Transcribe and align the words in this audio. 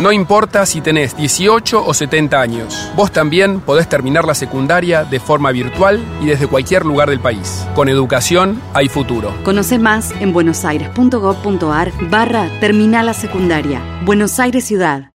No 0.00 0.10
importa 0.10 0.64
si 0.64 0.80
tenés 0.80 1.16
18 1.16 1.84
o 1.84 1.94
70 1.94 2.40
años, 2.40 2.90
vos 2.96 3.12
también 3.12 3.60
podés 3.60 3.88
terminar 3.88 4.24
la 4.24 4.34
secundaria 4.34 5.04
de 5.04 5.20
forma 5.20 5.52
virtual 5.52 6.00
y 6.20 6.26
desde 6.26 6.46
cualquier 6.46 6.84
lugar 6.86 7.10
del 7.10 7.20
país. 7.20 7.66
Con 7.74 7.88
educación 7.88 8.60
hay 8.72 8.88
futuro. 8.88 9.34
Conoce 9.44 9.78
más 9.78 10.12
en 10.20 10.32
buenosaires.gov.ar 10.32 11.92
barra 12.08 12.48
Terminal 12.58 13.06
la 13.06 13.14
Secundaria. 13.14 13.82
Buenos 14.04 14.40
Aires 14.40 14.64
Ciudad. 14.64 15.10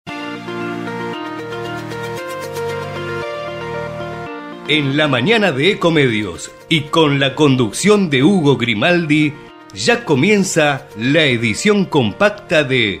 En 4.68 4.96
la 4.96 5.08
mañana 5.08 5.52
de 5.52 5.72
Ecomedios 5.72 6.50
y 6.68 6.82
con 6.82 7.18
la 7.18 7.34
conducción 7.34 8.10
de 8.10 8.24
Hugo 8.24 8.56
Grimaldi, 8.56 9.32
ya 9.72 10.04
comienza 10.04 10.86
la 10.98 11.24
edición 11.24 11.84
compacta 11.84 12.62
de 12.64 13.00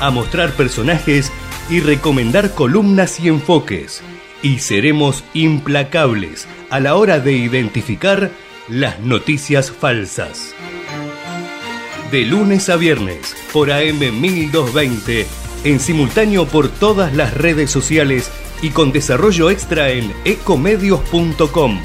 a 0.00 0.10
mostrar 0.10 0.52
personajes 0.52 1.32
y 1.68 1.80
recomendar 1.80 2.54
columnas 2.54 3.20
y 3.20 3.28
enfoques. 3.28 4.02
Y 4.42 4.60
seremos 4.60 5.24
implacables 5.34 6.46
a 6.70 6.80
la 6.80 6.94
hora 6.94 7.20
de 7.20 7.32
identificar 7.32 8.30
las 8.68 9.00
noticias 9.00 9.70
falsas. 9.70 10.54
De 12.10 12.24
lunes 12.24 12.68
a 12.68 12.76
viernes 12.76 13.36
por 13.52 13.70
AM 13.70 13.98
1220, 13.98 15.26
en 15.64 15.80
simultáneo 15.80 16.46
por 16.46 16.68
todas 16.68 17.14
las 17.14 17.34
redes 17.34 17.70
sociales 17.70 18.30
y 18.62 18.70
con 18.70 18.92
desarrollo 18.92 19.50
extra 19.50 19.90
en 19.90 20.12
ecomedios.com. 20.24 21.80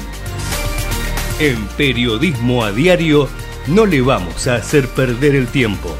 En 1.40 1.66
Periodismo 1.76 2.64
a 2.64 2.72
Diario 2.72 3.28
no 3.66 3.86
le 3.86 4.00
vamos 4.00 4.46
a 4.46 4.56
hacer 4.56 4.88
perder 4.88 5.34
el 5.34 5.48
tiempo. 5.48 5.94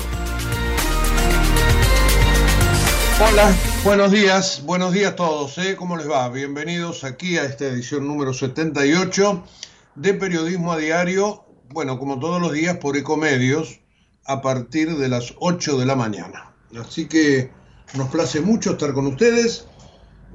Hola, 3.20 3.56
buenos 3.84 4.10
días, 4.10 4.62
buenos 4.66 4.92
días 4.92 5.12
a 5.12 5.16
todos, 5.16 5.56
¿eh? 5.58 5.76
¿cómo 5.76 5.96
les 5.96 6.10
va? 6.10 6.28
Bienvenidos 6.30 7.04
aquí 7.04 7.38
a 7.38 7.44
esta 7.44 7.66
edición 7.66 8.08
número 8.08 8.34
78 8.34 9.44
de 9.94 10.14
Periodismo 10.14 10.72
a 10.72 10.78
Diario, 10.78 11.44
bueno, 11.70 12.00
como 12.00 12.18
todos 12.18 12.40
los 12.42 12.52
días 12.52 12.78
por 12.78 12.96
Ecomedios, 12.96 13.78
a 14.24 14.42
partir 14.42 14.96
de 14.96 15.08
las 15.08 15.32
8 15.38 15.78
de 15.78 15.86
la 15.86 15.94
mañana. 15.94 16.56
Así 16.76 17.06
que 17.06 17.52
nos 17.96 18.08
place 18.08 18.40
mucho 18.40 18.72
estar 18.72 18.92
con 18.92 19.06
ustedes. 19.06 19.68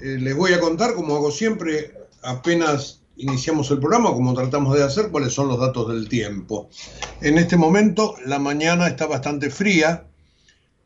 Eh, 0.02 0.18
les 0.18 0.34
voy 0.34 0.54
a 0.54 0.62
contar, 0.62 0.94
como 0.94 1.18
hago 1.18 1.31
siempre, 1.31 1.94
apenas 2.24 3.02
iniciamos 3.18 3.70
el 3.72 3.80
programa, 3.80 4.14
como 4.14 4.34
tratamos 4.34 4.78
de 4.78 4.86
hacer, 4.86 5.12
cuáles 5.12 5.34
son 5.34 5.50
los 5.50 5.59
datos 5.59 5.90
del 5.90 6.08
tiempo. 6.08 6.70
En 7.20 7.38
este 7.40 7.58
momento 7.58 8.16
la 8.25 8.40
mañana 8.40 8.88
está 8.88 9.06
bastante 9.06 9.50
fría, 9.50 10.09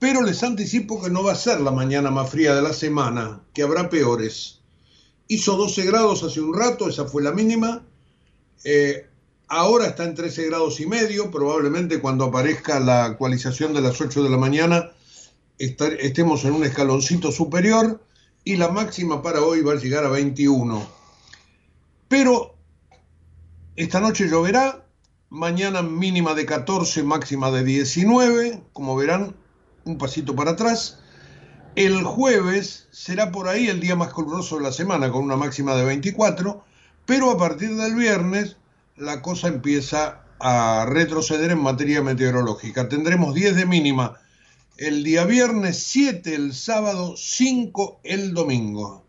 pero 0.03 0.22
les 0.22 0.44
anticipo 0.44 1.02
que 1.02 1.09
no 1.09 1.24
va 1.24 1.31
a 1.31 1.36
ser 1.36 1.62
la 1.62 1.72
mañana 1.72 2.12
más 2.12 2.30
fría 2.30 2.53
de 2.53 2.62
la 2.62 2.74
semana, 2.74 3.40
que 3.53 3.64
habrá 3.64 3.90
peores. 3.90 4.59
Hizo 5.30 5.56
12 5.56 5.86
grados 5.86 6.24
hace 6.24 6.41
un 6.41 6.53
rato, 6.53 6.90
esa 6.90 7.06
fue 7.06 7.24
la 7.24 7.31
mínima. 7.31 7.86
Eh, 8.66 9.08
ahora 9.47 9.88
está 9.88 10.03
en 10.03 10.13
13 10.13 10.47
grados 10.47 10.81
y 10.81 10.88
medio, 10.88 11.31
probablemente 11.31 12.02
cuando 12.02 12.25
aparezca 12.25 12.81
la 12.81 13.06
actualización 13.06 13.74
de 13.74 13.80
las 13.80 14.02
8 14.02 14.24
de 14.24 14.30
la 14.30 14.36
mañana 14.36 14.92
estemos 15.58 16.44
en 16.44 16.52
un 16.52 16.66
escaloncito 16.66 17.31
superior 17.31 18.03
y 18.44 18.58
la 18.58 18.68
máxima 18.68 19.22
para 19.22 19.42
hoy 19.42 19.62
va 19.62 19.72
a 19.72 19.78
llegar 19.78 20.03
a 20.03 20.09
21. 20.09 20.86
Pero 22.09 22.58
esta 23.78 24.02
noche 24.02 24.28
lloverá, 24.28 24.86
mañana 25.30 25.81
mínima 25.81 26.34
de 26.34 26.46
14, 26.46 27.03
máxima 27.03 27.52
de 27.52 27.63
19, 27.63 28.63
como 28.74 28.97
verán, 28.97 29.38
un 29.85 29.97
pasito 29.97 30.35
para 30.35 30.51
atrás. 30.51 30.99
El 31.75 32.03
jueves 32.03 32.88
será 32.91 33.31
por 33.31 33.47
ahí 33.47 33.67
el 33.67 33.79
día 33.79 33.95
más 33.95 34.13
caluroso 34.13 34.57
de 34.57 34.63
la 34.63 34.71
semana, 34.71 35.11
con 35.11 35.23
una 35.23 35.38
máxima 35.38 35.75
de 35.75 35.83
24, 35.83 36.63
pero 37.05 37.31
a 37.31 37.38
partir 37.38 37.75
del 37.75 37.95
viernes 37.95 38.57
la 38.95 39.21
cosa 39.21 39.47
empieza 39.47 40.23
a 40.39 40.85
retroceder 40.88 41.51
en 41.51 41.61
materia 41.61 42.01
meteorológica. 42.01 42.89
Tendremos 42.89 43.33
10 43.33 43.55
de 43.55 43.66
mínima 43.66 44.19
el 44.77 45.03
día 45.03 45.25
viernes, 45.25 45.83
7 45.83 46.35
el 46.35 46.53
sábado, 46.53 47.15
5 47.17 48.01
el 48.03 48.33
domingo. 48.33 49.05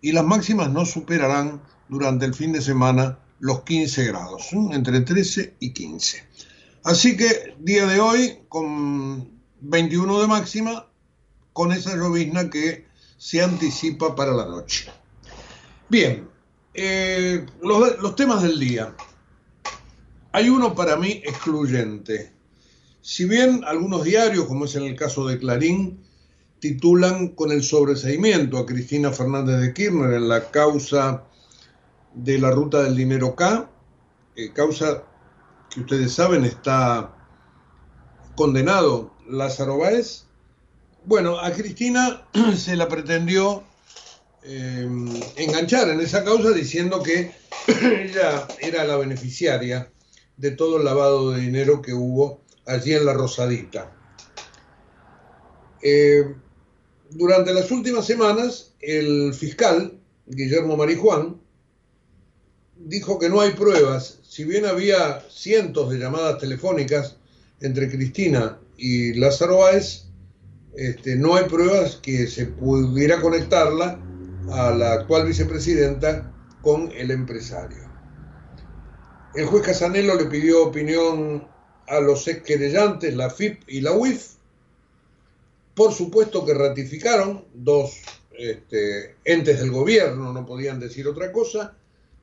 Y 0.00 0.12
las 0.12 0.24
máximas 0.24 0.70
no 0.70 0.84
superarán 0.84 1.62
durante 1.88 2.26
el 2.26 2.34
fin 2.34 2.52
de 2.52 2.60
semana 2.60 3.18
los 3.38 3.62
15 3.62 4.04
grados, 4.06 4.48
entre 4.72 5.00
13 5.00 5.56
y 5.60 5.70
15. 5.70 6.24
Así 6.84 7.16
que 7.16 7.56
día 7.58 7.86
de 7.86 8.00
hoy 8.00 8.38
con 8.48 9.35
21 9.68 10.20
de 10.20 10.26
máxima 10.26 10.86
con 11.52 11.72
esa 11.72 11.96
llovizna 11.96 12.50
que 12.50 12.86
se 13.16 13.42
anticipa 13.42 14.14
para 14.14 14.32
la 14.32 14.46
noche. 14.46 14.90
Bien, 15.88 16.28
eh, 16.74 17.46
los, 17.62 18.14
temas 18.16 18.42
del 18.42 18.60
día. 18.60 18.94
Hay 20.32 20.48
uno 20.50 20.74
para 20.74 20.96
mí 20.96 21.22
excluyente. 21.24 22.32
Si 23.00 23.24
bien 23.24 23.62
algunos 23.66 24.04
diarios, 24.04 24.46
como 24.46 24.66
es 24.66 24.74
en 24.76 24.84
el 24.84 24.96
caso 24.96 25.26
de 25.26 25.38
Clarín, 25.38 26.02
titulan 26.60 27.28
con 27.28 27.50
el 27.50 27.62
sobreseimiento 27.62 28.58
a 28.58 28.66
Cristina 28.66 29.10
Fernández 29.10 29.60
de 29.60 29.72
Kirchner 29.72 30.14
en 30.14 30.28
la 30.28 30.50
causa 30.50 31.24
de 32.14 32.38
la 32.38 32.50
ruta 32.50 32.82
del 32.82 32.96
dinero 32.96 33.34
K, 33.34 33.70
eh, 34.36 34.52
causa 34.52 35.04
que 35.70 35.80
ustedes 35.80 36.12
saben 36.12 36.44
está 36.44 37.15
condenado 38.36 39.10
Lázaro 39.28 39.78
Báez. 39.78 40.24
Bueno, 41.04 41.38
a 41.40 41.50
Cristina 41.52 42.26
se 42.56 42.76
la 42.76 42.88
pretendió 42.88 43.64
eh, 44.44 44.88
enganchar 45.36 45.88
en 45.88 46.00
esa 46.00 46.22
causa 46.22 46.50
diciendo 46.50 47.02
que 47.02 47.32
ella 47.66 48.46
era 48.60 48.84
la 48.84 48.96
beneficiaria 48.96 49.90
de 50.36 50.50
todo 50.52 50.76
el 50.76 50.84
lavado 50.84 51.32
de 51.32 51.40
dinero 51.40 51.82
que 51.82 51.94
hubo 51.94 52.42
allí 52.66 52.92
en 52.92 53.06
la 53.06 53.14
Rosadita. 53.14 53.92
Eh, 55.82 56.34
durante 57.10 57.54
las 57.54 57.70
últimas 57.70 58.06
semanas, 58.06 58.72
el 58.80 59.32
fiscal, 59.34 59.98
Guillermo 60.26 60.76
Marijuán, 60.76 61.40
dijo 62.76 63.18
que 63.18 63.28
no 63.28 63.40
hay 63.40 63.52
pruebas, 63.52 64.18
si 64.22 64.44
bien 64.44 64.66
había 64.66 65.24
cientos 65.30 65.90
de 65.90 65.98
llamadas 65.98 66.38
telefónicas 66.38 67.16
entre 67.60 67.88
Cristina 67.88 68.58
y 68.76 69.14
Lázaro 69.14 69.58
Báez, 69.58 70.06
este, 70.76 71.16
no 71.16 71.36
hay 71.36 71.44
pruebas 71.44 71.96
que 71.96 72.26
se 72.26 72.46
pudiera 72.46 73.20
conectarla 73.20 73.98
a 74.50 74.70
la 74.70 74.92
actual 74.92 75.26
vicepresidenta 75.26 76.32
con 76.60 76.92
el 76.92 77.10
empresario. 77.10 77.86
El 79.34 79.46
juez 79.46 79.64
Casanelo 79.64 80.14
le 80.14 80.26
pidió 80.26 80.64
opinión 80.64 81.48
a 81.88 82.00
los 82.00 82.26
ex 82.28 82.42
querellantes, 82.42 83.14
la 83.14 83.30
FIP 83.30 83.62
y 83.68 83.80
la 83.80 83.92
UIF. 83.92 84.34
Por 85.74 85.92
supuesto 85.92 86.44
que 86.44 86.54
ratificaron, 86.54 87.44
dos 87.54 88.00
este, 88.38 89.16
entes 89.24 89.60
del 89.60 89.70
gobierno, 89.70 90.32
no 90.32 90.46
podían 90.46 90.80
decir 90.80 91.06
otra 91.06 91.32
cosa, 91.32 91.76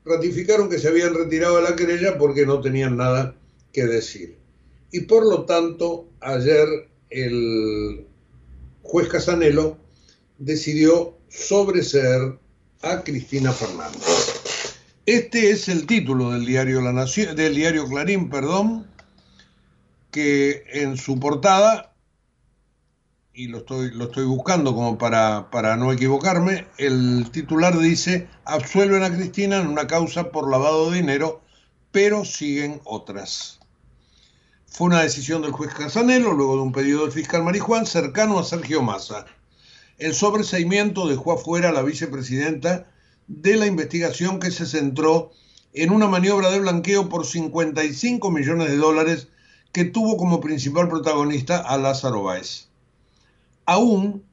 ratificaron 0.04 0.68
que 0.68 0.78
se 0.78 0.88
habían 0.88 1.14
retirado 1.14 1.56
de 1.56 1.62
la 1.62 1.76
querella 1.76 2.18
porque 2.18 2.46
no 2.46 2.60
tenían 2.60 2.96
nada 2.96 3.36
que 3.72 3.86
decir 3.86 4.43
y 4.90 5.00
por 5.00 5.26
lo 5.26 5.44
tanto 5.44 6.08
ayer 6.20 6.66
el 7.10 8.06
juez 8.82 9.08
Casanelo 9.08 9.78
decidió 10.38 11.16
sobreseer 11.28 12.38
a 12.82 13.02
Cristina 13.02 13.52
Fernández. 13.52 14.34
Este 15.06 15.50
es 15.50 15.68
el 15.68 15.86
título 15.86 16.30
del 16.30 16.46
diario 16.46 16.80
La 16.80 16.92
Nación, 16.92 17.36
del 17.36 17.54
diario 17.54 17.86
Clarín, 17.86 18.30
perdón, 18.30 18.86
que 20.10 20.64
en 20.72 20.96
su 20.96 21.18
portada, 21.20 21.92
y 23.32 23.48
lo 23.48 23.58
estoy, 23.58 24.24
buscando 24.24 24.74
como 24.74 24.96
para 24.96 25.76
no 25.76 25.92
equivocarme, 25.92 26.66
el 26.78 27.30
titular 27.32 27.78
dice, 27.78 28.28
absuelven 28.44 29.02
a 29.02 29.14
Cristina 29.14 29.58
en 29.58 29.66
una 29.66 29.86
causa 29.86 30.30
por 30.30 30.50
lavado 30.50 30.90
de 30.90 30.98
dinero, 30.98 31.42
pero 31.90 32.24
siguen 32.24 32.80
otras. 32.84 33.60
Fue 34.76 34.88
una 34.88 35.02
decisión 35.02 35.40
del 35.40 35.52
juez 35.52 35.72
Casanelo, 35.72 36.32
luego 36.32 36.56
de 36.56 36.62
un 36.62 36.72
pedido 36.72 37.02
del 37.02 37.12
fiscal 37.12 37.44
Marijuán, 37.44 37.86
cercano 37.86 38.40
a 38.40 38.42
Sergio 38.42 38.82
Massa. 38.82 39.24
El 39.98 40.16
sobreseimiento 40.16 41.06
dejó 41.06 41.30
afuera 41.30 41.68
a 41.68 41.72
la 41.72 41.84
vicepresidenta 41.84 42.90
de 43.28 43.54
la 43.54 43.66
investigación 43.66 44.40
que 44.40 44.50
se 44.50 44.66
centró 44.66 45.30
en 45.74 45.92
una 45.92 46.08
maniobra 46.08 46.50
de 46.50 46.58
blanqueo 46.58 47.08
por 47.08 47.24
55 47.24 48.32
millones 48.32 48.68
de 48.68 48.76
dólares 48.76 49.28
que 49.70 49.84
tuvo 49.84 50.16
como 50.16 50.40
principal 50.40 50.88
protagonista 50.88 51.58
a 51.58 51.78
Lázaro 51.78 52.24
Báez. 52.24 52.66
Aún 53.66 54.24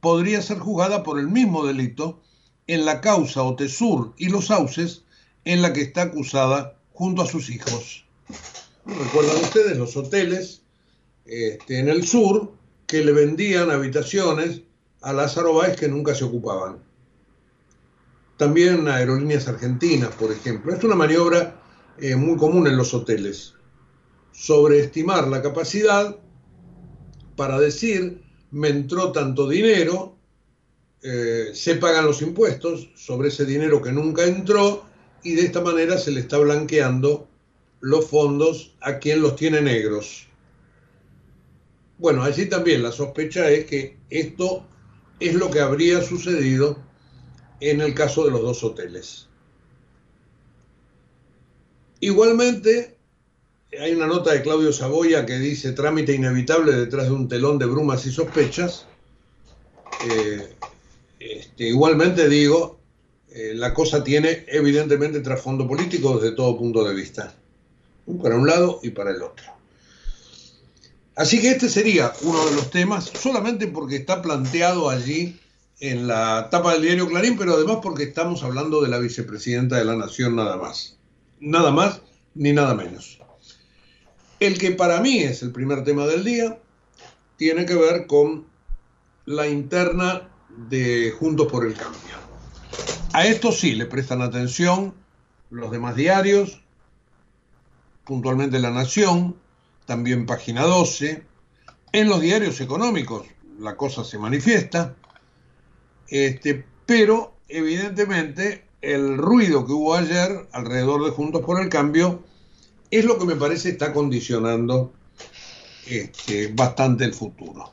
podría 0.00 0.42
ser 0.42 0.58
juzgada 0.58 1.04
por 1.04 1.20
el 1.20 1.28
mismo 1.28 1.64
delito 1.64 2.20
en 2.66 2.84
la 2.84 3.00
causa 3.00 3.44
Otesur 3.44 4.14
y 4.16 4.30
los 4.30 4.46
Sauces 4.46 5.04
en 5.44 5.62
la 5.62 5.72
que 5.72 5.82
está 5.82 6.02
acusada 6.02 6.76
junto 6.92 7.22
a 7.22 7.26
sus 7.26 7.50
hijos. 7.50 8.04
Recuerdan 8.98 9.36
ustedes 9.36 9.78
los 9.78 9.96
hoteles 9.96 10.62
este, 11.24 11.78
en 11.78 11.88
el 11.88 12.06
sur 12.06 12.52
que 12.86 13.04
le 13.04 13.12
vendían 13.12 13.70
habitaciones 13.70 14.62
a 15.00 15.12
Lázaro 15.12 15.54
Báez 15.54 15.76
que 15.78 15.88
nunca 15.88 16.14
se 16.14 16.24
ocupaban. 16.24 16.78
También 18.36 18.88
aerolíneas 18.88 19.46
argentinas, 19.46 20.14
por 20.14 20.32
ejemplo. 20.32 20.74
Es 20.74 20.82
una 20.82 20.96
maniobra 20.96 21.60
eh, 21.98 22.16
muy 22.16 22.36
común 22.36 22.66
en 22.66 22.76
los 22.76 22.92
hoteles. 22.92 23.54
Sobreestimar 24.32 25.28
la 25.28 25.40
capacidad 25.40 26.16
para 27.36 27.60
decir, 27.60 28.22
me 28.50 28.68
entró 28.68 29.12
tanto 29.12 29.48
dinero, 29.48 30.16
eh, 31.02 31.50
se 31.54 31.76
pagan 31.76 32.06
los 32.06 32.22
impuestos 32.22 32.90
sobre 32.96 33.28
ese 33.28 33.46
dinero 33.46 33.80
que 33.80 33.92
nunca 33.92 34.24
entró 34.24 34.84
y 35.22 35.34
de 35.34 35.42
esta 35.42 35.60
manera 35.60 35.96
se 35.96 36.10
le 36.10 36.20
está 36.20 36.38
blanqueando 36.38 37.29
los 37.80 38.06
fondos 38.06 38.74
a 38.80 38.98
quien 38.98 39.22
los 39.22 39.36
tiene 39.36 39.60
negros. 39.60 40.26
Bueno, 41.98 42.22
allí 42.22 42.46
también 42.46 42.82
la 42.82 42.92
sospecha 42.92 43.50
es 43.50 43.66
que 43.66 43.98
esto 44.08 44.66
es 45.18 45.34
lo 45.34 45.50
que 45.50 45.60
habría 45.60 46.02
sucedido 46.02 46.78
en 47.60 47.80
el 47.80 47.94
caso 47.94 48.24
de 48.24 48.30
los 48.30 48.40
dos 48.40 48.64
hoteles. 48.64 49.28
Igualmente, 52.00 52.96
hay 53.78 53.92
una 53.92 54.06
nota 54.06 54.32
de 54.32 54.42
Claudio 54.42 54.72
Saboya 54.72 55.26
que 55.26 55.38
dice 55.38 55.72
trámite 55.72 56.14
inevitable 56.14 56.72
detrás 56.72 57.06
de 57.06 57.12
un 57.12 57.28
telón 57.28 57.58
de 57.58 57.66
brumas 57.66 58.06
y 58.06 58.10
sospechas. 58.10 58.86
Eh, 60.10 60.54
este, 61.18 61.64
igualmente 61.64 62.28
digo, 62.30 62.80
eh, 63.28 63.52
la 63.54 63.74
cosa 63.74 64.02
tiene 64.02 64.46
evidentemente 64.48 65.20
trasfondo 65.20 65.68
político 65.68 66.18
desde 66.18 66.34
todo 66.34 66.56
punto 66.56 66.82
de 66.82 66.94
vista, 66.94 67.34
para 68.18 68.36
un 68.36 68.46
lado 68.46 68.80
y 68.82 68.90
para 68.90 69.10
el 69.10 69.22
otro. 69.22 69.44
Así 71.16 71.40
que 71.40 71.50
este 71.50 71.68
sería 71.68 72.12
uno 72.22 72.46
de 72.46 72.54
los 72.54 72.70
temas, 72.70 73.04
solamente 73.04 73.66
porque 73.66 73.96
está 73.96 74.22
planteado 74.22 74.88
allí 74.88 75.38
en 75.80 76.06
la 76.06 76.48
tapa 76.50 76.72
del 76.72 76.82
diario 76.82 77.08
Clarín, 77.08 77.36
pero 77.36 77.54
además 77.54 77.78
porque 77.82 78.04
estamos 78.04 78.42
hablando 78.42 78.80
de 78.80 78.88
la 78.88 78.98
vicepresidenta 78.98 79.76
de 79.76 79.84
la 79.84 79.96
Nación 79.96 80.36
nada 80.36 80.56
más. 80.56 80.96
Nada 81.40 81.70
más 81.72 82.02
ni 82.34 82.52
nada 82.52 82.74
menos. 82.74 83.18
El 84.38 84.58
que 84.58 84.70
para 84.70 85.00
mí 85.00 85.18
es 85.18 85.42
el 85.42 85.52
primer 85.52 85.84
tema 85.84 86.06
del 86.06 86.24
día 86.24 86.58
tiene 87.36 87.66
que 87.66 87.74
ver 87.74 88.06
con 88.06 88.46
la 89.26 89.46
interna 89.48 90.28
de 90.68 91.14
Juntos 91.18 91.50
por 91.50 91.66
el 91.66 91.74
Cambio. 91.74 92.16
A 93.12 93.26
esto 93.26 93.52
sí 93.52 93.74
le 93.74 93.86
prestan 93.86 94.22
atención 94.22 94.94
los 95.50 95.70
demás 95.70 95.96
diarios, 95.96 96.60
puntualmente 98.10 98.58
La 98.58 98.72
Nación, 98.72 99.36
también 99.86 100.26
página 100.26 100.64
12. 100.64 101.22
En 101.92 102.08
los 102.08 102.20
diarios 102.20 102.60
económicos 102.60 103.24
la 103.60 103.76
cosa 103.76 104.02
se 104.02 104.18
manifiesta, 104.18 104.96
este, 106.08 106.64
pero 106.86 107.34
evidentemente 107.46 108.64
el 108.82 109.16
ruido 109.16 109.64
que 109.64 109.72
hubo 109.74 109.94
ayer 109.94 110.48
alrededor 110.50 111.04
de 111.04 111.12
Juntos 111.12 111.42
por 111.42 111.62
el 111.62 111.68
Cambio 111.68 112.24
es 112.90 113.04
lo 113.04 113.16
que 113.16 113.26
me 113.26 113.36
parece 113.36 113.68
está 113.68 113.92
condicionando 113.92 114.92
este, 115.86 116.48
bastante 116.48 117.04
el 117.04 117.14
futuro. 117.14 117.70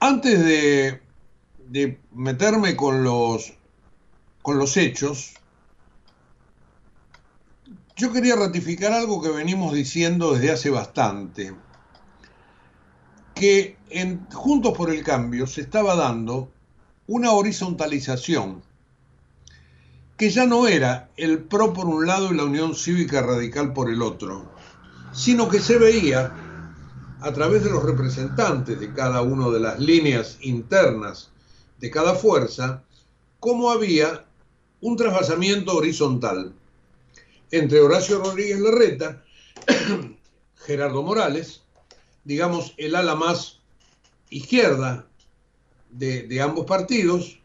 Antes 0.00 0.44
de, 0.44 1.00
de 1.68 2.00
meterme 2.12 2.74
con 2.74 3.04
los, 3.04 3.52
con 4.42 4.58
los 4.58 4.76
hechos, 4.76 5.34
yo 7.98 8.12
quería 8.12 8.36
ratificar 8.36 8.92
algo 8.92 9.20
que 9.20 9.28
venimos 9.28 9.74
diciendo 9.74 10.32
desde 10.32 10.52
hace 10.52 10.70
bastante, 10.70 11.52
que 13.34 13.76
en 13.90 14.24
Juntos 14.30 14.72
por 14.76 14.94
el 14.94 15.02
Cambio 15.02 15.48
se 15.48 15.62
estaba 15.62 15.96
dando 15.96 16.48
una 17.08 17.32
horizontalización, 17.32 18.62
que 20.16 20.30
ya 20.30 20.46
no 20.46 20.68
era 20.68 21.10
el 21.16 21.40
PRO 21.40 21.72
por 21.72 21.86
un 21.86 22.06
lado 22.06 22.32
y 22.32 22.36
la 22.36 22.44
Unión 22.44 22.76
Cívica 22.76 23.20
Radical 23.20 23.72
por 23.72 23.90
el 23.90 24.00
otro, 24.00 24.48
sino 25.12 25.48
que 25.48 25.58
se 25.58 25.76
veía 25.76 26.32
a 27.20 27.32
través 27.32 27.64
de 27.64 27.70
los 27.70 27.82
representantes 27.82 28.78
de 28.78 28.92
cada 28.92 29.22
una 29.22 29.48
de 29.48 29.58
las 29.58 29.80
líneas 29.80 30.38
internas 30.42 31.30
de 31.80 31.90
cada 31.90 32.14
fuerza, 32.14 32.84
cómo 33.40 33.72
había 33.72 34.24
un 34.80 34.96
trasvasamiento 34.96 35.76
horizontal 35.76 36.54
entre 37.50 37.80
Horacio 37.80 38.22
Rodríguez 38.22 38.60
Larreta, 38.60 39.24
Gerardo 40.56 41.02
Morales, 41.02 41.62
digamos 42.24 42.74
el 42.76 42.94
ala 42.94 43.14
más 43.14 43.60
izquierda 44.30 45.06
de, 45.90 46.40
ambos 46.42 46.66
partidos, 46.66 47.40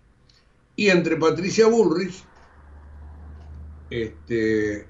y 0.75 0.89
entre 0.89 1.17
Patricia 1.17 1.67
Bullrich, 1.67 2.24
este, 3.89 4.88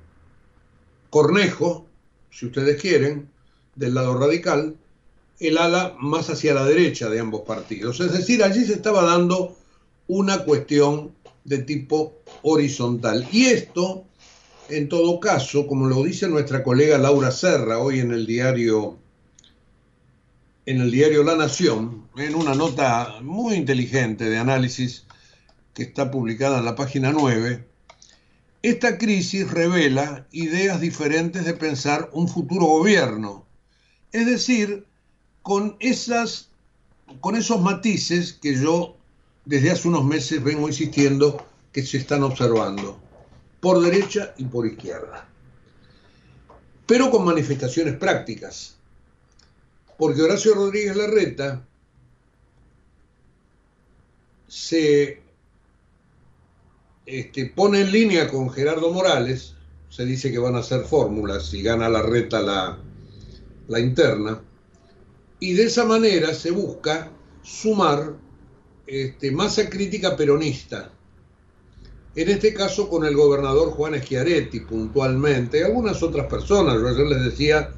Cornejo, 1.10 1.86
si 2.32 2.48
ustedes 2.48 2.82
quieren, 2.82 3.30
del 3.76 3.94
lado 3.94 4.18
radical, 4.18 4.78
el 5.40 5.58
ala 5.58 5.96
más 6.00 6.30
hacia 6.30 6.54
la 6.54 6.66
derecha 6.66 7.10
de 7.10 7.20
ambos 7.20 7.42
partidos. 7.42 8.00
Es 8.00 8.14
decir, 8.14 8.44
allí 8.44 8.66
se 8.66 8.74
estaba 8.74 9.04
dando 9.04 9.56
una 10.08 10.44
cuestión 10.46 11.14
de 11.44 11.60
tipo 11.60 12.14
horizontal. 12.44 13.28
Y 13.32 13.46
esto 13.46 14.06
en 14.78 14.90
todo 14.90 15.20
caso, 15.20 15.68
como 15.68 15.88
lo 15.88 16.04
dice 16.04 16.28
nuestra 16.28 16.64
colega 16.64 16.98
Laura 16.98 17.32
Serra 17.32 17.78
hoy 17.78 18.00
en 18.00 18.12
el 18.12 18.26
diario 18.26 18.98
en 20.66 20.80
el 20.82 20.92
diario 20.92 21.24
La 21.24 21.36
Nación, 21.36 22.08
en 22.16 22.36
una 22.36 22.56
nota 22.56 23.20
muy 23.22 23.56
inteligente 23.56 24.30
de 24.30 24.38
análisis 24.38 25.06
que 25.74 25.84
está 25.84 26.10
publicada 26.10 26.60
en 26.60 26.66
la 26.66 26.76
página 26.76 27.12
9, 27.12 27.68
esta 28.62 28.98
crisis 28.98 29.52
revela 29.52 30.26
ideas 30.32 30.80
diferentes 30.80 31.44
de 31.44 31.54
pensar 31.54 32.10
un 32.14 32.30
futuro 32.30 32.66
gobierno. 32.66 33.46
Es 34.14 34.26
decir, 34.26 34.86
con, 35.42 35.76
esas, 35.82 36.50
con 37.20 37.36
esos 37.36 37.62
matices 37.62 38.32
que 38.32 38.56
yo 38.56 38.96
desde 39.44 39.72
hace 39.72 39.90
unos 39.90 40.06
meses 40.06 40.42
vengo 40.42 40.70
insistiendo 40.70 41.46
que 41.74 41.86
se 41.86 41.98
están 41.98 42.24
observando 42.24 43.03
por 43.64 43.82
derecha 43.82 44.34
y 44.38 44.44
por 44.44 44.68
izquierda. 44.68 45.26
Pero 46.86 47.10
con 47.10 47.24
manifestaciones 47.24 47.96
prácticas. 47.96 48.76
Porque 49.98 50.22
Horacio 50.22 50.54
Rodríguez 50.54 50.98
Larreta 50.98 51.66
se 54.50 55.22
este, 57.06 57.46
pone 57.56 57.80
en 57.80 57.92
línea 57.94 58.30
con 58.30 58.50
Gerardo 58.50 58.92
Morales, 58.92 59.56
se 59.88 60.04
dice 60.04 60.30
que 60.30 60.40
van 60.40 60.56
a 60.56 60.60
hacer 60.60 60.82
fórmulas 60.82 61.46
si 61.46 61.64
gana 61.64 61.88
Larreta 61.88 62.42
la, 62.42 62.78
la 63.70 63.80
interna, 63.80 64.42
y 65.40 65.54
de 65.54 65.64
esa 65.64 65.86
manera 65.86 66.34
se 66.34 66.52
busca 66.52 67.14
sumar 67.44 68.14
este, 68.88 69.32
masa 69.32 69.70
crítica 69.70 70.18
peronista 70.18 70.92
en 72.16 72.30
este 72.30 72.54
caso 72.54 72.90
con 72.90 73.06
el 73.06 73.16
gobernador 73.16 73.72
Juan 73.72 74.00
Schiaretti 74.00 74.60
puntualmente, 74.62 75.64
algunas 75.64 76.04
otras 76.04 76.28
personas, 76.28 76.76
yo 76.76 76.88
ayer 76.88 77.08
les 77.08 77.24
decía 77.24 77.72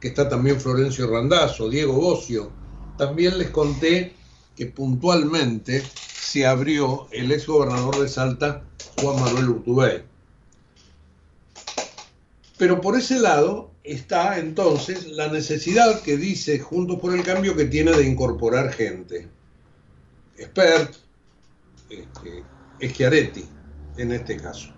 que 0.00 0.08
está 0.08 0.28
también 0.28 0.60
Florencio 0.60 1.08
Randazzo, 1.08 1.68
Diego 1.68 1.92
Bocio, 1.92 2.50
también 2.96 3.38
les 3.38 3.50
conté 3.50 4.14
que 4.56 4.66
puntualmente 4.66 5.82
se 5.84 6.46
abrió 6.46 7.08
el 7.10 7.30
ex 7.32 7.46
gobernador 7.46 7.98
de 8.00 8.08
Salta, 8.08 8.64
Juan 9.00 9.20
Manuel 9.20 9.50
Urtubey. 9.50 10.02
Pero 12.56 12.80
por 12.80 12.96
ese 12.96 13.18
lado 13.18 13.72
está 13.84 14.38
entonces 14.38 15.06
la 15.08 15.28
necesidad 15.28 16.00
que 16.02 16.16
dice 16.16 16.58
Juntos 16.60 16.98
por 17.00 17.14
el 17.14 17.22
Cambio 17.22 17.56
que 17.56 17.64
tiene 17.66 17.92
de 17.92 18.06
incorporar 18.06 18.72
gente. 18.72 19.28
Expert, 20.38 20.94
este, 21.90 22.42
en 23.96 24.12
este 24.12 24.36
caso. 24.36 24.70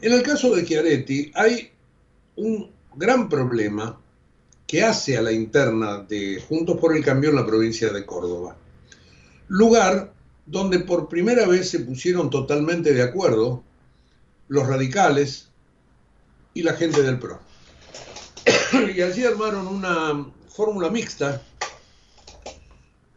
En 0.00 0.12
el 0.12 0.22
caso 0.22 0.54
de 0.54 0.64
Schiaretti 0.64 1.32
hay 1.34 1.70
un 2.36 2.70
gran 2.94 3.28
problema 3.28 4.00
que 4.66 4.82
hace 4.82 5.16
a 5.16 5.22
la 5.22 5.32
interna 5.32 5.98
de 5.98 6.42
Juntos 6.46 6.78
por 6.78 6.96
el 6.96 7.04
Cambio 7.04 7.30
en 7.30 7.36
la 7.36 7.46
provincia 7.46 7.92
de 7.92 8.04
Córdoba. 8.04 8.56
Lugar 9.48 10.12
donde 10.44 10.80
por 10.80 11.08
primera 11.08 11.46
vez 11.46 11.70
se 11.70 11.80
pusieron 11.80 12.30
totalmente 12.30 12.92
de 12.92 13.02
acuerdo 13.02 13.62
los 14.48 14.66
radicales 14.66 15.48
y 16.54 16.62
la 16.62 16.74
gente 16.74 17.02
del 17.02 17.18
PRO. 17.18 17.40
y 18.94 19.02
allí 19.02 19.24
armaron 19.24 19.66
una 19.66 20.26
fórmula 20.48 20.88
mixta. 20.88 21.42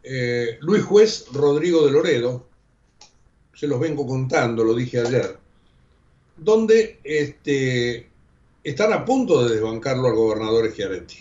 Eh, 0.02 0.58
Luis 0.60 0.82
Juez, 0.82 1.26
Rodrigo 1.32 1.86
de 1.86 1.92
Loredo, 1.92 2.49
se 3.60 3.66
los 3.66 3.78
vengo 3.78 4.06
contando, 4.06 4.64
lo 4.64 4.74
dije 4.74 5.00
ayer, 5.00 5.36
donde 6.34 6.98
este, 7.04 8.08
están 8.64 8.94
a 8.94 9.04
punto 9.04 9.44
de 9.44 9.56
desbancarlo 9.56 10.08
al 10.08 10.14
gobernador 10.14 10.70
Schiaretti. 10.70 11.18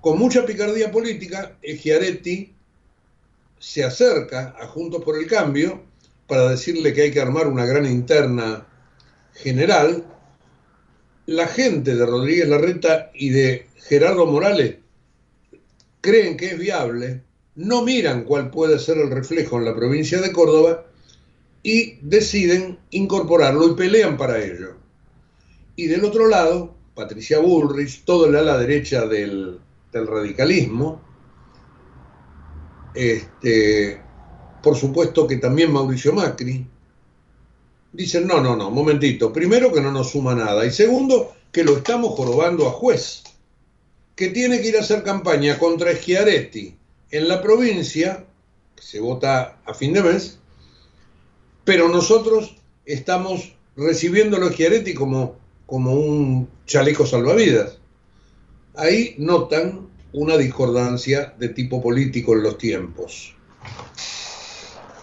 Con 0.00 0.16
mucha 0.16 0.46
picardía 0.46 0.92
política, 0.92 1.58
Schiaretti 1.60 2.54
se 3.58 3.82
acerca 3.82 4.54
a 4.60 4.68
Juntos 4.68 5.02
por 5.02 5.18
el 5.18 5.26
Cambio 5.26 5.82
para 6.28 6.50
decirle 6.50 6.92
que 6.92 7.02
hay 7.02 7.10
que 7.10 7.20
armar 7.20 7.48
una 7.48 7.66
gran 7.66 7.84
interna 7.84 8.64
general. 9.34 10.04
La 11.26 11.48
gente 11.48 11.96
de 11.96 12.06
Rodríguez 12.06 12.48
Larreta 12.48 13.10
y 13.12 13.30
de 13.30 13.66
Gerardo 13.74 14.24
Morales 14.26 14.76
creen 16.00 16.36
que 16.36 16.52
es 16.52 16.58
viable, 16.60 17.24
no 17.56 17.82
miran 17.82 18.24
cuál 18.24 18.50
puede 18.50 18.78
ser 18.78 18.98
el 18.98 19.10
reflejo 19.10 19.58
en 19.58 19.64
la 19.64 19.74
provincia 19.74 20.20
de 20.20 20.32
Córdoba 20.32 20.84
y 21.62 21.94
deciden 22.02 22.78
incorporarlo 22.90 23.68
y 23.68 23.74
pelean 23.74 24.16
para 24.16 24.42
ello. 24.42 24.76
Y 25.74 25.86
del 25.86 26.04
otro 26.04 26.28
lado, 26.28 26.74
Patricia 26.94 27.38
Bullrich, 27.40 28.04
todo 28.04 28.26
el 28.26 28.36
ala 28.36 28.58
derecha 28.58 29.06
del, 29.06 29.58
del 29.92 30.06
radicalismo, 30.06 31.00
este, 32.94 34.00
por 34.62 34.76
supuesto 34.76 35.26
que 35.26 35.36
también 35.36 35.72
Mauricio 35.72 36.12
Macri, 36.12 36.66
dicen, 37.92 38.26
no, 38.26 38.40
no, 38.40 38.54
no, 38.54 38.70
momentito, 38.70 39.32
primero 39.32 39.72
que 39.72 39.80
no 39.80 39.90
nos 39.90 40.10
suma 40.10 40.34
nada 40.34 40.64
y 40.66 40.70
segundo 40.70 41.34
que 41.50 41.64
lo 41.64 41.78
estamos 41.78 42.14
jorobando 42.14 42.68
a 42.68 42.72
juez, 42.72 43.22
que 44.14 44.28
tiene 44.28 44.60
que 44.60 44.68
ir 44.68 44.76
a 44.76 44.80
hacer 44.80 45.02
campaña 45.02 45.58
contra 45.58 45.94
Schiaretti 45.94 46.76
en 47.10 47.28
la 47.28 47.40
provincia, 47.42 48.24
que 48.74 48.82
se 48.82 49.00
vota 49.00 49.58
a 49.64 49.74
fin 49.74 49.92
de 49.92 50.02
mes, 50.02 50.38
pero 51.64 51.88
nosotros 51.88 52.56
estamos 52.84 53.54
recibiendo 53.76 54.36
a 54.36 54.50
Schiaretti 54.50 54.94
como, 54.94 55.36
como 55.66 55.94
un 55.94 56.48
chaleco 56.66 57.06
salvavidas. 57.06 57.78
Ahí 58.74 59.14
notan 59.18 59.88
una 60.12 60.36
discordancia 60.36 61.34
de 61.38 61.48
tipo 61.50 61.82
político 61.82 62.34
en 62.34 62.42
los 62.42 62.58
tiempos. 62.58 63.34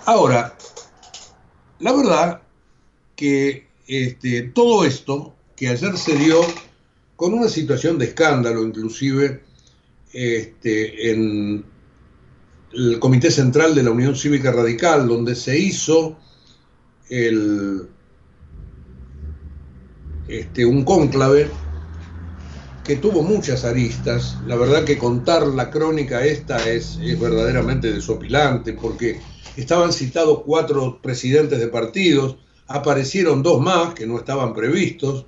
Ahora, 0.06 0.58
la 1.80 1.94
verdad 1.94 2.42
que 3.16 3.68
este, 3.88 4.44
todo 4.44 4.86
esto 4.86 5.34
que 5.56 5.68
ayer 5.68 5.98
se 5.98 6.16
dio 6.18 6.42
con 7.16 7.34
una 7.34 7.48
situación 7.48 7.98
de 7.98 8.06
escándalo, 8.06 8.64
inclusive 8.64 9.42
este, 10.14 11.12
en 11.12 11.66
el 12.74 13.00
Comité 13.00 13.30
Central 13.30 13.76
de 13.76 13.84
la 13.84 13.92
Unión 13.92 14.16
Cívica 14.16 14.52
Radical, 14.52 15.08
donde 15.08 15.36
se 15.36 15.58
hizo 15.58 16.18
este, 20.28 20.66
un 20.66 20.84
cónclave 20.84 21.50
que 22.84 22.96
tuvo 22.98 23.22
muchas 23.22 23.64
aristas. 23.64 24.38
La 24.48 24.56
verdad 24.56 24.84
que 24.84 24.98
contar 24.98 25.46
la 25.48 25.70
crónica 25.70 26.26
esta 26.26 26.70
es, 26.70 26.98
es 27.02 27.20
verdaderamente 27.20 27.94
desopilante 27.94 28.74
porque 28.74 29.22
estaban 29.56 29.94
citados 29.94 30.42
cuatro 30.46 31.00
presidentes 31.02 31.60
de 31.60 31.68
partidos, 31.68 32.38
aparecieron 32.68 33.44
dos 33.44 33.62
más 33.62 33.94
que 33.94 34.08
no 34.08 34.18
estaban 34.18 34.54
previstos, 34.54 35.26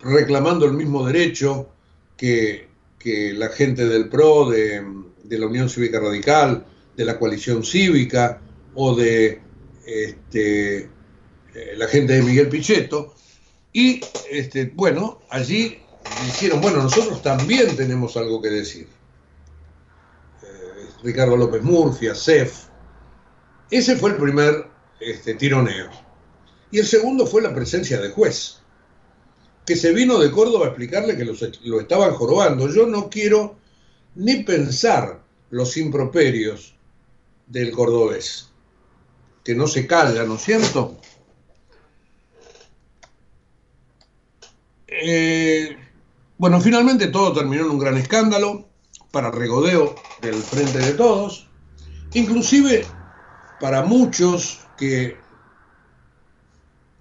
reclamando 0.00 0.66
el 0.66 0.72
mismo 0.72 1.06
derecho 1.06 1.68
que, 2.16 2.68
que 2.98 3.32
la 3.32 3.48
gente 3.48 3.86
del 3.86 4.08
PRO, 4.08 4.50
de, 4.50 4.82
de, 5.24 5.38
la 5.38 5.46
Unión 5.46 5.68
Cívica 5.68 6.00
Radical, 6.00 6.66
de 6.96 7.04
la 7.04 7.18
coalición 7.18 7.64
cívica 7.64 8.40
o 8.74 8.94
de 8.94 9.40
este, 9.86 10.78
eh, 10.78 11.74
la 11.76 11.86
gente 11.86 12.14
de 12.14 12.22
Miguel 12.22 12.48
Pichetto. 12.48 13.14
Y 13.72 14.00
este, 14.30 14.72
bueno, 14.74 15.22
allí 15.30 15.78
dijeron, 16.26 16.60
bueno, 16.60 16.82
nosotros 16.82 17.22
también 17.22 17.74
tenemos 17.76 18.16
algo 18.16 18.40
que 18.40 18.50
decir. 18.50 18.88
Eh, 20.42 20.86
Ricardo 21.02 21.36
López 21.36 21.62
Murcia, 21.62 22.14
CEF. 22.14 22.66
Ese 23.70 23.96
fue 23.96 24.10
el 24.10 24.16
primer 24.16 24.66
este, 25.00 25.34
tironeo. 25.34 25.90
Y 26.70 26.78
el 26.78 26.86
segundo 26.86 27.26
fue 27.26 27.42
la 27.42 27.54
presencia 27.54 28.00
de 28.00 28.10
juez, 28.10 28.58
que 29.66 29.76
se 29.76 29.92
vino 29.92 30.18
de 30.18 30.30
Córdoba 30.30 30.66
a 30.66 30.68
explicarle 30.68 31.16
que 31.16 31.24
lo 31.24 31.80
estaban 31.80 32.12
jorobando. 32.14 32.68
Yo 32.68 32.86
no 32.86 33.08
quiero 33.10 33.61
ni 34.14 34.42
pensar 34.42 35.22
los 35.50 35.76
improperios 35.76 36.74
del 37.46 37.70
cordobés, 37.70 38.50
que 39.44 39.54
no 39.54 39.66
se 39.66 39.86
calla, 39.86 40.24
¿no 40.24 40.36
es 40.36 40.42
cierto? 40.42 40.98
Eh, 44.86 45.76
bueno, 46.38 46.60
finalmente 46.60 47.08
todo 47.08 47.32
terminó 47.32 47.64
en 47.64 47.70
un 47.70 47.78
gran 47.78 47.96
escándalo 47.96 48.68
para 49.10 49.30
regodeo 49.30 49.94
del 50.20 50.34
frente 50.34 50.78
de 50.78 50.92
todos, 50.92 51.48
inclusive 52.14 52.84
para 53.60 53.82
muchos 53.82 54.60
que 54.76 55.16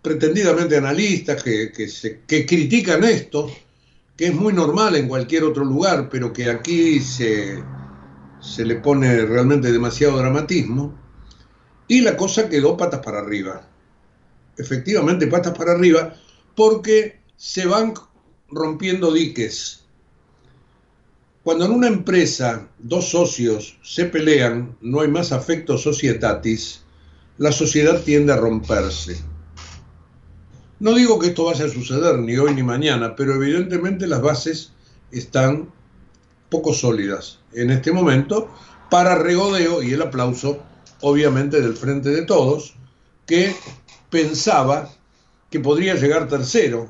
pretendidamente 0.01 0.77
analistas 0.77 1.43
que, 1.43 1.71
que, 1.71 2.45
critican 2.45 3.03
esto, 3.03 3.51
que 4.15 4.27
es 4.27 4.35
muy 4.35 4.53
normal 4.53 4.95
en 4.95 5.07
cualquier 5.07 5.43
otro 5.43 5.65
lugar, 5.65 6.09
pero 6.09 6.31
que 6.33 6.49
aquí 6.49 6.99
se, 6.99 7.63
se 8.39 8.65
le 8.65 8.75
pone 8.75 9.25
realmente 9.25 9.71
demasiado 9.71 10.17
dramatismo, 10.17 10.99
y 11.87 12.01
la 12.01 12.15
cosa 12.15 12.49
quedó 12.49 12.77
patas 12.77 13.01
para 13.01 13.19
arriba. 13.19 13.67
Efectivamente, 14.57 15.27
patas 15.27 15.57
para 15.57 15.73
arriba, 15.73 16.15
porque 16.55 17.19
se 17.35 17.65
van 17.65 17.93
rompiendo 18.49 19.11
diques. 19.11 19.83
Cuando 21.43 21.65
en 21.65 21.71
una 21.71 21.87
empresa 21.87 22.69
dos 22.77 23.09
socios 23.09 23.79
se 23.81 24.05
pelean, 24.05 24.77
no 24.81 25.01
hay 25.01 25.07
más 25.07 25.31
afecto 25.31 25.77
societatis, 25.77 26.83
la 27.37 27.51
sociedad 27.51 28.01
tiende 28.03 28.33
a 28.33 28.37
romperse. 28.37 29.17
No 30.81 30.95
digo 30.95 31.19
que 31.19 31.27
esto 31.27 31.45
vaya 31.45 31.65
a 31.65 31.69
suceder 31.69 32.17
ni 32.17 32.35
hoy 32.37 32.55
ni 32.55 32.63
mañana, 32.63 33.15
pero 33.15 33.35
evidentemente 33.35 34.07
las 34.07 34.19
bases 34.19 34.73
están 35.11 35.71
poco 36.49 36.73
sólidas 36.73 37.37
en 37.53 37.69
este 37.69 37.91
momento 37.91 38.49
para 38.89 39.13
regodeo 39.13 39.83
y 39.83 39.93
el 39.93 40.01
aplauso, 40.01 40.63
obviamente, 41.01 41.61
del 41.61 41.75
frente 41.75 42.09
de 42.09 42.23
todos, 42.23 42.73
que 43.27 43.55
pensaba 44.09 44.89
que 45.51 45.59
podría 45.59 45.93
llegar 45.93 46.27
tercero 46.27 46.89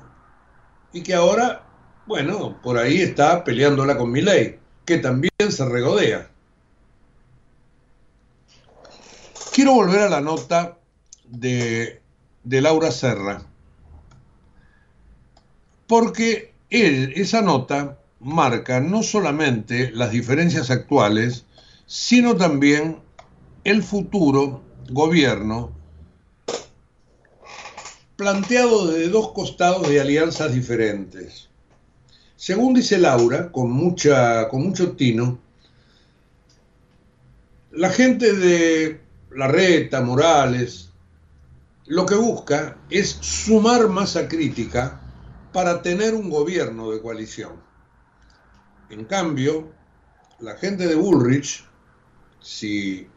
y 0.94 1.04
que 1.04 1.14
ahora, 1.14 1.68
bueno, 2.08 2.62
por 2.64 2.78
ahí 2.78 3.02
está 3.02 3.44
peleándola 3.44 3.98
con 3.98 4.14
ley, 4.14 4.58
que 4.86 5.00
también 5.00 5.34
se 5.50 5.66
regodea. 5.66 6.32
Quiero 9.52 9.74
volver 9.74 10.00
a 10.00 10.10
la 10.10 10.22
nota 10.22 10.78
de, 11.26 12.02
de 12.46 12.62
Laura 12.62 12.90
Serra, 12.90 13.51
porque 15.92 16.54
esa 16.70 17.42
nota 17.42 18.00
marca 18.22 18.80
no 18.80 19.04
solamente 19.04 19.92
las 19.92 20.12
diferencias 20.12 20.72
actuales, 20.72 21.44
sino 21.86 22.38
también 22.38 23.00
el 23.66 23.84
futuro 23.84 24.64
gobierno 24.90 25.74
planteado 28.16 28.88
desde 28.88 29.10
dos 29.10 29.34
costados 29.34 29.90
de 29.90 30.00
alianzas 30.00 30.54
diferentes. 30.54 31.50
Según 32.38 32.74
dice 32.74 32.98
Laura, 32.98 33.52
con, 33.52 33.70
mucha, 33.70 34.48
con 34.48 34.64
mucho 34.64 34.94
tino, 34.94 35.40
la 37.72 37.90
gente 37.90 38.32
de 38.32 39.02
Larreta, 39.36 40.00
Morales, 40.00 40.88
lo 41.86 42.06
que 42.06 42.16
busca 42.16 42.78
es 42.90 43.10
sumar 43.20 43.90
masa 43.90 44.30
crítica 44.30 45.02
para 45.54 45.82
tener 45.82 46.14
un 46.14 46.30
gobierno 46.30 46.92
de 46.92 47.02
coalición. 47.02 47.54
En 48.90 49.06
cambio, 49.06 49.72
la 50.40 50.56
gente 50.56 50.88
de 50.88 50.96
Bullrich, 50.96 51.66
si 52.42 53.08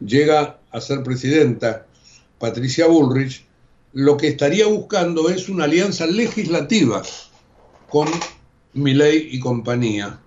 llega 0.00 0.60
a 0.70 0.80
ser 0.80 1.02
presidenta 1.02 1.86
Patricia 2.38 2.86
Bullrich, 2.86 3.46
lo 3.92 4.16
que 4.16 4.28
estaría 4.28 4.66
buscando 4.66 5.28
es 5.28 5.48
una 5.48 5.64
alianza 5.64 6.06
legislativa 6.06 7.02
con 7.88 8.08
Milei 8.74 9.28
y 9.32 9.40
compañía 9.40 10.20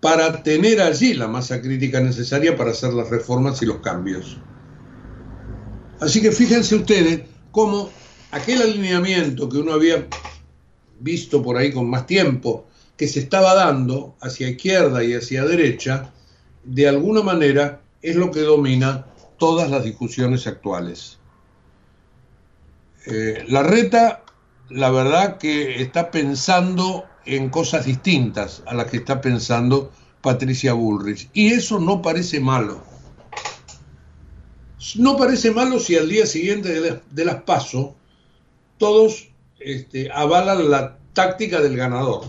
para 0.00 0.42
tener 0.42 0.80
allí 0.80 1.14
la 1.14 1.26
masa 1.26 1.60
crítica 1.60 2.00
necesaria 2.00 2.56
para 2.56 2.70
hacer 2.70 2.92
las 2.92 3.08
reformas 3.10 3.62
y 3.62 3.66
los 3.66 3.78
cambios. 3.78 4.38
Así 6.00 6.20
que 6.20 6.30
fíjense 6.30 6.76
ustedes 6.76 7.22
cómo 7.50 7.90
aquel 8.30 8.62
alineamiento 8.62 9.48
que 9.48 9.58
uno 9.58 9.72
había 9.72 10.06
visto 11.00 11.42
por 11.42 11.56
ahí 11.56 11.72
con 11.72 11.88
más 11.88 12.06
tiempo, 12.06 12.66
que 12.96 13.08
se 13.08 13.20
estaba 13.20 13.54
dando 13.54 14.16
hacia 14.20 14.48
izquierda 14.48 15.04
y 15.04 15.14
hacia 15.14 15.44
derecha, 15.44 16.12
de 16.64 16.88
alguna 16.88 17.22
manera 17.22 17.80
es 18.02 18.16
lo 18.16 18.30
que 18.30 18.40
domina 18.40 19.06
todas 19.38 19.70
las 19.70 19.84
discusiones 19.84 20.46
actuales. 20.46 21.18
Eh, 23.06 23.44
la 23.48 23.62
reta, 23.62 24.24
la 24.70 24.90
verdad 24.90 25.38
que 25.38 25.82
está 25.82 26.10
pensando 26.10 27.04
en 27.24 27.50
cosas 27.50 27.86
distintas 27.86 28.62
a 28.66 28.74
las 28.74 28.86
que 28.86 28.98
está 28.98 29.20
pensando 29.20 29.92
Patricia 30.20 30.72
Bullrich. 30.72 31.28
Y 31.34 31.52
eso 31.52 31.78
no 31.78 32.02
parece 32.02 32.40
malo. 32.40 32.82
No 34.96 35.16
parece 35.16 35.50
malo 35.50 35.78
si 35.78 35.96
al 35.96 36.08
día 36.08 36.26
siguiente 36.26 37.00
de, 37.10 37.24
las 37.24 37.42
PASO 37.42 37.96
todos 38.78 39.30
este, 39.58 40.10
avalan 40.12 40.70
la 40.70 40.98
táctica 41.12 41.60
del 41.60 41.76
ganador. 41.76 42.24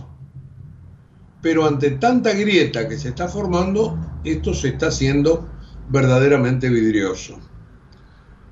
Pero 1.42 1.66
ante 1.66 1.92
tanta 1.92 2.34
grieta 2.34 2.88
que 2.88 2.98
se 2.98 3.10
está 3.10 3.28
formando, 3.28 3.98
esto 4.24 4.54
se 4.54 4.70
está 4.70 4.88
haciendo 4.88 5.48
verdaderamente 5.90 6.70
vidrioso. 6.70 7.40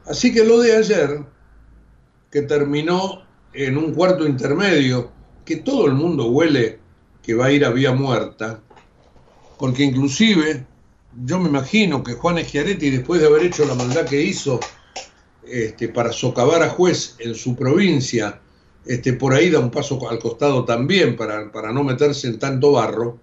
Así 0.06 0.34
que 0.34 0.46
lo 0.46 0.60
de 0.60 0.78
ayer, 0.78 1.26
que 2.30 2.44
terminó 2.44 3.24
en 3.54 3.78
un 3.78 3.94
cuarto 3.94 4.28
intermedio, 4.28 5.12
que 5.44 5.58
todo 5.58 5.88
el 5.88 5.94
mundo 5.94 6.28
huele 6.28 6.80
que 7.24 7.34
va 7.34 7.46
a 7.46 7.52
ir 7.52 7.66
a 7.66 7.72
vía 7.72 7.92
muerta, 7.92 8.62
porque 9.58 9.84
inclusive 9.84 10.66
yo 11.24 11.40
me 11.40 11.50
imagino 11.50 12.04
que 12.04 12.14
Juan 12.14 12.38
Schiaretti, 12.38 12.90
después 12.90 13.22
de 13.22 13.28
haber 13.28 13.44
hecho 13.44 13.66
la 13.66 13.74
maldad 13.74 14.06
que 14.06 14.22
hizo 14.22 14.60
este, 15.48 15.90
para 15.90 16.12
socavar 16.12 16.64
a 16.64 16.70
juez 16.70 17.16
en 17.20 17.36
su 17.36 17.56
provincia, 17.56 18.40
este, 18.86 19.14
por 19.14 19.34
ahí 19.34 19.50
da 19.50 19.60
un 19.60 19.72
paso 19.72 20.10
al 20.10 20.20
costado 20.20 20.66
también 20.66 21.16
para, 21.16 21.52
para 21.52 21.72
no 21.72 21.84
meterse 21.84 22.28
en 22.28 22.40
tanto 22.40 22.74
barro, 22.74 23.20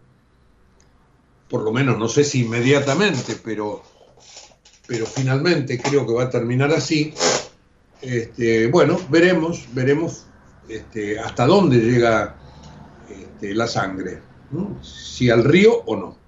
por 1.49 1.63
lo 1.63 1.73
menos 1.73 1.99
no 1.99 2.09
sé 2.09 2.25
si 2.25 2.41
inmediatamente, 2.41 3.37
pero, 3.45 3.83
pero 4.87 5.07
finalmente 5.07 5.79
creo 5.81 6.07
que 6.07 6.13
va 6.15 6.25
a 6.25 6.31
terminar 6.31 6.73
así. 6.73 7.13
Este, 8.01 8.67
bueno, 8.69 8.99
veremos, 9.11 9.67
veremos 9.73 10.27
hasta 11.23 11.47
dónde 11.47 11.79
llega 11.79 12.37
la 13.41 13.67
sangre, 13.67 14.21
si 14.83 15.31
al 15.31 15.45
río 15.45 15.83
o 15.87 15.97
no. 15.97 16.22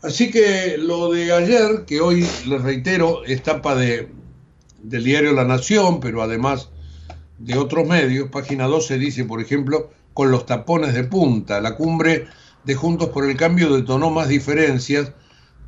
Así 0.00 0.30
que 0.30 0.76
lo 0.78 1.10
de 1.10 1.32
ayer, 1.32 1.84
que 1.84 2.00
hoy 2.00 2.24
les 2.46 2.62
reitero, 2.62 3.24
es 3.24 3.42
tapa 3.42 3.74
de, 3.74 4.08
del 4.80 5.02
diario 5.02 5.32
La 5.32 5.44
Nación, 5.44 5.98
pero 5.98 6.22
además 6.22 6.68
de 7.38 7.58
otros 7.58 7.88
medios, 7.88 8.28
página 8.30 8.66
12 8.66 8.96
dice, 8.96 9.24
por 9.24 9.40
ejemplo, 9.40 9.90
con 10.14 10.30
los 10.30 10.46
tapones 10.46 10.94
de 10.94 11.02
punta, 11.02 11.60
la 11.60 11.74
cumbre 11.74 12.28
de 12.62 12.74
Juntos 12.76 13.08
por 13.08 13.28
el 13.28 13.36
Cambio 13.36 13.74
detonó 13.74 14.10
más 14.10 14.28
diferencias, 14.28 15.12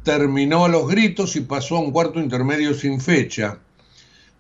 terminó 0.05 0.65
a 0.65 0.69
los 0.69 0.87
gritos 0.87 1.35
y 1.35 1.41
pasó 1.41 1.77
a 1.77 1.81
un 1.81 1.91
cuarto 1.91 2.21
intermedio 2.21 2.73
sin 2.75 3.01
fecha. 3.01 3.59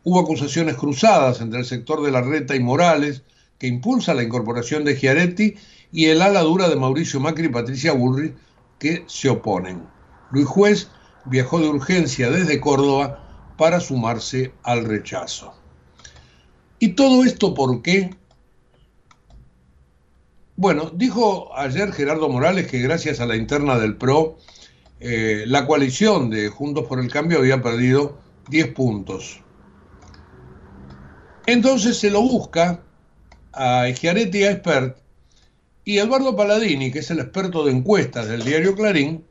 Hubo 0.04 0.20
acusaciones 0.20 0.76
cruzadas 0.76 1.40
entre 1.40 1.60
el 1.60 1.66
sector 1.66 2.00
de 2.02 2.12
la 2.12 2.22
Reta 2.22 2.54
y 2.54 2.60
Morales, 2.60 3.22
que 3.58 3.66
impulsa 3.66 4.14
la 4.14 4.22
incorporación 4.22 4.84
de 4.84 4.94
Giaretti, 4.94 5.56
y 5.90 6.06
el 6.06 6.22
ala 6.22 6.42
dura 6.42 6.68
de 6.68 6.76
Mauricio 6.76 7.18
Macri 7.18 7.46
y 7.46 7.50
Patricia 7.50 7.92
Burri, 7.92 8.34
que 8.80 9.04
se 9.06 9.28
oponen. 9.28 9.86
Luis 10.32 10.46
Juez 10.46 10.88
viajó 11.26 11.60
de 11.60 11.68
urgencia 11.68 12.30
desde 12.30 12.60
Córdoba 12.60 13.52
para 13.56 13.78
sumarse 13.78 14.52
al 14.64 14.84
rechazo. 14.84 15.54
¿Y 16.80 16.94
todo 16.94 17.22
esto 17.22 17.54
por 17.54 17.82
qué? 17.82 18.10
Bueno, 20.56 20.90
dijo 20.94 21.56
ayer 21.56 21.92
Gerardo 21.92 22.28
Morales 22.28 22.66
que 22.66 22.80
gracias 22.80 23.20
a 23.20 23.26
la 23.26 23.36
interna 23.36 23.78
del 23.78 23.96
PRO, 23.96 24.38
eh, 24.98 25.44
la 25.46 25.66
coalición 25.66 26.30
de 26.30 26.48
Juntos 26.48 26.86
por 26.86 27.00
el 27.00 27.10
Cambio 27.10 27.38
había 27.38 27.62
perdido 27.62 28.18
10 28.48 28.74
puntos. 28.74 29.40
Entonces 31.46 31.98
se 31.98 32.10
lo 32.10 32.22
busca 32.22 32.82
a 33.52 33.86
Schiaretti 33.90 34.38
y 34.38 34.44
a 34.44 34.50
Expert, 34.52 34.99
y 35.84 35.98
Eduardo 35.98 36.36
Paladini, 36.36 36.90
que 36.90 37.00
es 37.00 37.10
el 37.10 37.20
experto 37.20 37.64
de 37.64 37.72
encuestas 37.72 38.28
del 38.28 38.44
diario 38.44 38.74
Clarín, 38.74 39.24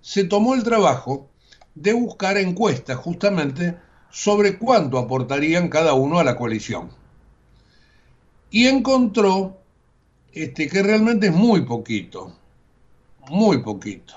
se 0.00 0.24
tomó 0.24 0.54
el 0.54 0.62
trabajo 0.62 1.28
de 1.74 1.92
buscar 1.92 2.38
encuestas 2.38 2.96
justamente 2.96 3.76
sobre 4.10 4.58
cuánto 4.58 4.98
aportarían 4.98 5.68
cada 5.68 5.94
uno 5.94 6.18
a 6.18 6.24
la 6.24 6.36
coalición. 6.36 6.90
Y 8.50 8.66
encontró 8.66 9.58
este, 10.32 10.68
que 10.68 10.82
realmente 10.82 11.26
es 11.26 11.32
muy 11.32 11.62
poquito, 11.62 12.32
muy 13.28 13.58
poquito. 13.58 14.14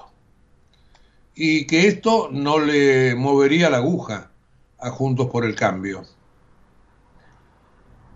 Y 1.36 1.66
que 1.66 1.88
esto 1.88 2.30
no 2.32 2.60
le 2.60 3.16
movería 3.16 3.70
la 3.70 3.78
aguja 3.78 4.32
a 4.78 4.90
Juntos 4.90 5.30
por 5.30 5.46
el 5.46 5.56
Cambio. 5.56 6.04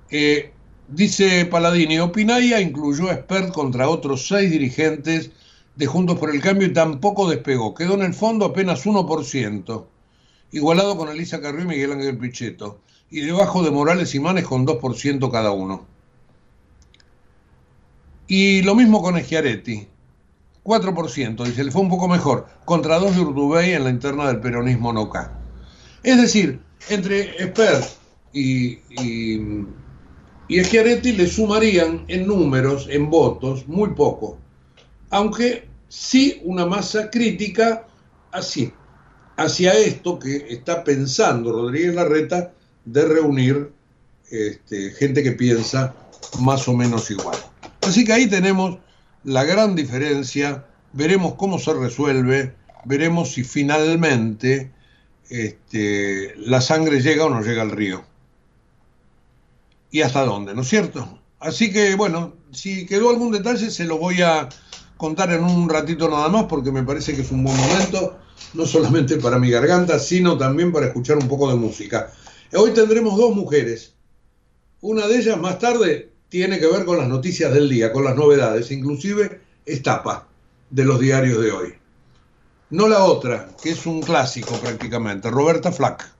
Eh, 0.09 0.52
dice 0.87 1.45
Paladini, 1.45 1.99
Opinaya 1.99 2.59
incluyó 2.59 3.09
a 3.09 3.13
Expert 3.13 3.53
contra 3.53 3.89
otros 3.89 4.27
seis 4.27 4.51
dirigentes 4.51 5.31
de 5.75 5.85
Juntos 5.85 6.19
por 6.19 6.29
el 6.29 6.41
Cambio 6.41 6.67
y 6.67 6.73
tampoco 6.73 7.29
despegó. 7.29 7.73
Quedó 7.73 7.95
en 7.95 8.03
el 8.03 8.13
fondo 8.13 8.45
apenas 8.45 8.85
1%, 8.85 9.85
igualado 10.51 10.97
con 10.97 11.09
Elisa 11.09 11.41
Carrió 11.41 11.63
y 11.63 11.67
Miguel 11.67 11.93
Ángel 11.93 12.17
Pichetto, 12.17 12.81
y 13.09 13.21
debajo 13.21 13.63
de 13.63 13.71
Morales 13.71 14.13
y 14.15 14.19
Manes 14.19 14.45
con 14.45 14.65
2% 14.65 15.31
cada 15.31 15.51
uno. 15.51 15.85
Y 18.27 18.61
lo 18.61 18.75
mismo 18.75 19.01
con 19.01 19.19
Schiaretti, 19.19 19.87
4%, 20.63 21.43
dice, 21.43 21.63
le 21.63 21.71
fue 21.71 21.81
un 21.81 21.89
poco 21.89 22.07
mejor, 22.07 22.47
contra 22.65 22.97
dos 22.97 23.15
de 23.15 23.21
Urdubey 23.21 23.73
en 23.73 23.83
la 23.83 23.89
interna 23.89 24.27
del 24.27 24.39
peronismo 24.39 24.93
NOCA. 24.93 25.39
Es 26.03 26.17
decir, 26.17 26.61
entre 26.89 27.31
Expert 27.43 27.85
y, 28.31 28.79
y 28.89 29.65
y 30.53 30.63
Schiaretti 30.63 31.13
le 31.13 31.25
sumarían 31.25 32.05
en 32.07 32.27
números, 32.27 32.87
en 32.87 33.09
votos, 33.09 33.67
muy 33.67 33.95
poco, 33.95 34.37
aunque 35.09 35.67
sí 35.87 36.41
una 36.43 36.67
masa 36.67 37.09
crítica 37.09 37.87
así, 38.31 38.71
hacia 39.35 39.73
esto 39.73 40.19
que 40.19 40.45
está 40.49 40.83
pensando 40.83 41.51
Rodríguez 41.51 41.95
Larreta 41.95 42.53
de 42.85 43.03
reunir 43.03 43.71
este, 44.29 44.91
gente 44.91 45.23
que 45.23 45.31
piensa 45.31 45.95
más 46.39 46.67
o 46.67 46.73
menos 46.73 47.09
igual. 47.09 47.37
Así 47.81 48.05
que 48.05 48.13
ahí 48.13 48.27
tenemos 48.27 48.77
la 49.23 49.45
gran 49.45 49.75
diferencia, 49.75 50.67
veremos 50.91 51.33
cómo 51.33 51.57
se 51.57 51.73
resuelve, 51.73 52.53
veremos 52.85 53.31
si 53.31 53.43
finalmente 53.43 54.71
este, 55.31 56.35
la 56.37 56.61
sangre 56.61 57.01
llega 57.01 57.25
o 57.25 57.29
no 57.31 57.41
llega 57.41 57.63
al 57.63 57.71
río 57.71 58.12
y 59.93 60.01
hasta 60.01 60.25
dónde, 60.25 60.55
¿no 60.55 60.63
es 60.63 60.69
cierto? 60.69 61.19
Así 61.39 61.71
que 61.71 61.93
bueno, 61.93 62.33
si 62.51 62.87
quedó 62.87 63.11
algún 63.11 63.31
detalle 63.31 63.69
se 63.69 63.85
lo 63.85 63.99
voy 63.99 64.23
a 64.23 64.49
contar 64.97 65.31
en 65.31 65.43
un 65.43 65.69
ratito 65.69 66.09
nada 66.09 66.29
más 66.29 66.45
porque 66.45 66.71
me 66.71 66.81
parece 66.81 67.15
que 67.15 67.21
es 67.21 67.29
un 67.29 67.43
buen 67.43 67.55
momento, 67.55 68.17
no 68.55 68.65
solamente 68.65 69.17
para 69.17 69.37
mi 69.37 69.51
garganta, 69.51 69.99
sino 69.99 70.35
también 70.35 70.71
para 70.71 70.87
escuchar 70.87 71.17
un 71.17 71.27
poco 71.27 71.47
de 71.47 71.57
música. 71.57 72.11
Hoy 72.55 72.71
tendremos 72.71 73.15
dos 73.17 73.35
mujeres. 73.35 73.93
Una 74.81 75.05
de 75.05 75.19
ellas 75.19 75.39
más 75.39 75.59
tarde 75.59 76.11
tiene 76.27 76.57
que 76.57 76.65
ver 76.65 76.85
con 76.85 76.97
las 76.97 77.07
noticias 77.07 77.53
del 77.53 77.69
día, 77.69 77.93
con 77.93 78.03
las 78.03 78.15
novedades, 78.15 78.71
inclusive 78.71 79.41
estapa 79.63 80.27
de 80.71 80.85
los 80.85 80.99
diarios 80.99 81.39
de 81.39 81.51
hoy. 81.51 81.73
No 82.71 82.87
la 82.87 83.03
otra, 83.03 83.49
que 83.61 83.69
es 83.69 83.85
un 83.85 84.01
clásico 84.01 84.55
prácticamente, 84.55 85.29
Roberta 85.29 85.71
Flack. 85.71 86.11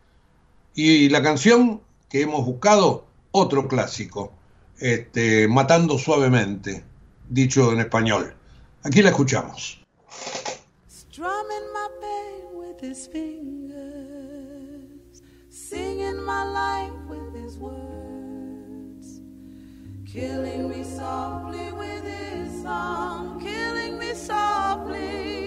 Y 0.76 1.10
la 1.10 1.24
canción 1.24 1.82
que 2.08 2.22
hemos 2.22 2.46
buscado 2.46 3.08
otro 3.34 3.68
clásico, 3.68 4.32
este, 4.80 5.48
Matando 5.48 5.98
Suavemente, 5.98 6.84
dicho 7.30 7.72
en 7.72 7.80
español. 7.80 8.36
Aquí 8.84 9.02
la 9.02 9.10
escuchamos. 9.10 9.82
Strumming 10.88 11.68
my 11.74 11.88
pain 12.00 12.44
with 12.54 12.80
his 12.80 13.08
fingers, 13.08 13.74
singing 15.50 16.24
my 16.24 16.44
life 16.46 16.94
with 17.10 17.34
his 17.36 17.58
words, 17.58 19.22
killing 20.06 20.70
me 20.70 20.84
softly 20.84 21.72
with 21.72 22.04
his 22.04 22.62
song, 22.62 23.40
killing 23.40 23.98
me 23.98 24.14
softly. 24.14 25.43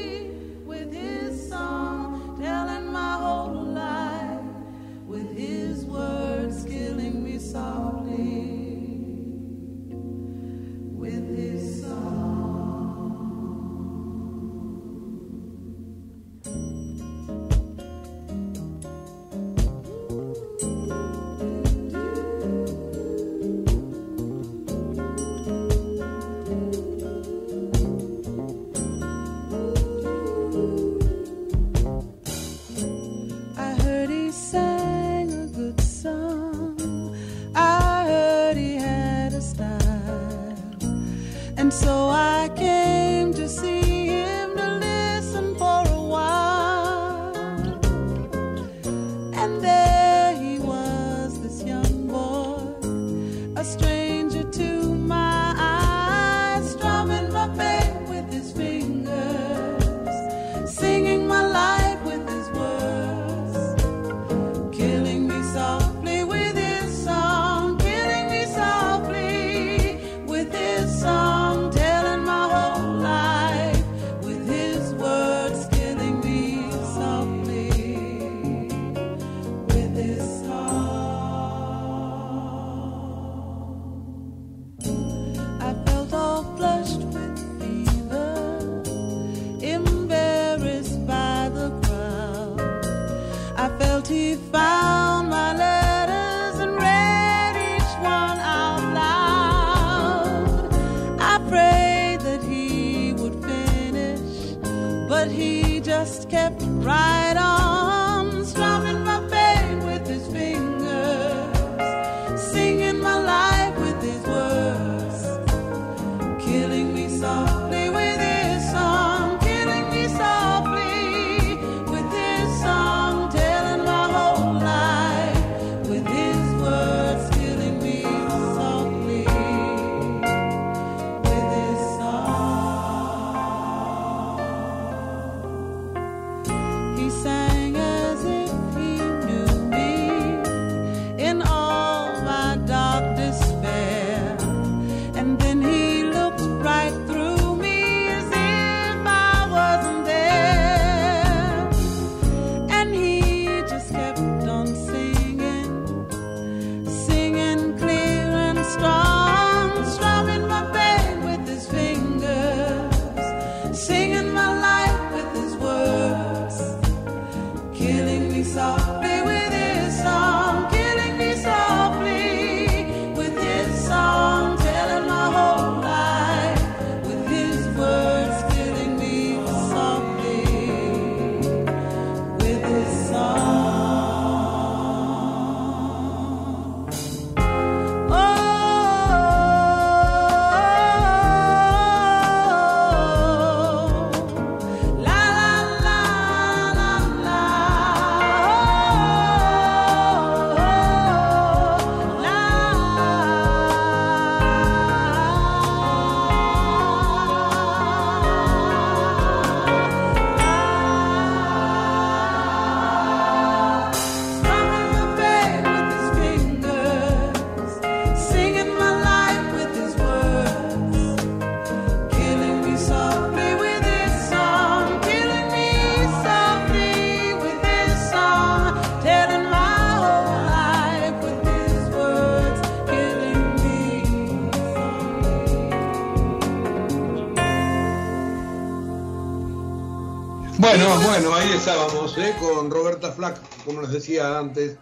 estábamos 241.67 242.17
eh, 242.17 242.33
con 242.39 242.71
Roberta 242.71 243.11
Flack, 243.11 243.41
como 243.65 243.81
les 243.81 243.91
decía 243.91 244.39
antes, 244.39 244.79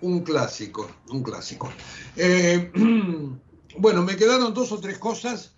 un 0.00 0.24
clásico, 0.24 0.90
un 1.10 1.22
clásico. 1.22 1.70
Eh, 2.16 2.72
bueno, 3.78 4.02
me 4.02 4.16
quedaron 4.16 4.52
dos 4.52 4.72
o 4.72 4.80
tres 4.80 4.98
cosas 4.98 5.54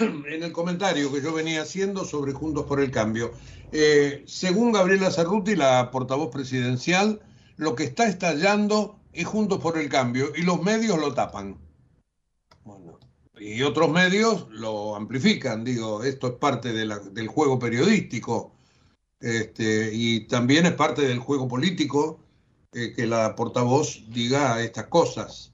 en 0.00 0.42
el 0.42 0.50
comentario 0.50 1.12
que 1.12 1.22
yo 1.22 1.32
venía 1.32 1.62
haciendo 1.62 2.04
sobre 2.04 2.32
Juntos 2.32 2.64
por 2.64 2.80
el 2.80 2.90
Cambio. 2.90 3.30
Eh, 3.70 4.24
según 4.26 4.72
Gabriela 4.72 5.12
Cerruti, 5.12 5.54
la 5.54 5.92
portavoz 5.92 6.32
presidencial, 6.32 7.20
lo 7.56 7.76
que 7.76 7.84
está 7.84 8.08
estallando 8.08 8.98
es 9.12 9.24
Juntos 9.28 9.60
por 9.60 9.78
el 9.78 9.88
Cambio 9.88 10.32
y 10.34 10.42
los 10.42 10.60
medios 10.60 10.98
lo 10.98 11.14
tapan. 11.14 11.58
Bueno, 12.64 12.98
y 13.38 13.62
otros 13.62 13.88
medios 13.88 14.48
lo 14.50 14.96
amplifican, 14.96 15.62
digo, 15.62 16.02
esto 16.02 16.26
es 16.26 16.32
parte 16.32 16.72
del 16.72 17.28
juego 17.28 17.60
periodístico 17.60 18.51
este, 19.22 19.90
y 19.94 20.26
también 20.26 20.66
es 20.66 20.72
parte 20.72 21.02
del 21.02 21.20
juego 21.20 21.46
político 21.46 22.18
eh, 22.72 22.92
que 22.94 23.06
la 23.06 23.36
portavoz 23.36 24.02
diga 24.08 24.60
estas 24.60 24.88
cosas. 24.88 25.52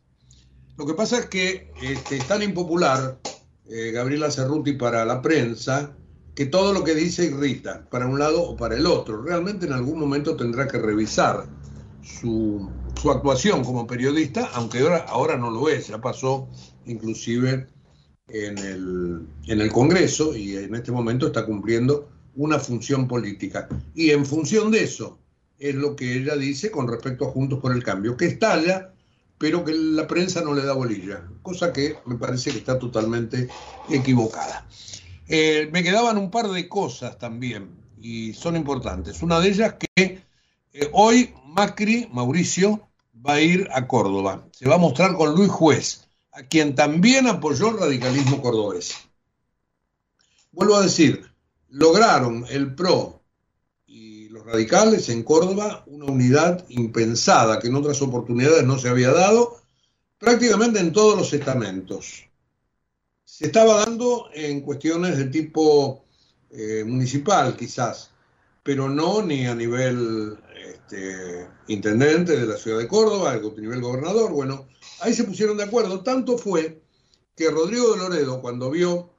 Lo 0.78 0.87
que 0.87 0.94
pasa 0.94 1.18
es 1.18 1.26
que 1.26 1.70
este, 1.83 2.16
es 2.16 2.26
tan 2.26 2.42
impopular 2.42 3.18
eh, 3.66 3.90
Gabriela 3.92 4.31
Cerruti 4.31 4.72
para 4.72 5.04
la 5.04 5.20
prensa 5.20 5.94
que 6.35 6.46
todo 6.46 6.72
lo 6.72 6.83
que 6.83 6.94
dice 6.94 7.26
irrita, 7.26 7.85
para 7.90 8.07
un 8.07 8.18
lado 8.18 8.42
o 8.42 8.57
para 8.57 8.74
el 8.74 8.87
otro. 8.87 9.20
Realmente 9.22 9.66
en 9.66 9.72
algún 9.72 9.98
momento 9.98 10.35
tendrá 10.35 10.66
que 10.66 10.78
revisar 10.78 11.46
su, 12.02 12.70
actuación 13.12 13.64
como 13.64 13.87
periodista, 13.87 14.48
aunque 14.54 14.81
ahora, 14.81 15.04
ahora 15.09 15.37
no 15.37 15.50
lo 15.50 15.68
es, 15.68 15.88
ya 15.88 16.00
pasó 16.00 16.48
inclusive 16.87 17.66
en 18.28 19.28
el 19.46 19.72
Congreso 19.72 20.35
y 20.37 20.57
en 20.57 20.74
este 20.74 20.92
momento 20.92 21.26
está 21.26 21.44
cumpliendo 21.44 22.09
una 22.38 22.59
función 22.59 23.07
política. 23.09 23.68
Y 23.94 24.11
en 24.11 24.24
función 24.24 24.70
de 24.70 24.85
eso 24.85 25.18
es 25.59 25.74
lo 25.74 25.96
que 25.96 26.16
ella 26.16 26.37
dice 26.37 26.70
con 26.70 26.88
respecto 26.88 27.27
a 27.27 27.31
Juntos 27.31 27.59
por 27.59 27.72
el 27.72 27.83
Cambio, 27.83 28.16
que 28.16 28.27
estalla, 28.27 28.92
pero 29.38 29.64
que 29.64 29.74
la 29.74 30.07
prensa 30.07 30.40
no 30.40 30.55
le 30.55 30.64
da 30.64 30.72
bolilla, 30.72 31.24
cosa 31.42 31.72
que 31.72 31.96
me 32.07 32.16
parece 32.16 32.53
que 32.53 32.59
está 32.59 32.79
totalmente 32.79 33.48
equivocada. 33.90 34.66
Eh, 35.27 35.68
me 35.72 35.83
quedaban 35.83 36.16
un 36.16 36.31
par 36.31 36.48
de 36.48 36.68
cosas 36.68 37.18
también 37.18 37.70
y 38.01 38.33
son 38.35 38.57
importantes. 38.57 39.20
Una 39.22 39.40
de 39.40 39.48
ellas 39.48 39.74
que 39.74 40.22
eh, 40.72 40.90
hoy 40.92 41.35
Macri, 41.44 42.09
Mauricio, 42.12 42.88
va 43.27 43.35
a 43.35 43.40
ir 43.40 43.68
a 43.72 43.88
Córdoba. 43.88 44.46
Se 44.53 44.68
va 44.68 44.77
a 44.77 44.79
mostrar 44.79 45.14
con 45.16 45.35
Luis 45.35 45.51
Juez, 45.51 46.09
a 46.31 46.44
quien 46.44 46.77
también 46.77 47.27
apoyó 47.27 47.70
el 47.70 47.79
radicalismo 47.79 48.40
cordobés. 48.40 48.94
Vuelvo 50.53 50.77
a 50.77 50.83
decir, 50.83 51.27
lograron 51.68 52.44
el 52.48 52.74
PRO 52.74 53.22
y 53.87 54.28
los 54.28 54.44
radicales 54.44 55.09
en 55.09 55.22
Córdoba 55.22 55.85
una 55.87 56.07
unidad 56.07 56.64
impensada 56.68 57.59
que 57.59 57.68
en 57.68 57.76
otras 57.76 58.00
oportunidades 58.02 58.64
no 58.64 58.78
se 58.78 58.88
había 58.88 59.12
dado 59.12 59.61
prácticamente 60.18 60.81
en 60.81 60.92
todos 60.92 61.16
los 61.16 61.33
estamentos. 61.33 62.24
Se 63.24 63.46
estaba 63.46 63.85
dando 63.85 64.28
en 64.33 64.62
cuestiones 64.62 65.16
de 65.16 65.26
tipo 65.26 66.04
eh, 66.50 66.85
municipal 66.85 67.57
quizás, 67.57 68.11
pero 68.62 68.88
no 68.88 69.22
ni 69.22 69.46
a 69.46 69.54
nivel 69.54 70.38
este, 70.88 71.48
intendente 71.68 72.37
de 72.37 72.46
la 72.46 72.57
ciudad 72.57 72.78
de 72.78 72.88
Córdoba, 72.88 73.33
a 73.33 73.61
nivel 73.61 73.81
gobernador. 73.81 74.33
Bueno, 74.33 74.66
ahí 75.00 75.14
se 75.14 75.24
pusieron 75.24 75.57
de 75.57 75.64
acuerdo. 75.64 76.02
Tanto 76.02 76.38
fue 76.38 76.81
que 77.37 77.50
Rodrigo 77.50 77.92
de 77.92 77.98
Loredo, 77.98 78.40
cuando 78.40 78.70
vio, 78.70 79.11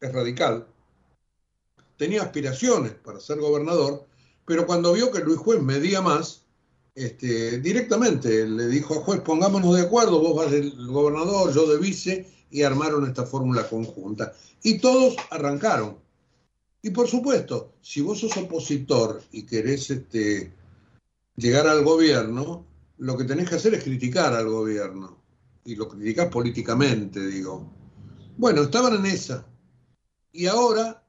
es 0.00 0.12
radical, 0.12 0.66
tenía 1.96 2.22
aspiraciones 2.22 2.92
para 2.92 3.20
ser 3.20 3.38
gobernador, 3.38 4.06
pero 4.44 4.66
cuando 4.66 4.92
vio 4.92 5.10
que 5.10 5.20
Luis 5.20 5.38
Juez 5.38 5.62
medía 5.62 6.00
más, 6.00 6.42
este, 6.94 7.58
directamente 7.60 8.46
le 8.46 8.66
dijo 8.68 8.94
a 8.94 9.02
Juez, 9.02 9.20
pongámonos 9.20 9.74
de 9.74 9.82
acuerdo, 9.82 10.20
vos 10.20 10.36
vas 10.36 10.50
del 10.50 10.86
gobernador, 10.86 11.52
yo 11.52 11.66
de 11.66 11.78
vice, 11.78 12.26
y 12.50 12.62
armaron 12.62 13.06
esta 13.06 13.24
fórmula 13.24 13.68
conjunta. 13.68 14.32
Y 14.62 14.78
todos 14.78 15.16
arrancaron. 15.30 15.98
Y 16.82 16.90
por 16.90 17.08
supuesto, 17.08 17.72
si 17.80 18.00
vos 18.00 18.20
sos 18.20 18.36
opositor 18.36 19.22
y 19.32 19.44
querés 19.44 19.90
este, 19.90 20.52
llegar 21.34 21.66
al 21.66 21.82
gobierno, 21.82 22.64
lo 22.98 23.16
que 23.16 23.24
tenés 23.24 23.48
que 23.48 23.56
hacer 23.56 23.74
es 23.74 23.82
criticar 23.82 24.34
al 24.34 24.48
gobierno. 24.48 25.18
Y 25.64 25.74
lo 25.74 25.88
criticás 25.88 26.28
políticamente, 26.28 27.26
digo. 27.26 27.72
Bueno, 28.36 28.62
estaban 28.62 28.94
en 28.94 29.06
esa. 29.06 29.46
Y 30.30 30.46
ahora 30.46 31.03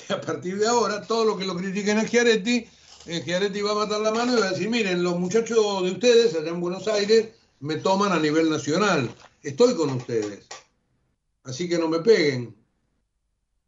a 0.08 0.20
partir 0.20 0.58
de 0.58 0.66
ahora, 0.66 1.02
todo 1.02 1.24
lo 1.24 1.36
que 1.36 1.44
lo 1.44 1.56
critiquen 1.56 1.98
a 1.98 2.06
Schiaretti, 2.06 2.66
eh, 3.06 3.20
Schiaretti 3.20 3.60
va 3.62 3.72
a 3.72 3.86
matar 3.86 4.00
la 4.00 4.12
mano 4.12 4.36
y 4.36 4.40
va 4.40 4.46
a 4.46 4.50
decir, 4.50 4.68
miren, 4.68 5.02
los 5.02 5.18
muchachos 5.18 5.82
de 5.82 5.92
ustedes 5.92 6.34
allá 6.34 6.50
en 6.50 6.60
Buenos 6.60 6.88
Aires 6.88 7.28
me 7.60 7.76
toman 7.76 8.12
a 8.12 8.18
nivel 8.18 8.50
nacional, 8.50 9.10
estoy 9.42 9.74
con 9.74 9.90
ustedes, 9.90 10.46
así 11.44 11.68
que 11.68 11.78
no 11.78 11.88
me 11.88 12.00
peguen. 12.00 12.56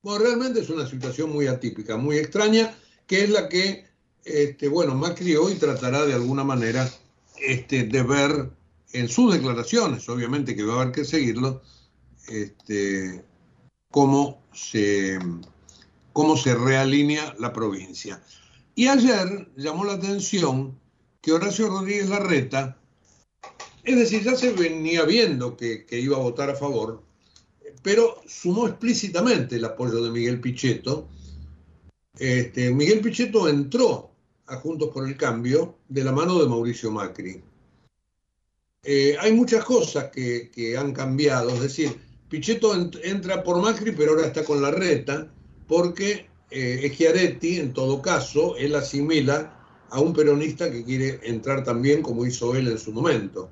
Bueno, 0.03 0.25
realmente 0.25 0.61
es 0.61 0.71
una 0.71 0.89
situación 0.89 1.31
muy 1.31 1.47
atípica, 1.47 1.97
muy 1.97 2.17
extraña, 2.17 2.75
que 3.07 3.25
es 3.25 3.31
la 3.31 3.49
que, 3.49 3.87
este, 4.25 4.69
bueno, 4.69 4.95
Macri 4.95 5.37
hoy 5.37 5.55
tratará 5.55 6.07
de 6.07 6.15
alguna 6.15 6.45
manera 6.45 6.91
este, 7.37 7.85
de 7.85 8.03
ver 8.03 8.51
en 8.93 9.09
sus 9.09 9.33
declaraciones, 9.33 10.09
obviamente 10.09 10.57
que 10.57 10.63
va 10.63 10.75
a 10.75 10.83
haber 10.83 10.93
que 10.95 11.05
seguirlo, 11.05 11.63
este, 12.29 13.25
cómo 13.91 14.43
se 14.53 15.19
cómo 16.21 16.37
se 16.37 16.55
realinea 16.55 17.35
la 17.39 17.51
provincia. 17.51 18.23
Y 18.75 18.89
ayer 18.89 19.51
llamó 19.57 19.87
la 19.87 19.95
atención 19.95 20.79
que 21.23 21.33
Horacio 21.33 21.69
Rodríguez 21.69 22.11
Larreta, 22.11 22.77
es 23.85 23.97
decir, 23.97 24.23
ya 24.23 24.37
se 24.37 24.53
venía 24.53 25.07
viendo 25.07 25.57
que, 25.57 25.87
iba 25.93 26.19
a 26.19 26.21
votar 26.21 26.51
a 26.51 26.55
favor, 26.55 27.03
pero 27.83 28.21
sumó 28.27 28.69
explícitamente 28.69 29.57
el 29.57 29.65
apoyo 29.65 30.05
de 30.05 30.11
Miguel 30.11 30.43
Pichetto. 30.43 31.09
Este, 32.19 32.71
Miguel 32.71 33.01
Pichetto 33.01 33.49
entró 33.49 34.11
a 34.47 34.57
Juntos 34.57 34.91
por 34.93 35.09
el 35.09 35.17
Cambio 35.17 35.79
de 35.89 36.05
la 36.05 36.13
mano 36.13 36.39
de 36.39 36.49
Mauricio 36.49 36.91
Macri. 36.91 37.43
Eh, 38.83 39.17
hay 39.19 39.33
muchas 39.33 39.65
cosas 39.65 40.11
que, 40.11 40.51
que, 40.51 40.77
han 40.77 40.93
cambiado, 40.93 41.49
es 41.49 41.63
decir, 41.63 41.99
Pichetto 42.29 42.75
entra 43.03 43.43
por 43.43 43.63
Macri, 43.63 43.93
pero 43.93 44.11
ahora 44.11 44.27
está 44.27 44.45
con 44.45 44.61
Larreta 44.61 45.33
porque 45.71 46.27
eh, 46.51 46.93
en 47.41 47.73
todo 47.73 48.03
caso, 48.03 48.57
él 48.57 48.75
asimila 48.75 49.57
a 49.89 50.01
un 50.01 50.13
peronista 50.13 50.69
que 50.69 50.83
quiere 50.83 51.21
entrar 51.23 51.63
también 51.63 52.03
como 52.03 52.27
hizo 52.27 52.57
él 52.57 52.67
en 52.67 52.77
su 52.77 52.91
momento. 52.91 53.49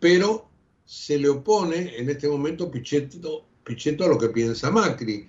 Pero 0.00 0.48
se 0.84 1.16
le 1.16 1.28
opone 1.28 1.96
en 1.96 2.10
este 2.10 2.28
momento 2.28 2.72
Pichetto, 2.72 3.46
Pichetto 3.62 4.04
a 4.04 4.08
lo 4.08 4.18
que 4.18 4.30
piensa 4.30 4.72
Macri. 4.72 5.28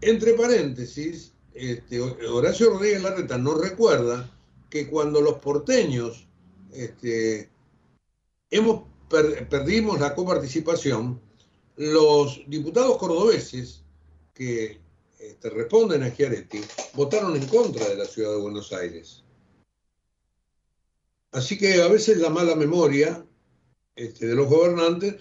Entre 0.00 0.34
paréntesis, 0.34 1.32
este, 1.54 2.00
Horacio 2.00 2.70
Rodríguez 2.70 3.02
Larreta 3.02 3.36
nos 3.36 3.60
recuerda 3.60 4.30
que 4.70 4.86
cuando 4.86 5.20
los 5.20 5.38
porteños 5.38 6.28
este, 6.72 7.50
hemos 8.48 8.84
perdimos 9.08 9.98
la 9.98 10.14
coparticipación, 10.14 11.20
los 11.76 12.42
diputados 12.46 12.96
cordobeses 12.98 13.82
que 14.32 14.85
este, 15.18 15.50
responden 15.50 16.02
a 16.02 16.10
Schiaretti, 16.10 16.60
votaron 16.94 17.36
en 17.36 17.46
contra 17.46 17.88
de 17.88 17.96
la 17.96 18.04
ciudad 18.04 18.30
de 18.30 18.40
Buenos 18.40 18.72
Aires. 18.72 19.24
Así 21.32 21.58
que 21.58 21.82
a 21.82 21.88
veces 21.88 22.18
la 22.18 22.30
mala 22.30 22.54
memoria 22.54 23.24
este, 23.94 24.26
de 24.26 24.34
los 24.34 24.48
gobernantes, 24.48 25.16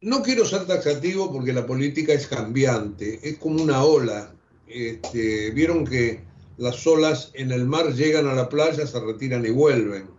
no 0.00 0.22
quiero 0.22 0.44
ser 0.44 0.66
taxativo 0.66 1.32
porque 1.32 1.52
la 1.52 1.66
política 1.66 2.12
es 2.12 2.26
cambiante, 2.26 3.20
es 3.22 3.38
como 3.38 3.62
una 3.62 3.84
ola. 3.84 4.34
Este, 4.66 5.50
Vieron 5.50 5.84
que 5.84 6.24
las 6.56 6.86
olas 6.86 7.30
en 7.34 7.52
el 7.52 7.66
mar 7.66 7.92
llegan 7.92 8.26
a 8.28 8.34
la 8.34 8.48
playa, 8.48 8.86
se 8.86 9.00
retiran 9.00 9.44
y 9.44 9.50
vuelven. 9.50 10.10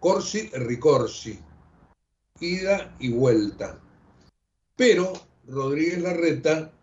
Corsi 0.00 0.50
ricorsi, 0.52 1.38
ida 2.40 2.94
y 2.98 3.10
vuelta. 3.10 3.80
Pero 4.76 5.12
Rodríguez 5.46 6.02
Larreta 6.02 6.73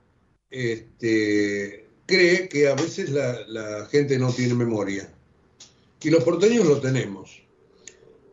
este, 0.52 1.88
cree 2.06 2.50
que 2.50 2.68
a 2.68 2.76
veces 2.76 3.10
la, 3.10 3.88
gente 3.90 4.20
no 4.20 4.32
tiene 4.32 4.54
memoria. 4.54 5.12
Y 6.02 6.10
los 6.10 6.24
porteños 6.24 6.66
lo 6.66 6.80
tenemos. 6.80 7.42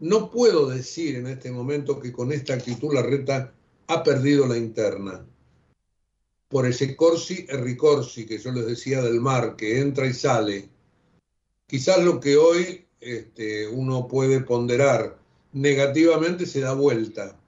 No 0.00 0.30
puedo 0.30 0.68
decir 0.68 1.16
en 1.16 1.28
este 1.28 1.50
momento 1.50 2.00
que 2.00 2.12
con 2.12 2.32
esta 2.32 2.54
actitud 2.54 2.92
la 2.92 3.02
reta 3.02 3.54
ha 3.86 4.02
perdido 4.02 4.46
la 4.46 4.56
interna. 4.56 5.24
Por 6.48 6.66
ese 6.66 6.96
corsi 6.96 7.46
ricorsi 7.46 8.26
que 8.26 8.38
yo 8.38 8.52
les 8.52 8.66
decía 8.66 9.02
del 9.02 9.20
mar, 9.20 9.54
que 9.56 9.80
entra 9.80 10.06
y 10.06 10.14
sale. 10.14 10.68
Quizás 11.66 12.02
lo 12.02 12.20
que 12.20 12.36
hoy 12.36 12.86
este, 13.00 13.68
uno 13.68 14.08
puede 14.08 14.40
ponderar 14.40 15.18
negativamente 15.52 16.46
se 16.46 16.60
da 16.60 16.72
vuelta. 16.72 17.38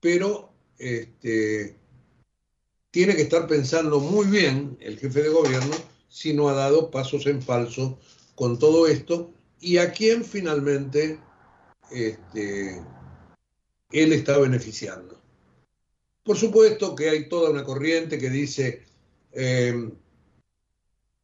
Pero 0.00 0.52
este, 0.78 1.76
tiene 2.92 3.16
que 3.16 3.22
estar 3.22 3.48
pensando 3.48 3.98
muy 3.98 4.26
bien 4.26 4.76
el 4.80 4.98
jefe 4.98 5.22
de 5.22 5.30
gobierno 5.30 5.74
si 6.08 6.34
no 6.34 6.48
ha 6.50 6.52
dado 6.52 6.90
pasos 6.90 7.26
en 7.26 7.42
falso 7.42 7.98
con 8.34 8.58
todo 8.58 8.86
esto 8.86 9.32
y 9.60 9.78
a 9.78 9.92
quién 9.92 10.24
finalmente 10.24 11.18
este, 11.90 12.82
él 13.90 14.12
está 14.12 14.38
beneficiando. 14.38 15.18
Por 16.22 16.36
supuesto 16.36 16.94
que 16.94 17.08
hay 17.08 17.28
toda 17.28 17.50
una 17.50 17.64
corriente 17.64 18.18
que 18.18 18.28
dice 18.28 18.84
eh, 19.32 19.90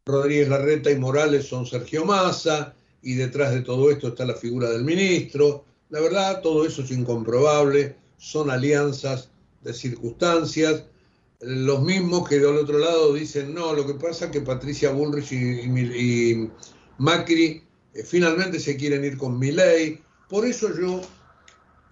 Rodríguez 0.07 0.49
Larreta 0.49 0.91
y 0.91 0.97
Morales 0.97 1.47
son 1.47 1.67
Sergio 1.67 2.07
Massa 2.07 2.75
y 3.03 3.15
detrás 3.15 3.53
de 3.53 3.61
todo 3.61 3.91
esto 3.91 4.09
está 4.09 4.25
la 4.25 4.35
figura 4.35 4.71
del 4.71 4.85
ministro. 4.85 5.67
La 5.91 6.01
verdad, 6.01 6.41
todo 6.41 6.65
eso 6.65 6.81
es 6.81 6.91
incomprobable, 6.91 7.95
son 8.17 8.51
alianzas 8.51 9.29
de 9.63 9.75
circunstancias 9.75 10.85
los 11.41 11.83
mismos 11.83 12.29
que 12.29 12.41
del 12.41 12.57
otro 12.57 12.79
lado 12.79 13.13
dicen, 13.13 13.55
no, 13.55 13.73
lo 13.73 13.87
que 13.87 13.95
pasa 13.95 14.27
es 14.27 14.31
que 14.33 14.41
Patricia 14.41 14.91
Bullrich 14.91 15.33
y, 15.33 16.51
Macri 16.99 17.63
eh, 17.95 18.03
finalmente 18.03 18.59
se 18.59 18.77
quieren 18.77 19.05
ir 19.05 19.17
con 19.17 19.39
ley. 19.39 20.01
Por 20.29 20.45
eso 20.45 20.69
yo 20.77 21.01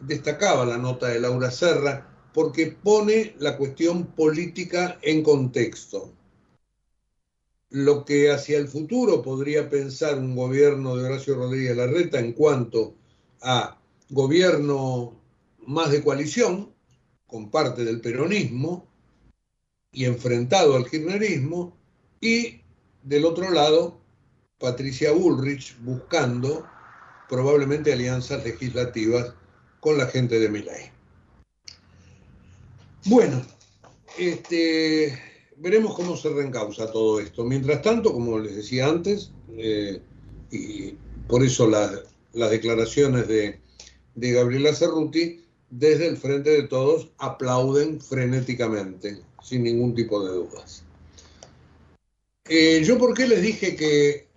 destacaba 0.00 0.66
la 0.66 0.78
nota 0.78 1.08
de 1.08 1.20
Laura 1.20 1.50
Serra, 1.50 2.12
porque 2.34 2.66
pone 2.66 3.34
la 3.38 3.56
cuestión 3.56 4.06
política 4.06 4.98
en 5.02 5.22
contexto. 5.22 6.12
Lo 7.70 8.04
que 8.04 8.30
hacia 8.30 8.58
el 8.58 8.68
futuro 8.68 9.22
podría 9.22 9.70
pensar 9.70 10.18
un 10.18 10.34
gobierno 10.34 10.96
de 10.96 11.04
Horacio 11.04 11.36
Rodríguez 11.36 11.76
Larreta 11.76 12.18
en 12.18 12.32
cuanto 12.32 12.94
a 13.42 13.78
gobierno 14.10 15.20
más 15.66 15.90
de 15.90 16.02
coalición, 16.02 16.72
con 17.26 17.50
parte 17.50 17.84
del 17.84 18.00
peronismo 18.00 18.86
y 19.92 20.04
enfrentado 20.04 20.76
al 20.76 20.88
kirchnerismo, 20.88 21.76
y 22.20 22.60
del 23.02 23.24
otro 23.24 23.50
lado, 23.50 24.00
Patricia 24.58 25.12
Bullrich 25.12 25.76
buscando 25.80 26.66
probablemente 27.28 27.92
alianzas 27.92 28.44
legislativas 28.44 29.34
con 29.80 29.98
la 29.98 30.06
gente 30.06 30.38
de 30.38 30.48
Milay. 30.48 30.90
Bueno, 33.06 33.42
este, 34.18 35.16
veremos 35.56 35.94
cómo 35.94 36.16
se 36.16 36.30
reencausa 36.30 36.90
todo 36.90 37.20
esto. 37.20 37.44
Mientras 37.44 37.82
tanto, 37.82 38.12
como 38.12 38.38
les 38.38 38.56
decía 38.56 38.88
antes, 38.88 39.32
eh, 39.56 40.00
y 40.50 40.92
por 41.28 41.44
eso 41.44 41.68
la- 41.68 42.02
las 42.32 42.50
declaraciones 42.50 43.28
de, 43.28 43.60
de 44.14 44.32
Gabriela 44.32 44.74
Cerruti, 44.74 45.44
desde 45.70 46.08
el 46.08 46.16
Frente 46.16 46.50
de 46.50 46.62
Todos 46.64 47.08
aplauden 47.18 48.00
frenéticamente, 48.00 49.22
sin 49.42 49.64
ningún 49.64 49.94
tipo 49.94 50.24
de 50.24 50.34
dudas. 50.34 50.82
Eh, 52.48 52.82
yo 52.84 52.98
por 52.98 53.14
qué 53.14 53.26
les 53.26 53.42
dije 53.42 53.74
que 53.74 54.28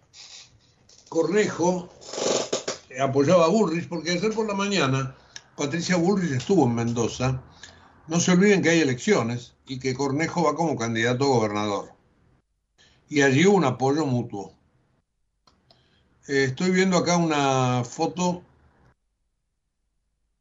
Cornejo 1.09 1.89
apoyaba 2.99 3.45
a 3.45 3.49
Bullrich, 3.49 3.87
porque 3.87 4.11
ayer 4.11 4.33
por 4.33 4.47
la 4.47 4.55
mañana 4.55 5.15
Patricia 5.55 5.97
Bullrich 5.97 6.31
estuvo 6.31 6.65
en 6.65 6.75
Mendoza. 6.75 7.43
No 8.07 8.19
se 8.19 8.31
olviden 8.31 8.61
que 8.61 8.69
hay 8.69 8.79
elecciones 8.79 9.53
y 9.67 9.79
que 9.79 9.93
Cornejo 9.93 10.43
va 10.43 10.55
como 10.55 10.75
candidato 10.75 11.25
a 11.25 11.27
gobernador. 11.27 11.91
Y 13.07 13.21
allí 13.21 13.45
hubo 13.45 13.57
un 13.57 13.65
apoyo 13.65 14.05
mutuo. 14.05 14.53
Eh, 16.27 16.45
estoy 16.45 16.71
viendo 16.71 16.97
acá 16.97 17.17
una 17.17 17.83
foto 17.83 18.43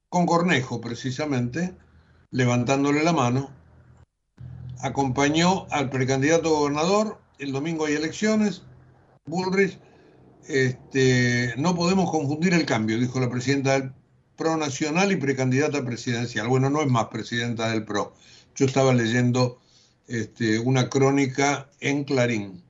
con 0.09 0.27
Cornejo, 0.27 0.81
precisamente, 0.81 1.75
levantándole 2.31 3.03
la 3.03 3.12
mano. 3.12 3.51
Acompañó 4.81 5.66
al 5.71 5.90
precandidato 5.90 6.51
gobernador. 6.51 7.21
El 7.38 7.53
domingo 7.53 7.87
hay 7.87 7.94
elecciones. 7.94 8.62
Bullrich 9.27 9.79
este, 10.49 11.53
no 11.59 11.75
podemos 11.75 12.11
confundir 12.11 12.55
el 12.55 12.64
cambio, 12.64 12.99
dijo 12.99 13.21
la 13.21 13.29
presidenta 13.29 13.79
del 13.79 13.92
PRO 14.37 14.57
Nacional 14.57 15.12
y 15.12 15.16
precandidata 15.16 15.85
presidencial. 15.85 16.49
Bueno, 16.49 16.71
no 16.71 16.81
es 16.81 16.88
más 16.88 17.09
presidenta 17.09 17.71
del 17.71 17.85
PRO. 17.85 18.14
Yo 18.55 18.66
estaba 18.66 18.94
leyendo 18.94 19.61
este, 20.07 20.59
una 20.59 20.88
crónica 20.88 21.68
en 21.81 22.05
Clarín. 22.05 22.62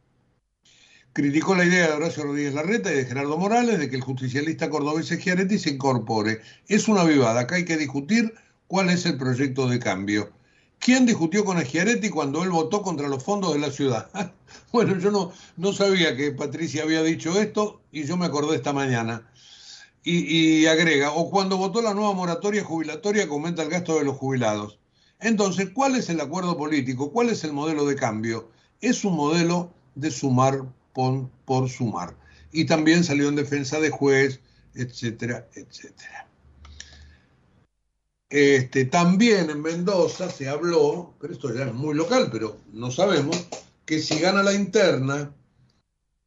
Criticó 1.18 1.56
la 1.56 1.64
idea 1.64 1.88
de 1.88 1.94
Horacio 1.94 2.22
Rodríguez 2.22 2.54
Larreta 2.54 2.92
y 2.92 2.94
de 2.98 3.04
Gerardo 3.04 3.36
Morales 3.36 3.80
de 3.80 3.90
que 3.90 3.96
el 3.96 4.02
justicialista 4.02 4.70
cordobés 4.70 5.08
Schiaretti 5.08 5.58
se 5.58 5.70
incorpore. 5.70 6.42
Es 6.68 6.86
una 6.86 7.02
vivada. 7.02 7.40
Acá 7.40 7.56
hay 7.56 7.64
que 7.64 7.76
discutir 7.76 8.32
cuál 8.68 8.88
es 8.88 9.04
el 9.04 9.18
proyecto 9.18 9.68
de 9.68 9.80
cambio. 9.80 10.30
¿Quién 10.78 11.06
discutió 11.06 11.44
con 11.44 11.60
Schiaretti 11.60 12.08
cuando 12.08 12.44
él 12.44 12.50
votó 12.50 12.82
contra 12.82 13.08
los 13.08 13.24
fondos 13.24 13.52
de 13.52 13.58
la 13.58 13.72
ciudad? 13.72 14.08
bueno, 14.72 14.96
yo 14.96 15.10
no, 15.10 15.32
no 15.56 15.72
sabía 15.72 16.16
que 16.16 16.30
Patricia 16.30 16.84
había 16.84 17.02
dicho 17.02 17.36
esto 17.40 17.80
y 17.90 18.04
yo 18.04 18.16
me 18.16 18.26
acordé 18.26 18.54
esta 18.54 18.72
mañana. 18.72 19.28
Y, 20.04 20.18
y 20.20 20.66
agrega, 20.66 21.10
o 21.10 21.30
cuando 21.30 21.56
votó 21.56 21.82
la 21.82 21.94
nueva 21.94 22.12
moratoria 22.12 22.62
jubilatoria 22.62 23.24
que 23.24 23.32
aumenta 23.32 23.64
el 23.64 23.70
gasto 23.70 23.98
de 23.98 24.04
los 24.04 24.16
jubilados. 24.16 24.78
Entonces, 25.18 25.70
¿cuál 25.74 25.96
es 25.96 26.10
el 26.10 26.20
acuerdo 26.20 26.56
político? 26.56 27.10
¿Cuál 27.10 27.30
es 27.30 27.42
el 27.42 27.52
modelo 27.52 27.86
de 27.86 27.96
cambio? 27.96 28.52
Es 28.80 29.04
un 29.04 29.16
modelo 29.16 29.72
de 29.96 30.12
sumar 30.12 30.62
por, 31.44 31.68
sumar. 31.68 32.16
Y 32.50 32.64
también 32.64 33.04
salió 33.04 33.28
en 33.28 33.36
defensa 33.36 33.78
de 33.78 33.90
juez, 33.90 34.40
etcétera, 34.74 35.48
etcétera. 35.54 36.28
Este, 38.28 38.84
también 38.86 39.48
en 39.48 39.62
Mendoza 39.62 40.28
se 40.28 40.48
habló, 40.48 41.14
pero 41.20 41.32
esto 41.32 41.54
ya 41.54 41.66
es 41.66 41.74
muy 41.74 41.94
local, 41.94 42.28
pero 42.32 42.58
no 42.72 42.90
sabemos, 42.90 43.46
que 43.86 44.00
si 44.00 44.18
gana 44.18 44.42
la 44.42 44.52
interna, 44.52 45.32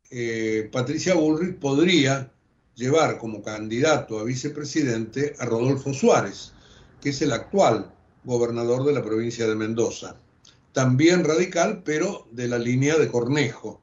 eh, 0.09 0.69
Patricia 0.71 1.15
Bullrich 1.15 1.59
podría 1.59 2.31
llevar 2.75 3.17
como 3.17 3.43
candidato 3.43 4.19
a 4.19 4.23
vicepresidente 4.23 5.35
a 5.37 5.45
Rodolfo 5.45 5.93
Suárez, 5.93 6.53
que 7.01 7.09
es 7.09 7.21
el 7.21 7.33
actual 7.33 7.93
gobernador 8.23 8.85
de 8.85 8.93
la 8.93 9.03
provincia 9.03 9.47
de 9.47 9.55
Mendoza. 9.55 10.15
También 10.71 11.25
radical, 11.25 11.83
pero 11.83 12.27
de 12.31 12.47
la 12.47 12.57
línea 12.57 12.97
de 12.97 13.09
Cornejo. 13.09 13.81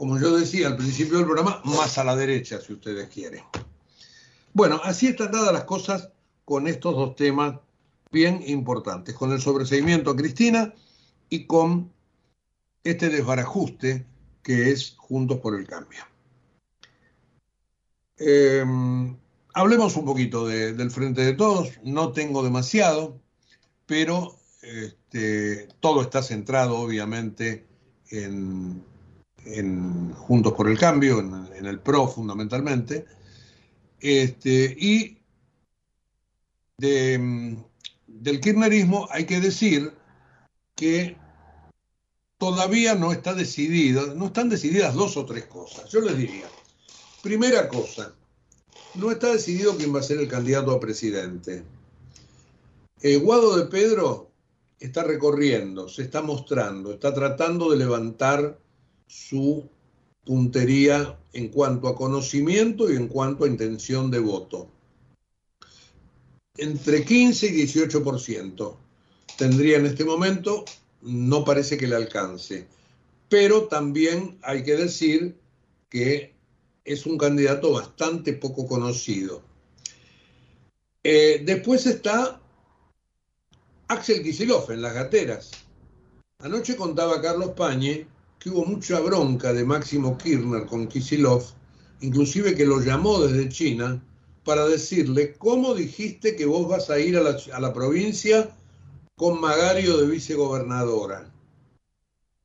Como 0.00 0.18
yo 0.18 0.34
decía 0.34 0.66
al 0.66 0.78
principio 0.78 1.18
del 1.18 1.26
programa, 1.26 1.60
más 1.62 1.98
a 1.98 2.04
la 2.04 2.16
derecha, 2.16 2.58
si 2.58 2.72
ustedes 2.72 3.10
quieren. 3.10 3.44
Bueno, 4.54 4.80
así 4.82 5.08
están 5.08 5.30
dadas 5.30 5.52
las 5.52 5.64
cosas 5.64 6.08
con 6.46 6.66
estos 6.66 6.94
dos 6.96 7.14
temas 7.16 7.58
bien 8.10 8.42
importantes, 8.46 9.14
con 9.14 9.30
el 9.30 9.42
sobreseimiento 9.42 10.10
a 10.10 10.16
Cristina 10.16 10.72
y 11.28 11.44
con 11.44 11.92
este 12.82 13.10
desbarajuste 13.10 14.06
que 14.42 14.70
es 14.70 14.94
Juntos 14.96 15.36
por 15.40 15.54
el 15.54 15.66
Cambio. 15.66 16.02
Eh, 18.16 18.64
hablemos 19.52 19.96
un 19.96 20.06
poquito 20.06 20.46
de, 20.46 20.72
del 20.72 20.90
Frente 20.90 21.20
de 21.26 21.34
Todos, 21.34 21.78
no 21.84 22.12
tengo 22.12 22.42
demasiado, 22.42 23.20
pero 23.84 24.38
este, 24.62 25.68
todo 25.80 26.00
está 26.00 26.22
centrado 26.22 26.78
obviamente 26.78 27.66
en, 28.10 28.82
en, 29.44 30.12
Juntos 30.12 30.52
por 30.52 30.68
el 30.68 30.78
Cambio, 30.78 31.20
en, 31.20 31.66
el 31.66 31.80
PRO 31.80 32.08
fundamentalmente, 32.08 33.04
este, 34.00 34.76
y 34.78 35.18
de, 36.78 37.56
del 38.06 38.40
kirchnerismo 38.40 39.08
hay 39.10 39.26
que 39.26 39.40
decir 39.40 39.92
que 40.74 41.16
todavía 42.38 42.94
no 42.94 43.12
está 43.12 43.34
decidido, 43.34 44.14
no 44.14 44.26
están 44.26 44.48
decididas 44.48 44.94
dos 44.94 45.16
o 45.16 45.26
tres 45.26 45.44
cosas. 45.44 45.90
Yo 45.90 46.00
les 46.00 46.16
diría, 46.16 46.48
primera 47.22 47.68
cosa, 47.68 48.14
no 48.94 49.10
está 49.10 49.30
decidido 49.32 49.76
quién 49.76 49.94
va 49.94 50.00
a 50.00 50.04
ser 50.04 50.18
el 50.18 50.28
candidato 50.28 50.72
a 50.72 50.80
presidente. 50.80 51.64
Eh, 53.02 53.16
Guado 53.16 53.56
de 53.56 53.66
Pedro 53.66 54.30
está 54.78 55.04
recorriendo, 55.04 55.88
se 55.88 56.02
está 56.02 56.22
mostrando, 56.22 56.92
está 56.92 57.12
tratando 57.12 57.70
de 57.70 57.76
levantar 57.76 58.58
su 59.10 59.68
puntería 60.24 61.18
en 61.32 61.48
cuanto 61.48 61.88
a 61.88 61.96
conocimiento 61.96 62.90
y 62.90 62.94
en 62.94 63.08
cuanto 63.08 63.44
a 63.44 63.48
intención 63.48 64.08
de 64.08 64.20
voto. 64.20 64.70
Entre 66.56 67.04
15 67.04 67.48
y 67.48 67.66
18% 67.66 68.76
tendría 69.36 69.78
en 69.78 69.86
este 69.86 70.04
momento, 70.04 70.64
no 71.02 71.44
parece 71.44 71.76
que 71.76 71.88
le 71.88 71.96
alcance, 71.96 72.68
pero 73.28 73.64
también 73.64 74.38
hay 74.42 74.62
que 74.62 74.76
decir 74.76 75.36
que 75.88 76.32
es 76.84 77.04
un 77.04 77.18
candidato 77.18 77.72
bastante 77.72 78.34
poco 78.34 78.68
conocido. 78.68 79.42
Eh, 81.02 81.42
después 81.44 81.84
está 81.86 82.40
Axel 83.88 84.22
Kicillof 84.22 84.70
en 84.70 84.82
las 84.82 84.94
gateras. 84.94 85.50
Anoche 86.38 86.76
contaba 86.76 87.20
Carlos 87.20 87.50
Pañe 87.56 88.06
que 88.40 88.48
hubo 88.48 88.64
mucha 88.64 88.98
bronca 89.00 89.52
de 89.52 89.64
Máximo 89.64 90.16
Kirchner 90.16 90.64
con 90.64 90.88
Kicillof, 90.88 91.52
inclusive 92.00 92.54
que 92.54 92.64
lo 92.64 92.80
llamó 92.80 93.20
desde 93.20 93.50
China 93.50 94.02
para 94.44 94.66
decirle, 94.66 95.34
¿cómo 95.34 95.74
dijiste 95.74 96.34
que 96.34 96.46
vos 96.46 96.66
vas 96.66 96.88
a 96.88 96.98
ir 96.98 97.18
a 97.18 97.22
la, 97.22 97.36
a 97.52 97.60
la 97.60 97.74
provincia 97.74 98.56
con 99.14 99.38
Magario 99.42 99.98
de 99.98 100.06
vicegobernadora? 100.06 101.30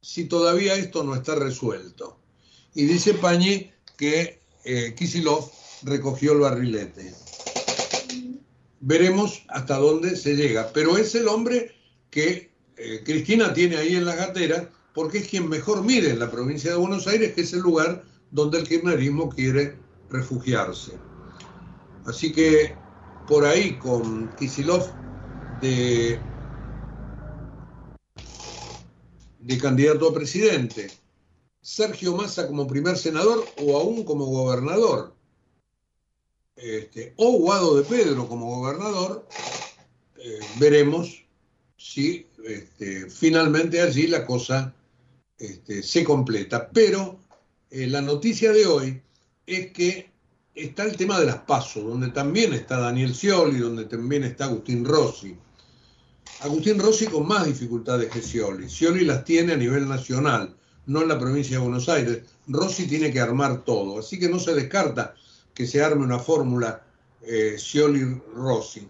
Si 0.01 0.25
todavía 0.25 0.75
esto 0.75 1.05
no 1.05 1.15
está 1.15 1.35
resuelto. 1.35 2.19
Y 2.73 2.83
dice 2.83 3.13
Pañi 3.13 3.71
que 3.97 4.41
eh, 4.65 4.93
Kisilov 4.97 5.49
recogió 5.83 6.33
el 6.33 6.39
barrilete. 6.39 7.13
Veremos 8.81 9.43
hasta 9.47 9.77
dónde 9.77 10.17
se 10.17 10.35
llega. 10.35 10.71
Pero 10.73 10.97
es 10.97 11.15
el 11.15 11.29
hombre 11.29 11.73
que 12.11 12.51
eh, 12.75 13.01
Cristina 13.05 13.53
tiene 13.53 13.77
ahí 13.77 13.95
en 13.95 14.05
la 14.05 14.15
gatera 14.15 14.69
porque 14.95 15.19
es 15.19 15.27
quien 15.27 15.49
mejor 15.49 15.83
mide 15.83 16.09
en 16.09 16.19
la 16.19 16.31
provincia 16.31 16.71
de 16.71 16.77
Buenos 16.77 17.05
Aires, 17.05 17.33
que 17.33 17.41
es 17.41 17.53
el 17.53 17.59
lugar 17.59 18.03
donde 18.31 18.59
el 18.59 18.67
kirchnerismo 18.67 19.29
quiere 19.29 19.77
refugiarse. 20.09 20.93
Así 22.05 22.31
que 22.31 22.73
por 23.27 23.45
ahí 23.45 23.77
con 23.77 24.29
Kisilov 24.37 24.89
de, 25.61 26.17
de 29.39 29.57
candidato 29.57 30.09
a 30.09 30.13
presidente, 30.13 30.89
Sergio 31.61 32.15
Massa 32.15 32.47
como 32.47 32.65
primer 32.65 32.97
senador 32.97 33.43
o 33.61 33.77
aún 33.77 34.05
como 34.05 34.25
gobernador, 34.25 35.13
este, 36.55 37.13
o 37.17 37.37
Guado 37.39 37.75
de 37.75 37.83
Pedro 37.83 38.29
como 38.29 38.61
gobernador, 38.61 39.27
eh, 40.17 40.39
veremos 40.57 41.25
si 41.75 42.27
este, 42.45 43.09
finalmente 43.09 43.81
allí 43.81 44.07
la 44.07 44.25
cosa 44.25 44.73
este, 45.37 45.83
se 45.83 46.03
completa. 46.03 46.69
Pero 46.69 47.19
eh, 47.69 47.87
la 47.87 48.01
noticia 48.01 48.51
de 48.51 48.65
hoy 48.65 49.01
es 49.45 49.71
que 49.71 50.09
está 50.53 50.83
el 50.83 50.95
tema 50.95 51.19
de 51.19 51.25
las 51.25 51.39
pasos, 51.39 51.83
donde 51.83 52.09
también 52.09 52.53
está 52.53 52.79
Daniel 52.79 53.13
Scioli, 53.13 53.59
donde 53.59 53.85
también 53.85 54.23
está 54.23 54.45
Agustín 54.45 54.85
Rossi. 54.85 55.37
Agustín 56.41 56.79
Rossi 56.79 57.07
con 57.07 57.27
más 57.27 57.45
dificultades 57.45 58.09
que 58.09 58.21
Scioli. 58.21 58.69
Scioli 58.69 59.05
las 59.05 59.25
tiene 59.25 59.53
a 59.53 59.57
nivel 59.57 59.87
nacional, 59.87 60.55
no 60.85 61.01
en 61.01 61.09
la 61.09 61.19
provincia 61.19 61.57
de 61.57 61.63
Buenos 61.63 61.89
Aires. 61.89 62.23
Rossi 62.47 62.87
tiene 62.87 63.11
que 63.11 63.19
armar 63.19 63.63
todo, 63.63 63.99
así 63.99 64.19
que 64.19 64.29
no 64.29 64.39
se 64.39 64.53
descarta 64.53 65.15
que 65.53 65.67
se 65.67 65.83
arme 65.83 66.03
una 66.03 66.19
fórmula 66.19 66.85
eh, 67.21 67.55
Scioli-Rossi, 67.57 68.87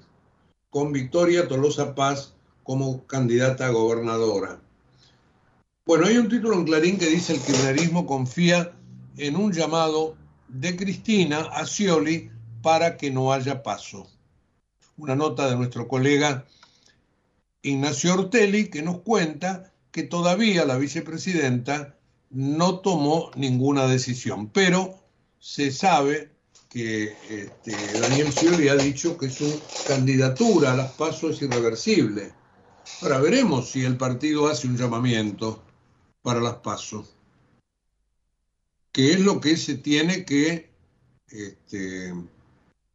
con 0.69 0.91
Victoria 0.91 1.47
Tolosa 1.47 1.95
Paz 1.95 2.33
como 2.63 3.05
candidata 3.05 3.67
a 3.67 3.69
gobernadora. 3.69 4.59
Bueno, 5.87 6.07
hay 6.07 6.17
un 6.17 6.29
título 6.29 6.55
en 6.55 6.65
Clarín 6.65 6.97
que 6.97 7.05
dice 7.05 7.33
el 7.33 7.41
kirchnerismo 7.41 8.07
confía 8.07 8.73
en 9.17 9.35
un 9.35 9.53
llamado 9.53 10.17
de 10.47 10.75
Cristina 10.75 11.41
a 11.41 11.67
Scioli 11.67 12.31
para 12.63 12.97
que 12.97 13.11
no 13.11 13.31
haya 13.31 13.61
paso. 13.61 14.09
Una 14.97 15.15
nota 15.15 15.47
de 15.47 15.55
nuestro 15.55 15.87
colega 15.87 16.47
Ignacio 17.61 18.15
Ortelli 18.15 18.69
que 18.71 18.81
nos 18.81 19.01
cuenta 19.01 19.73
que 19.91 20.01
todavía 20.01 20.65
la 20.65 20.79
vicepresidenta 20.79 21.95
no 22.31 22.79
tomó 22.79 23.29
ninguna 23.35 23.85
decisión, 23.85 24.49
pero 24.49 24.95
se 25.37 25.71
sabe 25.71 26.31
que 26.67 27.13
este, 27.29 27.99
Daniel 27.99 28.33
Scioli 28.33 28.69
ha 28.69 28.75
dicho 28.75 29.19
que 29.19 29.29
su 29.29 29.61
candidatura 29.87 30.71
a 30.71 30.77
las 30.77 30.93
PASO 30.93 31.29
es 31.29 31.43
irreversible. 31.43 32.33
Ahora 33.03 33.19
veremos 33.19 33.69
si 33.69 33.85
el 33.85 33.97
partido 33.97 34.47
hace 34.47 34.65
un 34.65 34.77
llamamiento 34.77 35.61
para 36.25 36.41
las 36.41 36.55
PASO, 36.55 37.07
que 38.91 39.11
es 39.13 39.19
lo 39.19 39.39
que 39.39 39.55
se 39.57 39.75
tiene 39.75 40.25
que 40.25 40.71
este, 41.27 42.15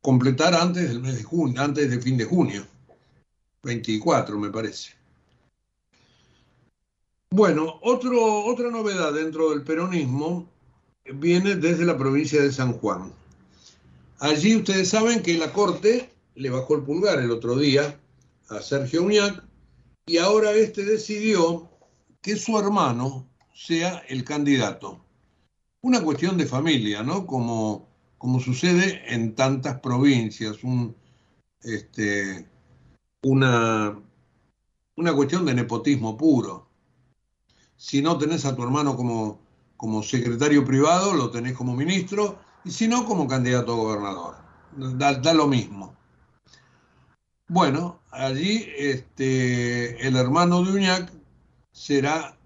completar 0.03 0.53
antes 0.53 0.89
del 0.89 0.99
mes 0.99 1.17
de 1.17 1.23
junio, 1.23 1.63
antes 1.63 1.89
del 1.89 2.03
fin 2.03 2.17
de 2.17 2.25
junio, 2.25 2.67
24 3.63 4.37
me 4.37 4.51
parece. 4.51 4.95
Bueno, 7.31 7.79
otra 7.83 8.69
novedad 8.69 9.13
dentro 9.13 9.51
del 9.51 9.63
peronismo 9.63 10.49
viene 11.15 11.55
desde 11.55 11.85
la 11.85 11.97
provincia 11.97 12.43
de 12.43 12.51
San 12.51 12.73
Juan. 12.73 13.13
Allí 14.19 14.57
ustedes 14.57 14.89
saben 14.89 15.23
que 15.23 15.39
la 15.39 15.53
Corte 15.53 16.11
le 16.35 16.51
bajó 16.51 16.75
el 16.75 16.83
pulgar 16.83 17.21
el 17.21 17.31
otro 17.31 17.57
día 17.57 17.97
a 18.49 18.61
Sergio 18.61 19.05
Uñac 19.05 19.45
y 20.07 20.19
ahora 20.19 20.51
este 20.51 20.85
decidió 20.85 21.70
que 22.23 22.37
su 22.37 22.59
hermano 22.59 23.27
sea 23.55 23.99
el 24.09 24.25
candidato. 24.25 25.05
Una 25.83 26.03
cuestión 26.03 26.37
de 26.37 26.47
familia, 26.47 27.03
¿no? 27.03 27.27
Como, 27.27 27.89
como 28.19 28.41
sucede 28.41 29.03
en 29.13 29.35
tantas 29.35 29.81
provincias, 29.81 30.63
un, 30.63 30.95
este, 31.63 32.47
una, 33.23 33.99
una 34.97 35.15
cuestión 35.15 35.45
de 35.47 35.55
nepotismo 35.55 36.17
puro 36.17 36.71
si 37.81 38.03
no 38.03 38.19
tenés 38.19 38.45
a 38.45 38.55
tu 38.55 38.63
hermano 38.63 38.95
como, 38.95 39.41
como 39.79 40.03
secretario 40.03 40.67
privado, 40.67 41.15
lo 41.15 41.31
tenés 41.31 41.55
como 41.55 41.75
ministro, 41.75 42.39
y 42.63 42.71
si 42.73 42.87
no, 42.87 43.07
como 43.07 43.27
candidato 43.27 43.73
a 43.73 43.77
gobernador. 43.77 44.35
Da, 44.99 45.15
da 45.15 45.33
lo 45.33 45.49
mismo. 45.49 45.97
Bueno, 47.49 48.03
allí 48.11 48.67
este, 48.77 50.07
el 50.07 50.17
hermano 50.17 50.63
de 50.63 50.73
Uñac 50.73 51.11
será, 51.81 52.37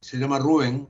se 0.00 0.16
llama 0.16 0.38
Rubén, 0.38 0.88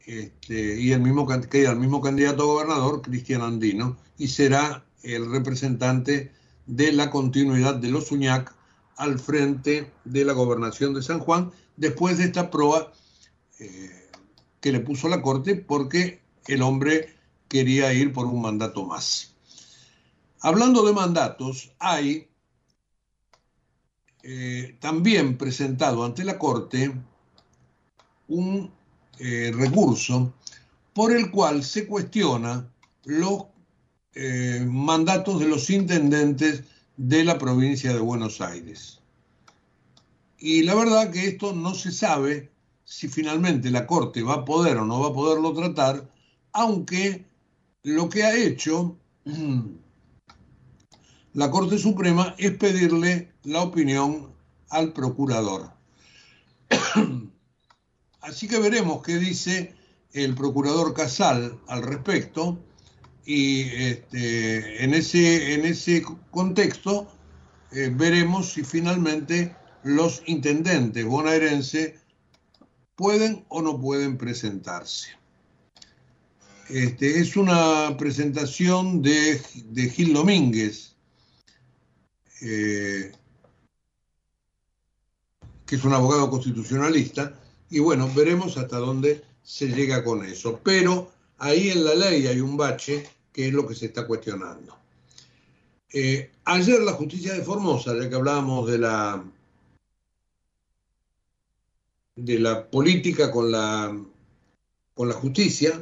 este, 0.00 0.78
y 0.78 0.92
el 0.92 1.00
mismo, 1.00 1.26
el 1.32 1.78
mismo 1.78 2.02
candidato 2.02 2.42
a 2.42 2.46
gobernador, 2.46 3.00
Cristian 3.00 3.40
Andino, 3.40 3.96
y 4.18 4.28
será 4.28 4.84
el 5.02 5.30
representante 5.30 6.32
de 6.66 6.92
la 6.92 7.10
continuidad 7.10 7.76
de 7.76 7.88
los 7.88 8.12
Uñac 8.12 8.54
al 8.96 9.18
frente 9.18 9.90
de 10.04 10.24
la 10.26 10.34
gobernación 10.34 10.92
de 10.92 11.02
San 11.02 11.18
Juan, 11.18 11.50
después 11.78 12.18
de 12.18 12.24
esta 12.24 12.50
prueba 12.50 12.92
eh, 13.58 14.10
que 14.60 14.72
le 14.72 14.80
puso 14.80 15.08
la 15.08 15.22
Corte 15.22 15.56
porque 15.56 16.20
el 16.46 16.60
hombre 16.60 17.16
quería 17.48 17.90
ir 17.94 18.12
por 18.12 18.26
un 18.26 18.42
mandato 18.42 18.84
más. 18.84 19.34
Hablando 20.40 20.84
de 20.84 20.92
mandatos, 20.92 21.72
hay 21.78 22.29
eh, 24.22 24.76
también 24.80 25.36
presentado 25.36 26.04
ante 26.04 26.24
la 26.24 26.38
Corte 26.38 26.92
un 28.28 28.70
eh, 29.18 29.52
recurso 29.54 30.34
por 30.92 31.12
el 31.12 31.30
cual 31.30 31.64
se 31.64 31.86
cuestiona 31.86 32.68
los 33.04 33.44
mandatos 34.66 35.38
de 35.38 35.46
los 35.46 35.70
intendentes 35.70 36.64
de 36.96 37.24
la 37.24 37.38
provincia 37.38 37.92
de 37.92 38.00
Buenos 38.00 38.40
Aires. 38.40 39.00
Y 40.36 40.62
la 40.62 40.74
verdad 40.74 41.10
que 41.10 41.28
esto 41.28 41.54
no 41.54 41.74
se 41.74 41.92
sabe 41.92 42.50
si 42.84 43.08
finalmente 43.08 43.70
la 43.70 43.86
Corte 43.86 44.22
va 44.22 44.34
a 44.34 44.44
poder 44.44 44.78
o 44.78 44.84
no 44.84 45.00
va 45.00 45.08
a 45.08 45.12
poderlo 45.12 45.52
tratar, 45.52 46.10
aunque 46.52 47.24
lo 47.82 48.08
que 48.08 48.24
ha 48.24 48.34
hecho 48.34 48.96
la 51.34 51.50
Corte 51.50 51.78
Suprema 51.78 52.34
es 52.36 52.56
pedirle 52.56 53.29
la 53.44 53.62
opinión 53.62 54.34
al 54.68 54.92
procurador. 54.92 55.72
Así 58.20 58.48
que 58.48 58.58
veremos 58.58 59.02
qué 59.02 59.18
dice 59.18 59.74
el 60.12 60.34
procurador 60.34 60.94
Casal 60.94 61.58
al 61.68 61.82
respecto 61.82 62.58
y 63.24 63.62
este, 63.62 64.84
en, 64.84 64.94
ese, 64.94 65.54
en 65.54 65.64
ese 65.64 66.02
contexto 66.30 67.08
eh, 67.72 67.90
veremos 67.92 68.52
si 68.52 68.64
finalmente 68.64 69.54
los 69.82 70.22
intendentes 70.26 71.04
bonaerenses 71.04 71.94
pueden 72.96 73.44
o 73.48 73.62
no 73.62 73.80
pueden 73.80 74.18
presentarse. 74.18 75.08
Este, 76.68 77.20
es 77.20 77.36
una 77.36 77.96
presentación 77.96 79.02
de, 79.02 79.40
Gil 79.92 80.12
Domínguez, 80.12 80.94
eh, 82.42 83.10
que 85.70 85.76
es 85.76 85.84
un 85.84 85.92
abogado 85.92 86.28
constitucionalista, 86.28 87.32
y 87.70 87.78
bueno, 87.78 88.10
veremos 88.12 88.56
hasta 88.56 88.78
dónde 88.78 89.22
se 89.44 89.68
llega 89.68 90.02
con 90.02 90.24
eso. 90.24 90.58
Pero 90.64 91.12
ahí 91.38 91.70
en 91.70 91.84
la 91.84 91.94
ley 91.94 92.26
hay 92.26 92.40
un 92.40 92.56
bache 92.56 93.08
que 93.32 93.46
es 93.46 93.54
lo 93.54 93.68
que 93.68 93.76
se 93.76 93.86
está 93.86 94.04
cuestionando. 94.04 94.76
Eh, 95.92 96.32
ayer 96.46 96.80
la 96.80 96.94
justicia 96.94 97.34
de 97.34 97.42
Formosa, 97.42 97.96
ya 97.96 98.08
que 98.08 98.16
hablábamos 98.16 98.68
de 98.68 98.78
la 98.78 99.24
de 102.16 102.38
la 102.40 102.68
política 102.68 103.30
con 103.30 103.52
la, 103.52 103.96
con 104.92 105.08
la 105.08 105.14
justicia, 105.14 105.80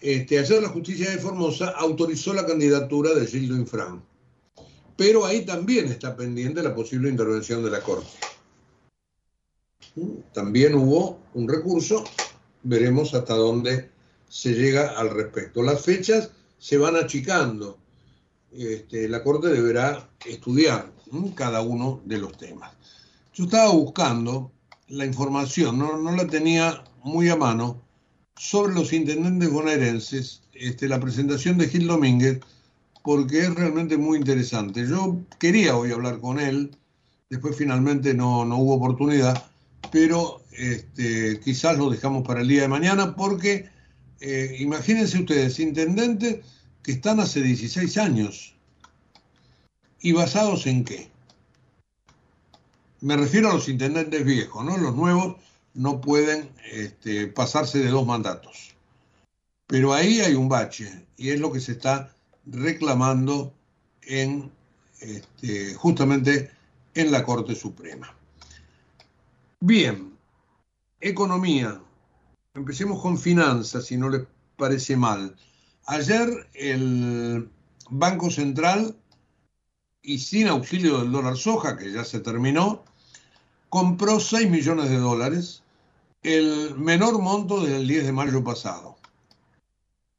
este, 0.00 0.38
ayer 0.38 0.62
la 0.62 0.68
justicia 0.68 1.10
de 1.10 1.18
Formosa 1.18 1.70
autorizó 1.70 2.32
la 2.32 2.46
candidatura 2.46 3.12
de 3.12 3.26
Gildo 3.26 3.56
Infran. 3.56 4.04
Pero 4.96 5.26
ahí 5.26 5.44
también 5.44 5.86
está 5.86 6.16
pendiente 6.16 6.62
la 6.62 6.72
posible 6.72 7.10
intervención 7.10 7.64
de 7.64 7.70
la 7.72 7.80
Corte. 7.80 8.33
También 10.32 10.74
hubo 10.74 11.20
un 11.34 11.48
recurso, 11.48 12.04
veremos 12.62 13.14
hasta 13.14 13.34
dónde 13.34 13.90
se 14.28 14.54
llega 14.54 14.98
al 14.98 15.10
respecto. 15.10 15.62
Las 15.62 15.82
fechas 15.82 16.30
se 16.58 16.78
van 16.78 16.96
achicando. 16.96 17.78
Este, 18.52 19.08
la 19.08 19.22
Corte 19.22 19.48
deberá 19.48 20.08
estudiar 20.26 20.92
cada 21.34 21.62
uno 21.62 22.00
de 22.04 22.18
los 22.18 22.36
temas. 22.36 22.72
Yo 23.32 23.44
estaba 23.44 23.70
buscando 23.70 24.50
la 24.88 25.04
información, 25.04 25.78
no, 25.78 26.12
la 26.12 26.26
tenía 26.26 26.84
muy 27.02 27.28
a 27.28 27.36
mano, 27.36 27.80
sobre 28.36 28.74
los 28.74 28.92
intendentes 28.92 29.50
bonaerenses, 29.50 30.42
este, 30.52 30.88
la 30.88 31.00
presentación 31.00 31.58
de 31.58 31.68
Gil 31.68 31.86
Domínguez, 31.86 32.40
porque 33.02 33.40
es 33.40 33.54
realmente 33.54 33.96
muy 33.96 34.18
interesante. 34.18 34.86
Yo 34.86 35.18
quería 35.38 35.76
hoy 35.76 35.92
hablar 35.92 36.20
con 36.20 36.40
él, 36.40 36.76
después 37.30 37.56
finalmente 37.56 38.14
no, 38.14 38.42
hubo 38.42 38.74
oportunidad, 38.74 39.44
pero 39.90 40.42
este, 40.52 41.40
quizás 41.40 41.78
lo 41.78 41.90
dejamos 41.90 42.26
para 42.26 42.40
el 42.40 42.48
día 42.48 42.62
de 42.62 42.68
mañana, 42.68 43.14
porque 43.16 43.68
eh, 44.20 44.56
imagínense 44.60 45.18
ustedes, 45.18 45.58
intendentes 45.58 46.44
que 46.82 46.92
están 46.92 47.20
hace 47.20 47.40
16 47.40 47.96
años, 47.98 48.54
¿y 50.00 50.12
basados 50.12 50.66
en 50.66 50.84
qué? 50.84 51.10
Me 53.00 53.16
refiero 53.16 53.50
a 53.50 53.54
los 53.54 53.68
intendentes 53.68 54.24
viejos, 54.24 54.64
¿no? 54.64 54.76
Los 54.76 54.94
nuevos 54.94 55.36
no 55.74 56.00
pueden 56.00 56.50
este, 56.72 57.26
pasarse 57.26 57.78
de 57.78 57.88
dos 57.88 58.06
mandatos. 58.06 58.74
Pero 59.66 59.92
ahí 59.92 60.20
hay 60.20 60.34
un 60.34 60.48
bache 60.48 61.06
y 61.16 61.30
es 61.30 61.40
lo 61.40 61.52
que 61.52 61.60
se 61.60 61.72
está 61.72 62.14
reclamando 62.46 63.54
en 64.02 64.50
este, 65.00 65.74
justamente 65.74 66.50
en 66.94 67.10
la 67.10 67.24
Corte 67.24 67.54
Suprema. 67.54 68.14
Bien, 69.60 70.16
economía. 71.00 71.80
Empecemos 72.54 73.00
con 73.00 73.18
finanzas, 73.18 73.86
si 73.86 73.96
no 73.96 74.08
les 74.08 74.22
parece 74.56 74.96
mal. 74.96 75.36
Ayer 75.86 76.48
el 76.54 77.50
Banco 77.90 78.30
Central, 78.30 78.96
y 80.02 80.18
sin 80.18 80.48
auxilio 80.48 80.98
del 80.98 81.12
dólar 81.12 81.36
soja, 81.36 81.76
que 81.76 81.92
ya 81.92 82.04
se 82.04 82.20
terminó, 82.20 82.84
compró 83.68 84.20
6 84.20 84.50
millones 84.50 84.90
de 84.90 84.98
dólares, 84.98 85.62
el 86.22 86.74
menor 86.76 87.20
monto 87.20 87.60
desde 87.60 87.78
el 87.78 87.88
10 87.88 88.04
de 88.06 88.12
mayo 88.12 88.44
pasado. 88.44 88.96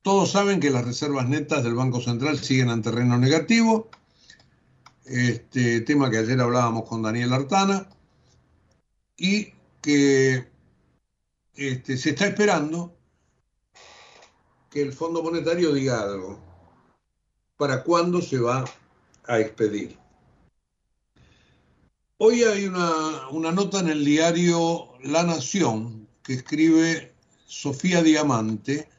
Todos 0.01 0.31
saben 0.31 0.59
que 0.59 0.69
las 0.69 0.85
reservas 0.85 1.27
netas 1.27 1.63
del 1.63 1.73
Banco 1.73 2.01
Central 2.01 2.37
siguen 2.39 2.69
en 2.69 2.81
terreno 2.81 3.17
negativo, 3.17 3.89
este 5.05 5.81
tema 5.81 6.09
que 6.09 6.17
ayer 6.17 6.41
hablábamos 6.41 6.87
con 6.89 7.01
Daniel 7.01 7.33
Artana, 7.33 7.87
y 9.17 9.53
que 9.81 10.47
este, 11.55 11.97
se 11.97 12.09
está 12.11 12.27
esperando 12.27 12.97
que 14.69 14.81
el 14.81 14.93
Fondo 14.93 15.23
Monetario 15.23 15.73
diga 15.73 16.01
algo. 16.01 16.39
¿Para 17.57 17.83
cuándo 17.83 18.21
se 18.21 18.39
va 18.39 18.65
a 19.25 19.39
expedir? 19.39 19.97
Hoy 22.17 22.43
hay 22.43 22.65
una, 22.65 23.29
una 23.29 23.51
nota 23.51 23.79
en 23.79 23.89
el 23.89 24.03
diario 24.03 24.93
La 25.01 25.23
Nación 25.23 26.07
que 26.23 26.33
escribe 26.33 27.13
Sofía 27.45 28.01
Diamante 28.01 28.89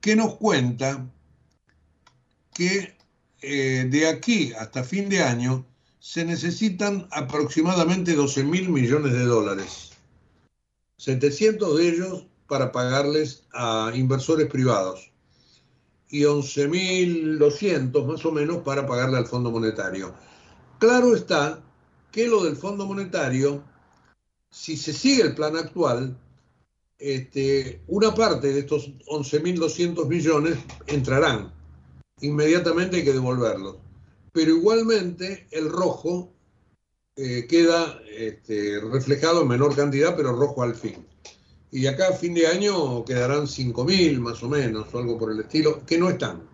que 0.00 0.14
nos 0.14 0.36
cuenta 0.36 1.10
que 2.52 2.96
eh, 3.40 3.86
de 3.88 4.08
aquí 4.08 4.52
hasta 4.52 4.82
fin 4.82 5.08
de 5.08 5.22
año 5.22 5.64
se 6.00 6.24
necesitan 6.24 7.08
aproximadamente 7.10 8.14
12 8.14 8.44
mil 8.44 8.68
millones 8.68 9.12
de 9.12 9.24
dólares. 9.24 9.90
700 10.98 11.76
de 11.78 11.88
ellos 11.88 12.26
para 12.46 12.72
pagarles 12.72 13.44
a 13.52 13.92
inversores 13.94 14.48
privados 14.48 15.10
y 16.10 16.22
11.200 16.22 18.06
más 18.06 18.24
o 18.24 18.32
menos 18.32 18.58
para 18.58 18.86
pagarle 18.86 19.18
al 19.18 19.26
Fondo 19.26 19.50
Monetario. 19.50 20.14
Claro 20.78 21.14
está 21.14 21.62
que 22.10 22.26
lo 22.28 22.42
del 22.44 22.56
Fondo 22.56 22.86
Monetario, 22.86 23.62
si 24.50 24.76
se 24.76 24.92
sigue 24.92 25.22
el 25.22 25.34
plan 25.34 25.56
actual, 25.56 26.16
este, 26.98 27.82
una 27.86 28.14
parte 28.14 28.52
de 28.52 28.60
estos 28.60 28.90
11.200 29.06 30.06
millones 30.06 30.58
entrarán. 30.86 31.52
Inmediatamente 32.20 32.96
hay 32.96 33.04
que 33.04 33.12
devolverlos. 33.12 33.76
Pero 34.38 34.52
igualmente 34.52 35.48
el 35.50 35.68
rojo 35.68 36.32
eh, 37.16 37.48
queda 37.48 38.00
este, 38.08 38.78
reflejado 38.78 39.42
en 39.42 39.48
menor 39.48 39.74
cantidad, 39.74 40.14
pero 40.14 40.30
rojo 40.30 40.62
al 40.62 40.76
fin. 40.76 41.04
Y 41.72 41.88
acá 41.88 42.10
a 42.10 42.12
fin 42.12 42.34
de 42.34 42.46
año 42.46 43.04
quedarán 43.04 43.48
5.000 43.48 44.20
más 44.20 44.40
o 44.44 44.48
menos, 44.48 44.94
o 44.94 44.98
algo 45.00 45.18
por 45.18 45.32
el 45.32 45.40
estilo, 45.40 45.84
que 45.84 45.98
no 45.98 46.08
están. 46.08 46.48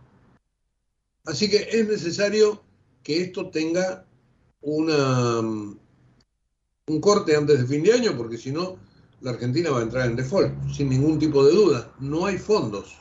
Así 1.26 1.50
que 1.50 1.68
es 1.72 1.86
necesario 1.86 2.62
que 3.02 3.20
esto 3.20 3.50
tenga 3.50 4.06
una, 4.62 5.40
un 5.40 7.00
corte 7.02 7.36
antes 7.36 7.60
de 7.60 7.66
fin 7.66 7.82
de 7.82 7.92
año, 7.92 8.16
porque 8.16 8.38
si 8.38 8.50
no, 8.50 8.78
la 9.20 9.32
Argentina 9.32 9.68
va 9.68 9.80
a 9.80 9.82
entrar 9.82 10.06
en 10.06 10.16
default, 10.16 10.54
sin 10.72 10.88
ningún 10.88 11.18
tipo 11.18 11.44
de 11.44 11.52
duda. 11.52 11.94
No 12.00 12.24
hay 12.24 12.38
fondos. 12.38 12.96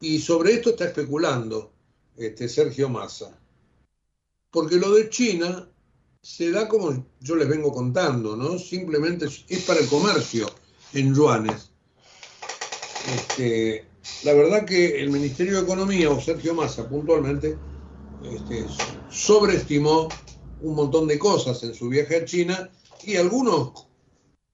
Y 0.00 0.18
sobre 0.18 0.54
esto 0.54 0.70
está 0.70 0.86
especulando 0.86 1.73
este, 2.16 2.48
Sergio 2.48 2.88
Massa. 2.88 3.38
Porque 4.50 4.76
lo 4.76 4.94
de 4.94 5.08
China 5.08 5.68
se 6.22 6.50
da 6.50 6.68
como 6.68 7.06
yo 7.20 7.36
les 7.36 7.48
vengo 7.48 7.72
contando, 7.72 8.36
¿no? 8.36 8.58
Simplemente 8.58 9.26
es 9.26 9.62
para 9.64 9.80
el 9.80 9.88
comercio 9.88 10.50
en 10.92 11.14
yuanes. 11.14 11.70
Este, 13.14 13.84
la 14.22 14.32
verdad 14.32 14.64
que 14.64 15.02
el 15.02 15.10
Ministerio 15.10 15.56
de 15.56 15.62
Economía 15.62 16.10
o 16.10 16.20
Sergio 16.20 16.54
Massa 16.54 16.88
puntualmente 16.88 17.58
este, 18.22 18.64
sobreestimó 19.10 20.08
un 20.62 20.74
montón 20.74 21.06
de 21.06 21.18
cosas 21.18 21.62
en 21.62 21.74
su 21.74 21.88
viaje 21.88 22.16
a 22.16 22.24
China 22.24 22.70
y 23.02 23.16
algunos 23.16 23.86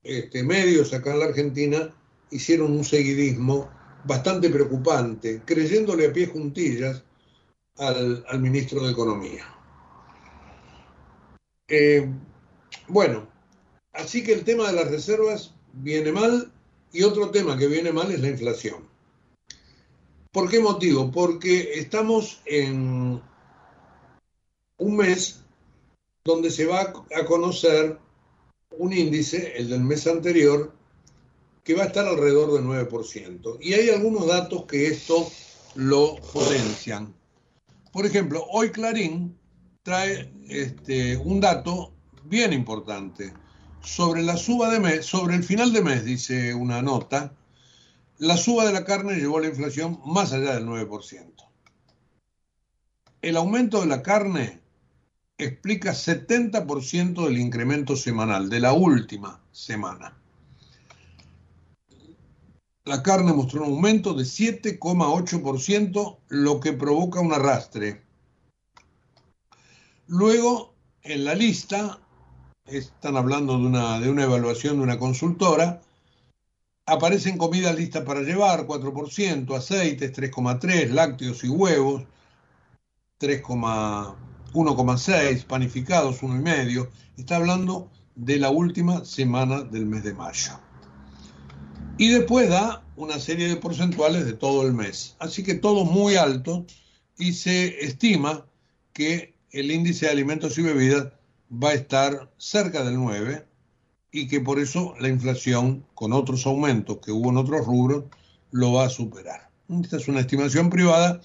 este, 0.02 0.42
medios 0.42 0.92
acá 0.92 1.12
en 1.12 1.20
la 1.20 1.26
Argentina 1.26 1.94
hicieron 2.30 2.72
un 2.72 2.84
seguidismo 2.84 3.70
bastante 4.04 4.48
preocupante, 4.50 5.42
creyéndole 5.44 6.06
a 6.06 6.12
pie 6.12 6.26
juntillas 6.26 7.04
al, 7.80 8.24
al 8.28 8.40
ministro 8.40 8.84
de 8.84 8.92
Economía. 8.92 9.44
Eh, 11.68 12.08
bueno, 12.88 13.26
así 13.92 14.22
que 14.22 14.32
el 14.32 14.44
tema 14.44 14.66
de 14.68 14.74
las 14.74 14.90
reservas 14.90 15.54
viene 15.72 16.12
mal 16.12 16.52
y 16.92 17.02
otro 17.02 17.30
tema 17.30 17.56
que 17.56 17.68
viene 17.68 17.92
mal 17.92 18.10
es 18.10 18.20
la 18.20 18.28
inflación. 18.28 18.88
¿Por 20.32 20.50
qué 20.50 20.60
motivo? 20.60 21.10
Porque 21.10 21.74
estamos 21.74 22.40
en 22.44 23.20
un 24.78 24.96
mes 24.96 25.40
donde 26.24 26.50
se 26.50 26.66
va 26.66 26.92
a 27.16 27.24
conocer 27.24 27.98
un 28.78 28.92
índice, 28.92 29.56
el 29.56 29.70
del 29.70 29.80
mes 29.80 30.06
anterior, 30.06 30.72
que 31.64 31.74
va 31.74 31.84
a 31.84 31.86
estar 31.86 32.06
alrededor 32.06 32.52
del 32.52 32.64
9%. 32.64 33.58
Y 33.60 33.74
hay 33.74 33.90
algunos 33.90 34.26
datos 34.26 34.64
que 34.66 34.86
esto 34.86 35.30
lo 35.74 36.16
potencian. 36.32 37.14
Por 37.92 38.06
ejemplo, 38.06 38.46
hoy 38.50 38.70
Clarín 38.70 39.36
trae 39.82 40.32
este, 40.48 41.16
un 41.16 41.40
dato 41.40 41.92
bien 42.24 42.52
importante. 42.52 43.32
Sobre 43.82 44.22
la 44.22 44.36
suba 44.36 44.70
de 44.70 44.78
mes, 44.78 45.06
sobre 45.06 45.34
el 45.34 45.42
final 45.42 45.72
de 45.72 45.82
mes, 45.82 46.04
dice 46.04 46.54
una 46.54 46.82
nota, 46.82 47.34
la 48.18 48.36
suba 48.36 48.66
de 48.66 48.72
la 48.72 48.84
carne 48.84 49.16
llevó 49.16 49.40
la 49.40 49.48
inflación 49.48 50.00
más 50.04 50.32
allá 50.32 50.54
del 50.54 50.66
9%. 50.66 51.32
El 53.22 53.36
aumento 53.36 53.80
de 53.80 53.86
la 53.86 54.02
carne 54.02 54.60
explica 55.38 55.92
70% 55.92 57.24
del 57.24 57.38
incremento 57.38 57.96
semanal, 57.96 58.50
de 58.50 58.60
la 58.60 58.72
última 58.74 59.42
semana. 59.52 60.19
La 62.90 63.02
carne 63.04 63.32
mostró 63.32 63.62
un 63.62 63.74
aumento 63.74 64.14
de 64.14 64.24
7,8%, 64.24 66.18
lo 66.26 66.58
que 66.58 66.72
provoca 66.72 67.20
un 67.20 67.32
arrastre 67.32 68.02
Luego, 70.08 70.74
en 71.04 71.24
la 71.24 71.36
lista, 71.36 72.00
están 72.64 73.16
hablando 73.16 73.56
de 73.56 73.66
una, 73.66 74.00
de 74.00 74.10
una 74.10 74.24
evaluación 74.24 74.78
de 74.78 74.82
una 74.82 74.98
consultora, 74.98 75.80
aparecen 76.84 77.38
comidas 77.38 77.76
listas 77.76 78.02
para 78.02 78.22
llevar, 78.22 78.66
4%, 78.66 79.56
aceites, 79.56 80.12
3,3%, 80.12 80.90
lácteos 80.90 81.44
y 81.44 81.48
huevos, 81.48 82.02
3,1,6%, 83.20 85.46
panificados, 85.46 86.22
1,5%. 86.22 86.88
Está 87.16 87.36
hablando 87.36 87.88
de 88.16 88.40
la 88.40 88.50
última 88.50 89.04
semana 89.04 89.62
del 89.62 89.86
mes 89.86 90.02
de 90.02 90.12
mayo. 90.12 90.58
Y 91.98 92.08
después 92.08 92.48
da 92.48 92.82
una 92.96 93.18
serie 93.18 93.48
de 93.48 93.56
porcentuales 93.56 94.24
de 94.24 94.32
todo 94.32 94.66
el 94.66 94.72
mes. 94.72 95.16
Así 95.18 95.42
que 95.42 95.54
todo 95.54 95.84
muy 95.84 96.16
alto 96.16 96.66
y 97.18 97.32
se 97.32 97.84
estima 97.84 98.46
que 98.92 99.34
el 99.50 99.70
índice 99.70 100.06
de 100.06 100.12
alimentos 100.12 100.56
y 100.58 100.62
bebidas 100.62 101.08
va 101.52 101.70
a 101.70 101.74
estar 101.74 102.32
cerca 102.38 102.84
del 102.84 102.94
9 102.94 103.46
y 104.12 104.28
que 104.28 104.40
por 104.40 104.58
eso 104.58 104.94
la 105.00 105.08
inflación, 105.08 105.86
con 105.94 106.12
otros 106.12 106.46
aumentos 106.46 106.98
que 106.98 107.12
hubo 107.12 107.30
en 107.30 107.36
otros 107.36 107.66
rubros, 107.66 108.04
lo 108.50 108.72
va 108.72 108.86
a 108.86 108.90
superar. 108.90 109.50
Esta 109.82 109.96
es 109.96 110.08
una 110.08 110.20
estimación 110.20 110.68
privada, 110.68 111.20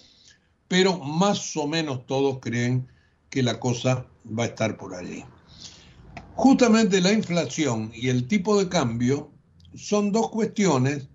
pero 0.67 0.99
más 0.99 1.55
o 1.57 1.67
menos 1.67 2.05
todos 2.05 2.39
creen 2.39 2.87
que 3.29 3.41
la 3.41 3.59
cosa 3.59 4.05
va 4.27 4.43
a 4.43 4.47
estar 4.47 4.77
por 4.77 4.93
allí. 4.93 5.23
Justamente 6.35 7.01
la 7.01 7.11
inflación 7.11 7.91
y 7.93 8.09
el 8.09 8.27
tipo 8.27 8.59
de 8.59 8.69
cambio 8.69 9.31
son 9.77 10.11
dos 10.11 10.29
cuestiones 10.29 11.07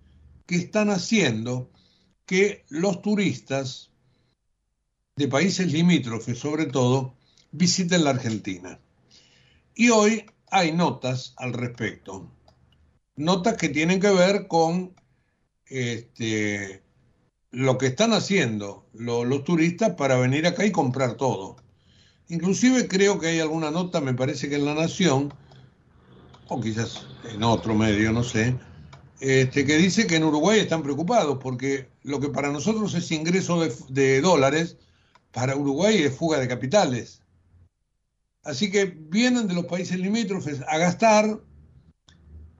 que 0.46 0.56
están 0.56 0.90
haciendo 0.90 1.70
que 2.26 2.64
los 2.68 3.02
turistas 3.02 3.90
de 5.20 5.28
países 5.28 5.70
limítrofes 5.70 6.38
sobre 6.38 6.66
todo, 6.66 7.14
visiten 7.52 8.04
la 8.04 8.10
Argentina. 8.10 8.80
Y 9.74 9.90
hoy 9.90 10.24
hay 10.50 10.72
notas 10.72 11.34
al 11.36 11.52
respecto. 11.52 12.30
Notas 13.16 13.56
que 13.56 13.68
tienen 13.68 14.00
que 14.00 14.10
ver 14.10 14.46
con 14.48 14.94
este, 15.66 16.82
lo 17.50 17.76
que 17.78 17.88
están 17.88 18.12
haciendo 18.12 18.88
los 18.92 19.44
turistas 19.44 19.94
para 19.94 20.16
venir 20.16 20.46
acá 20.46 20.64
y 20.64 20.72
comprar 20.72 21.16
todo. 21.16 21.56
Inclusive 22.28 22.88
creo 22.88 23.18
que 23.18 23.28
hay 23.28 23.40
alguna 23.40 23.70
nota, 23.70 24.00
me 24.00 24.14
parece 24.14 24.48
que 24.48 24.56
en 24.56 24.64
La 24.64 24.74
Nación, 24.74 25.34
o 26.50 26.60
quizás 26.60 27.06
en 27.32 27.42
otro 27.44 27.74
medio, 27.74 28.12
no 28.12 28.24
sé, 28.24 28.56
este, 29.20 29.64
que 29.64 29.76
dice 29.78 30.06
que 30.06 30.16
en 30.16 30.24
Uruguay 30.24 30.58
están 30.58 30.82
preocupados 30.82 31.38
porque 31.40 31.88
lo 32.02 32.18
que 32.18 32.28
para 32.28 32.50
nosotros 32.50 32.92
es 32.94 33.10
ingreso 33.12 33.60
de, 33.60 33.72
de 33.88 34.20
dólares, 34.20 34.76
para 35.30 35.56
Uruguay 35.56 36.02
es 36.02 36.14
fuga 36.14 36.38
de 36.38 36.48
capitales. 36.48 37.22
Así 38.42 38.70
que 38.70 38.86
vienen 38.86 39.46
de 39.46 39.54
los 39.54 39.66
países 39.66 39.98
limítrofes 39.98 40.60
a 40.66 40.78
gastar 40.78 41.40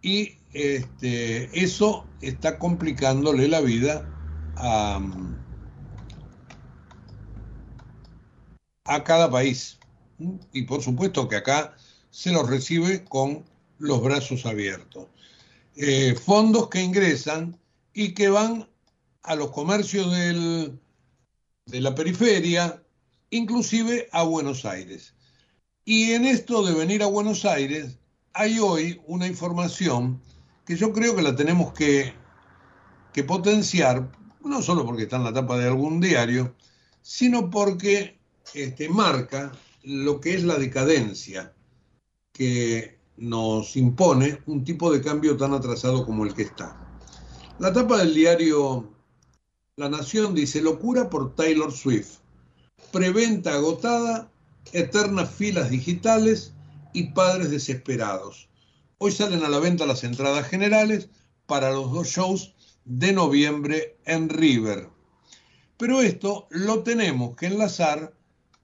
y 0.02 0.36
este, 0.52 1.58
eso 1.58 2.06
está 2.20 2.60
complicándole 2.60 3.48
la 3.48 3.60
vida 3.60 4.08
a, 4.56 5.00
a 8.84 9.04
cada 9.04 9.28
país. 9.30 9.80
Y 10.52 10.62
por 10.62 10.80
supuesto 10.80 11.28
que 11.28 11.36
acá 11.36 11.74
se 12.10 12.30
los 12.30 12.48
recibe 12.48 13.04
con 13.04 13.44
los 13.80 14.00
brazos 14.02 14.46
abiertos. 14.46 15.08
Eh, 15.74 16.14
fondos 16.14 16.68
que 16.68 16.80
ingresan 16.80 17.58
y 17.92 18.14
que 18.14 18.28
van 18.28 18.68
a 19.22 19.34
los 19.34 19.50
comercios 19.50 20.12
del, 20.12 20.78
de 21.66 21.80
la 21.80 21.94
periferia, 21.94 22.82
inclusive 23.30 24.08
a 24.12 24.22
Buenos 24.22 24.64
Aires. 24.64 25.14
Y 25.84 26.12
en 26.12 26.26
esto 26.26 26.64
de 26.64 26.74
venir 26.74 27.02
a 27.02 27.06
Buenos 27.06 27.44
Aires, 27.44 27.98
hay 28.34 28.58
hoy 28.58 29.00
una 29.06 29.26
información 29.26 30.20
que 30.64 30.76
yo 30.76 30.92
creo 30.92 31.16
que 31.16 31.22
la 31.22 31.34
tenemos 31.34 31.72
que, 31.72 32.12
que 33.12 33.24
potenciar, 33.24 34.12
no 34.44 34.62
solo 34.62 34.84
porque 34.84 35.04
está 35.04 35.16
en 35.16 35.24
la 35.24 35.32
tapa 35.32 35.58
de 35.58 35.66
algún 35.66 36.00
diario, 36.00 36.54
sino 37.02 37.50
porque 37.50 38.18
este, 38.54 38.88
marca 38.88 39.52
lo 39.82 40.20
que 40.20 40.34
es 40.34 40.44
la 40.44 40.58
decadencia 40.58 41.54
que 42.32 42.99
nos 43.20 43.76
impone 43.76 44.42
un 44.46 44.64
tipo 44.64 44.90
de 44.90 45.02
cambio 45.02 45.36
tan 45.36 45.52
atrasado 45.52 46.06
como 46.06 46.24
el 46.24 46.34
que 46.34 46.42
está. 46.42 46.74
La 47.58 47.70
tapa 47.72 47.98
del 47.98 48.14
diario 48.14 48.94
La 49.76 49.90
Nación 49.90 50.34
dice 50.34 50.62
locura 50.62 51.10
por 51.10 51.34
Taylor 51.34 51.70
Swift, 51.70 52.20
preventa 52.90 53.52
agotada, 53.54 54.32
eternas 54.72 55.30
filas 55.30 55.68
digitales 55.68 56.54
y 56.94 57.12
padres 57.12 57.50
desesperados. 57.50 58.48
Hoy 58.96 59.12
salen 59.12 59.44
a 59.44 59.50
la 59.50 59.58
venta 59.58 59.84
las 59.84 60.02
entradas 60.02 60.48
generales 60.48 61.10
para 61.44 61.70
los 61.72 61.92
dos 61.92 62.08
shows 62.08 62.54
de 62.86 63.12
noviembre 63.12 63.98
en 64.06 64.30
River. 64.30 64.88
Pero 65.76 66.00
esto 66.00 66.46
lo 66.50 66.82
tenemos 66.82 67.36
que 67.36 67.46
enlazar 67.46 68.14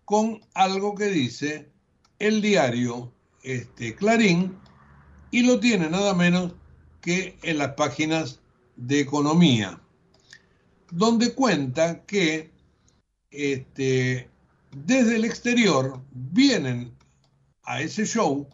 con 0.07 0.40
algo 0.54 0.94
que 0.94 1.09
dice 1.09 1.70
el 2.18 2.40
diario 2.40 3.12
este, 3.47 3.94
Clarín 3.94 4.59
y 5.30 5.42
lo 5.42 5.61
tiene 5.61 5.88
nada 5.88 6.14
menos 6.14 6.53
que 7.01 7.38
en 7.42 7.59
las 7.59 7.74
páginas 7.74 8.40
de 8.74 8.99
economía, 8.99 9.80
donde 10.90 11.32
cuenta 11.32 12.05
que 12.05 12.51
este, 13.30 14.28
desde 14.72 15.16
el 15.16 15.24
exterior 15.24 16.03
vienen 16.11 16.92
a 17.62 17.80
ese 17.80 18.05
show, 18.05 18.49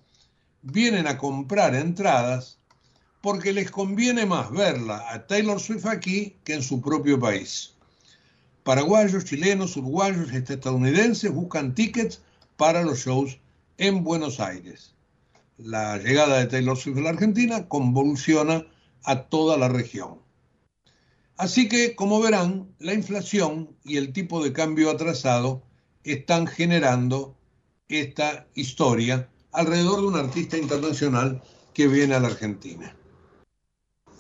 vienen 0.61 1.07
a 1.07 1.17
comprar 1.17 1.75
entradas 1.75 2.59
porque 3.23 3.55
les 3.55 3.71
conviene 3.71 4.27
más 4.27 4.51
verla 4.51 5.07
a 5.11 5.27
Taylor 5.27 5.59
Swift 5.59 5.87
aquí 5.87 6.37
que 6.45 6.55
en 6.55 6.63
su 6.63 6.83
propio 6.83 7.19
país. 7.19 7.73
Paraguayos, 8.63 9.25
chilenos, 9.25 9.77
uruguayos, 9.77 10.31
estadounidenses 10.33 11.33
buscan 11.33 11.75
tickets 11.75 12.21
para 12.59 12.83
los 12.83 12.99
shows 12.99 13.39
en 13.79 14.05
Buenos 14.05 14.41
Aires. 14.41 14.95
La 15.57 15.99
llegada 15.99 16.39
de 16.39 16.47
Taylor 16.47 16.77
Swift 16.77 16.99
a 16.99 17.03
la 17.03 17.11
Argentina 17.11 17.69
convulsiona 17.69 18.67
a 19.05 19.25
toda 19.25 19.57
la 19.57 19.69
región. 19.69 20.21
Así 21.37 21.69
que, 21.69 21.95
como 21.97 22.21
verán, 22.21 22.75
la 22.79 22.95
inflación 22.95 23.77
y 23.85 23.97
el 23.97 24.13
tipo 24.13 24.43
de 24.43 24.53
cambio 24.53 24.91
atrasado 24.91 25.63
están 26.05 26.47
generando 26.47 27.37
esta 27.89 28.47
historia 28.55 29.29
alrededor 29.53 30.01
de 30.01 30.07
un 30.07 30.17
artista 30.17 30.57
internacional 30.57 31.43
que 31.75 31.89
viene 31.89 32.15
a 32.15 32.21
la 32.21 32.29
Argentina. 32.29 32.95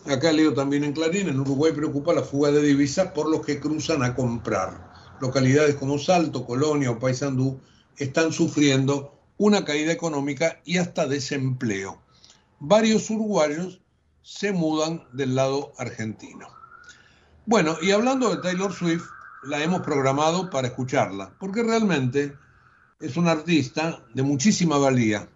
Acá 0.06 0.32
leo 0.32 0.52
también 0.52 0.84
en 0.84 0.92
Clarín, 0.92 1.28
en 1.28 1.38
Uruguay 1.38 1.72
preocupa 1.72 2.12
la 2.12 2.22
fuga 2.22 2.50
de 2.50 2.62
divisas 2.62 3.12
por 3.12 3.30
los 3.30 3.44
que 3.46 3.60
cruzan 3.60 4.02
a 4.02 4.14
comprar. 4.14 4.92
Localidades 5.20 5.76
como 5.76 5.98
Salto, 5.98 6.44
Colonia 6.44 6.90
o 6.90 6.98
Paysandú 6.98 7.60
están 7.96 8.32
sufriendo 8.32 9.21
una 9.42 9.64
caída 9.64 9.90
económica 9.90 10.60
y 10.64 10.78
hasta 10.78 11.08
desempleo. 11.08 12.00
Varios 12.60 13.10
uruguayos 13.10 13.80
se 14.22 14.52
mudan 14.52 15.02
del 15.12 15.34
lado 15.34 15.72
argentino. 15.78 16.46
Bueno, 17.44 17.76
y 17.82 17.90
hablando 17.90 18.30
de 18.30 18.40
Taylor 18.40 18.72
Swift, 18.72 19.02
la 19.42 19.60
hemos 19.60 19.80
programado 19.80 20.48
para 20.48 20.68
escucharla, 20.68 21.34
porque 21.40 21.64
realmente 21.64 22.34
es 23.00 23.16
una 23.16 23.32
artista 23.32 24.04
de 24.14 24.22
muchísima 24.22 24.78
valía. 24.78 25.28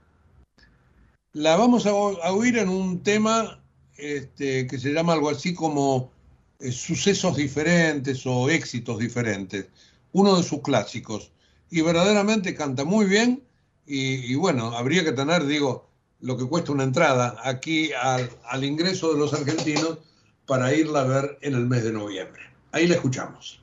La 1.33 1.57
vamos 1.57 1.85
a, 1.87 1.93
oír 1.93 2.59
en 2.59 2.69
un 2.69 3.03
tema 3.03 3.61
este, 3.97 4.69
que 4.69 4.79
se 4.79 4.93
llama 4.93 5.15
algo 5.15 5.31
así 5.31 5.53
como 5.53 6.13
eh, 6.61 6.71
sucesos 6.71 7.37
diferentes 7.37 8.25
o 8.25 8.51
éxitos 8.51 9.01
diferentes, 9.01 9.67
uno 10.13 10.37
de 10.37 10.45
sus 10.45 10.63
clásicos. 10.63 11.33
Y 11.71 11.81
verdaderamente 11.81 12.55
canta 12.55 12.85
muy 12.85 13.07
bien 13.07 13.43
y, 13.87 14.35
bueno, 14.35 14.77
habría 14.77 15.05
que 15.05 15.13
tener, 15.13 15.47
digo, 15.47 15.87
lo 16.21 16.37
que 16.37 16.45
cuesta 16.47 16.73
una 16.73 16.85
entrada 16.85 17.37
aquí 17.45 17.91
al, 17.93 18.65
ingreso 18.65 19.13
de 19.13 19.19
los 19.19 19.33
argentinos 19.33 19.99
para 20.47 20.75
irla 20.75 21.03
a 21.03 21.05
ver 21.05 21.39
en 21.43 21.55
el 21.55 21.67
mes 21.67 21.85
de 21.85 21.93
noviembre. 21.93 22.43
Ahí 22.73 22.87
la 22.87 22.95
escuchamos. 22.97 23.61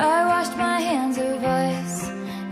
I 0.00 0.24
washed 0.26 0.56
my 0.56 0.80
hands 0.80 1.18
of 1.18 1.42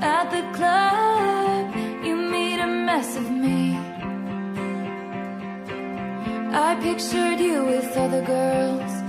at 0.02 0.30
the 0.30 0.42
club. 0.56 1.74
You 2.04 2.16
made 2.16 2.60
a 2.60 2.66
mess 2.66 3.16
of 3.16 3.30
me. 3.30 3.76
I 6.52 6.76
pictured 6.80 7.40
you 7.40 7.64
with 7.64 7.96
other 7.96 8.22
girls 8.24 8.99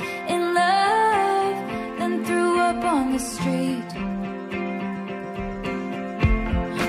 street. 3.21 3.89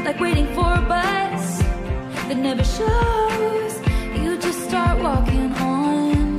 Like 0.05 0.19
waiting 0.19 0.47
for 0.57 0.69
a 0.81 0.83
bus 0.93 1.63
that 2.29 2.37
never 2.37 2.65
shows. 2.65 3.73
You 4.21 4.39
just 4.39 4.61
start 4.69 5.03
walking 5.03 5.53
on. 5.55 6.39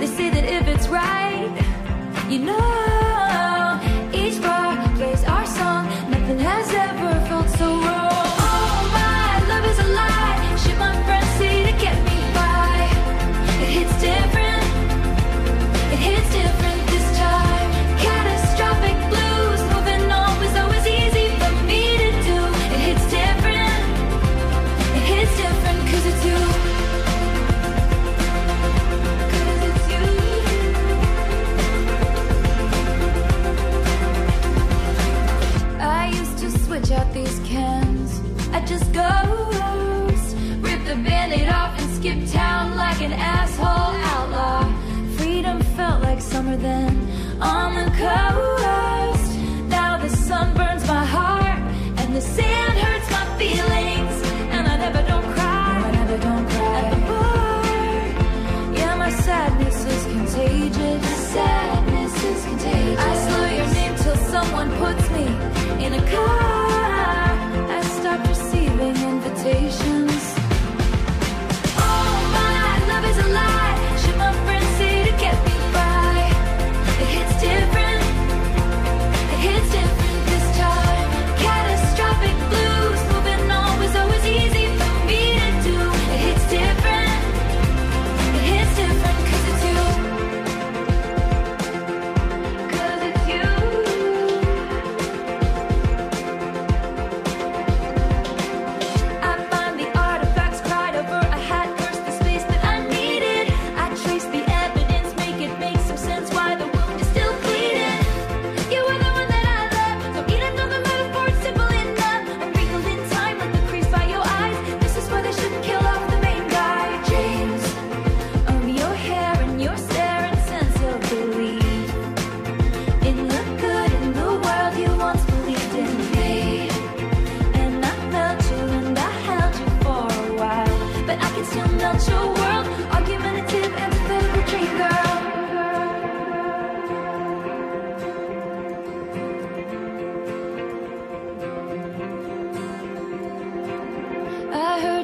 They 0.00 0.06
say 0.06 0.30
that 0.30 0.44
if 0.44 0.68
it's 0.68 0.88
right, 0.88 1.54
you 2.28 2.38
know, 2.38 2.75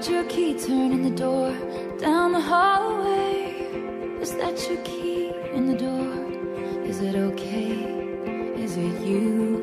heard 0.03 0.11
your 0.11 0.25
key 0.25 0.55
turn 0.55 0.93
in 0.93 1.03
the 1.03 1.11
door 1.11 1.53
down 1.99 2.33
the 2.33 2.41
hallway. 2.41 3.55
Is 4.21 4.33
that 4.33 4.69
your 4.69 4.83
key 4.83 5.31
in 5.53 5.67
the 5.67 5.77
door? 5.77 6.85
Is 6.85 7.01
it 7.01 7.15
okay? 7.15 7.73
Is 8.57 8.77
it 8.77 9.01
you? 9.07 9.63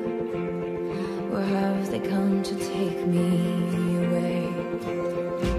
Or 1.34 1.42
have 1.42 1.92
they 1.92 2.00
come 2.00 2.42
to 2.44 2.56
take 2.56 3.06
me 3.06 3.98
away? 4.06 5.59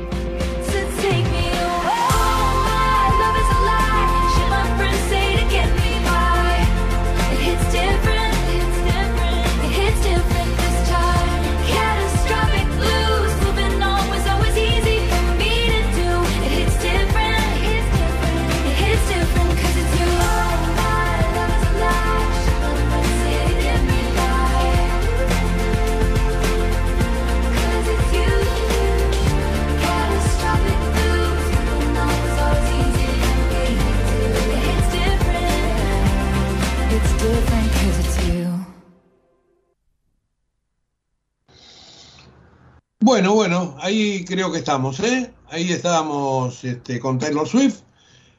Bueno, 43.10 43.34
bueno, 43.34 43.76
ahí 43.80 44.24
creo 44.24 44.52
que 44.52 44.58
estamos, 44.58 45.00
¿eh? 45.00 45.32
Ahí 45.48 45.72
estábamos 45.72 46.62
este, 46.62 47.00
con 47.00 47.18
Taylor 47.18 47.48
Swift 47.48 47.80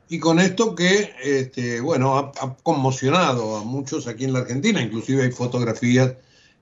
y 0.07 0.17
con 0.17 0.39
esto 0.39 0.75
que, 0.75 1.11
este, 1.21 1.81
bueno, 1.81 2.17
ha, 2.17 2.55
conmocionado 2.63 3.57
a 3.57 3.65
muchos 3.65 4.07
aquí 4.07 4.23
en 4.23 4.31
la 4.31 4.39
Argentina, 4.39 4.81
inclusive 4.81 5.23
hay 5.23 5.31
fotografías 5.33 6.13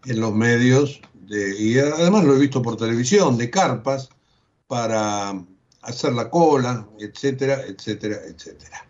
en 0.05 0.21
los 0.21 0.33
medios, 0.33 0.99
y 1.29 1.77
además 1.77 2.23
lo 2.23 2.35
he 2.35 2.39
visto 2.39 2.63
por 2.63 2.77
televisión, 2.77 3.37
de 3.37 3.51
carpas 3.51 4.09
para 4.65 5.39
hacer 5.83 6.13
la 6.13 6.31
cola, 6.31 6.87
etcétera, 6.99 7.61
etcétera, 7.61 8.17
etcétera. 8.25 8.87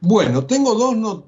Bueno, 0.00 0.46
tengo 0.46 0.74
dos 0.74 0.96
not 0.96 1.26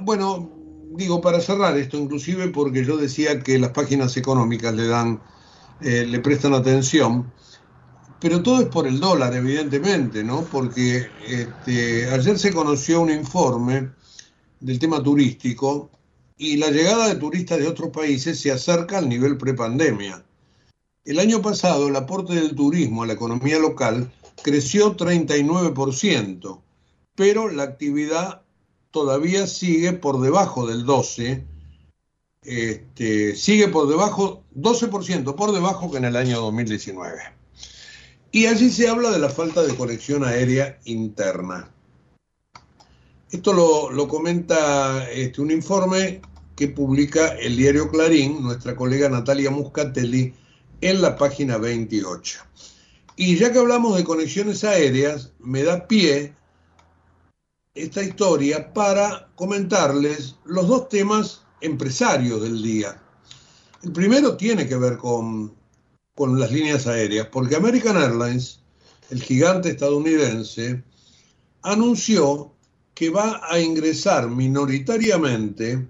bueno, 0.00 0.48
digo 0.92 1.20
para 1.20 1.40
cerrar 1.40 1.76
esto, 1.76 1.96
inclusive 1.96 2.46
porque 2.50 2.84
yo 2.84 2.96
decía 2.96 3.40
que 3.40 3.58
las 3.58 3.70
páginas 3.70 4.16
económicas 4.16 4.72
le 4.74 4.86
dan 4.86 5.20
eh, 5.80 6.06
le 6.06 6.20
prestan 6.20 6.54
atención, 6.54 7.32
pero 8.20 8.42
todo 8.42 8.60
es 8.60 8.68
por 8.68 8.86
el 8.86 8.98
dólar, 8.98 9.34
evidentemente, 9.34 10.24
¿no? 10.24 10.42
Porque 10.44 11.06
este, 11.26 12.08
ayer 12.08 12.38
se 12.38 12.52
conoció 12.52 13.02
un 13.02 13.10
informe 13.10 13.90
del 14.60 14.78
tema 14.78 15.02
turístico 15.02 15.90
y 16.38 16.56
la 16.56 16.70
llegada 16.70 17.08
de 17.08 17.16
turistas 17.16 17.58
de 17.58 17.68
otros 17.68 17.90
países 17.90 18.40
se 18.40 18.50
acerca 18.50 18.98
al 18.98 19.08
nivel 19.08 19.36
prepandemia. 19.36 20.24
El 21.04 21.18
año 21.18 21.40
pasado 21.40 21.88
el 21.88 21.96
aporte 21.96 22.34
del 22.34 22.54
turismo 22.54 23.02
a 23.02 23.06
la 23.06 23.12
economía 23.12 23.58
local 23.58 24.10
creció 24.42 24.96
39%, 24.96 26.60
pero 27.14 27.50
la 27.50 27.62
actividad 27.62 28.42
todavía 28.90 29.46
sigue 29.46 29.92
por 29.92 30.20
debajo 30.20 30.66
del 30.66 30.84
12%, 30.84 31.44
este, 32.46 33.34
sigue 33.34 33.68
por 33.68 33.88
debajo, 33.88 34.44
12% 34.54 35.34
por 35.34 35.52
debajo 35.52 35.90
que 35.90 35.98
en 35.98 36.04
el 36.04 36.16
año 36.16 36.40
2019. 36.40 37.20
Y 38.30 38.46
allí 38.46 38.70
se 38.70 38.88
habla 38.88 39.10
de 39.10 39.18
la 39.18 39.28
falta 39.28 39.62
de 39.62 39.74
conexión 39.74 40.24
aérea 40.24 40.78
interna. 40.84 41.70
Esto 43.30 43.52
lo, 43.52 43.90
lo 43.90 44.06
comenta 44.06 45.10
este, 45.10 45.40
un 45.40 45.50
informe 45.50 46.20
que 46.54 46.68
publica 46.68 47.28
el 47.28 47.56
diario 47.56 47.90
Clarín, 47.90 48.42
nuestra 48.42 48.76
colega 48.76 49.08
Natalia 49.08 49.50
Muscatelli, 49.50 50.32
en 50.80 51.02
la 51.02 51.16
página 51.16 51.58
28. 51.58 52.38
Y 53.16 53.36
ya 53.36 53.52
que 53.52 53.58
hablamos 53.58 53.96
de 53.96 54.04
conexiones 54.04 54.62
aéreas, 54.62 55.32
me 55.38 55.62
da 55.64 55.88
pie 55.88 56.34
esta 57.74 58.02
historia 58.02 58.72
para 58.72 59.28
comentarles 59.34 60.36
los 60.44 60.68
dos 60.68 60.88
temas 60.88 61.45
empresarios 61.66 62.42
del 62.42 62.62
día. 62.62 63.00
El 63.82 63.92
primero 63.92 64.36
tiene 64.36 64.66
que 64.66 64.76
ver 64.76 64.96
con, 64.96 65.54
con 66.14 66.40
las 66.40 66.50
líneas 66.50 66.86
aéreas, 66.86 67.28
porque 67.30 67.56
American 67.56 67.96
Airlines, 67.96 68.60
el 69.10 69.22
gigante 69.22 69.70
estadounidense, 69.70 70.82
anunció 71.62 72.52
que 72.94 73.10
va 73.10 73.40
a 73.50 73.60
ingresar 73.60 74.28
minoritariamente 74.30 75.86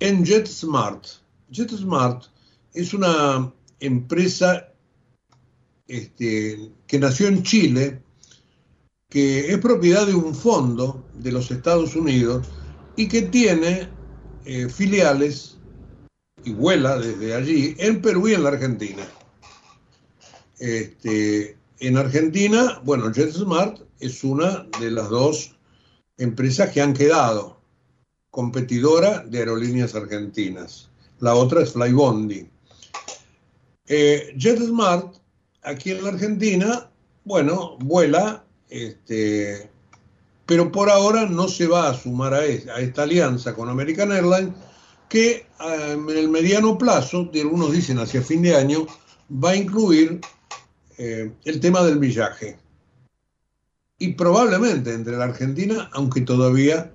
en 0.00 0.24
JetSmart. 0.24 1.04
JetSmart 1.50 2.24
es 2.72 2.94
una 2.94 3.52
empresa 3.80 4.72
este, 5.86 6.72
que 6.86 6.98
nació 6.98 7.28
en 7.28 7.42
Chile, 7.42 8.02
que 9.10 9.52
es 9.52 9.58
propiedad 9.58 10.06
de 10.06 10.14
un 10.14 10.34
fondo 10.34 11.04
de 11.14 11.32
los 11.32 11.50
Estados 11.50 11.96
Unidos 11.96 12.46
y 12.96 13.08
que 13.08 13.22
tiene 13.22 13.88
eh, 14.50 14.66
filiales 14.70 15.58
y 16.42 16.52
vuela 16.52 16.96
desde 16.96 17.34
allí 17.34 17.76
en 17.76 18.00
Perú 18.00 18.28
y 18.28 18.32
en 18.32 18.44
la 18.44 18.48
Argentina. 18.48 19.06
Este, 20.58 21.58
en 21.80 21.98
Argentina, 21.98 22.80
bueno, 22.82 23.12
JetSmart 23.12 23.82
es 24.00 24.24
una 24.24 24.66
de 24.80 24.90
las 24.90 25.10
dos 25.10 25.54
empresas 26.16 26.70
que 26.70 26.80
han 26.80 26.94
quedado 26.94 27.60
competidora 28.30 29.18
de 29.18 29.40
aerolíneas 29.40 29.94
argentinas. 29.94 30.88
La 31.20 31.34
otra 31.34 31.60
es 31.62 31.74
Flybondi. 31.74 32.48
Eh, 33.86 34.32
JetSmart, 34.34 35.14
aquí 35.60 35.90
en 35.90 36.02
la 36.02 36.08
Argentina, 36.08 36.90
bueno, 37.24 37.76
vuela, 37.80 38.46
este, 38.70 39.70
pero 40.48 40.72
por 40.72 40.88
ahora 40.88 41.26
no 41.26 41.46
se 41.46 41.66
va 41.66 41.90
a 41.90 41.94
sumar 41.94 42.32
a, 42.32 42.42
es- 42.46 42.66
a 42.68 42.80
esta 42.80 43.02
alianza 43.02 43.54
con 43.54 43.68
American 43.68 44.10
Airlines, 44.12 44.54
que 45.06 45.30
eh, 45.60 45.92
en 45.92 46.08
el 46.08 46.30
mediano 46.30 46.78
plazo, 46.78 47.28
de 47.30 47.42
algunos 47.42 47.70
dicen 47.70 47.98
hacia 47.98 48.22
fin 48.22 48.40
de 48.40 48.56
año, 48.56 48.86
va 49.30 49.50
a 49.50 49.56
incluir 49.56 50.22
eh, 50.96 51.30
el 51.44 51.60
tema 51.60 51.82
del 51.82 51.98
millaje. 51.98 52.56
Y 53.98 54.14
probablemente 54.14 54.94
entre 54.94 55.18
la 55.18 55.24
Argentina, 55.24 55.90
aunque 55.92 56.22
todavía 56.22 56.90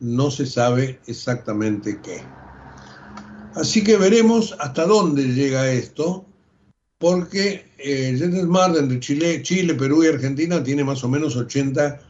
no 0.00 0.32
se 0.32 0.44
sabe 0.44 0.98
exactamente 1.06 2.00
qué. 2.02 2.24
Así 3.54 3.84
que 3.84 3.96
veremos 3.98 4.56
hasta 4.58 4.84
dónde 4.84 5.32
llega 5.32 5.70
esto, 5.70 6.26
porque 6.98 7.70
eh, 7.78 8.16
JetSmart 8.18 8.76
entre 8.78 8.98
Chile, 8.98 9.42
Chile, 9.42 9.74
Perú 9.74 10.02
y 10.02 10.08
Argentina 10.08 10.60
tiene 10.64 10.82
más 10.82 11.04
o 11.04 11.08
menos 11.08 11.36
80 11.36 12.00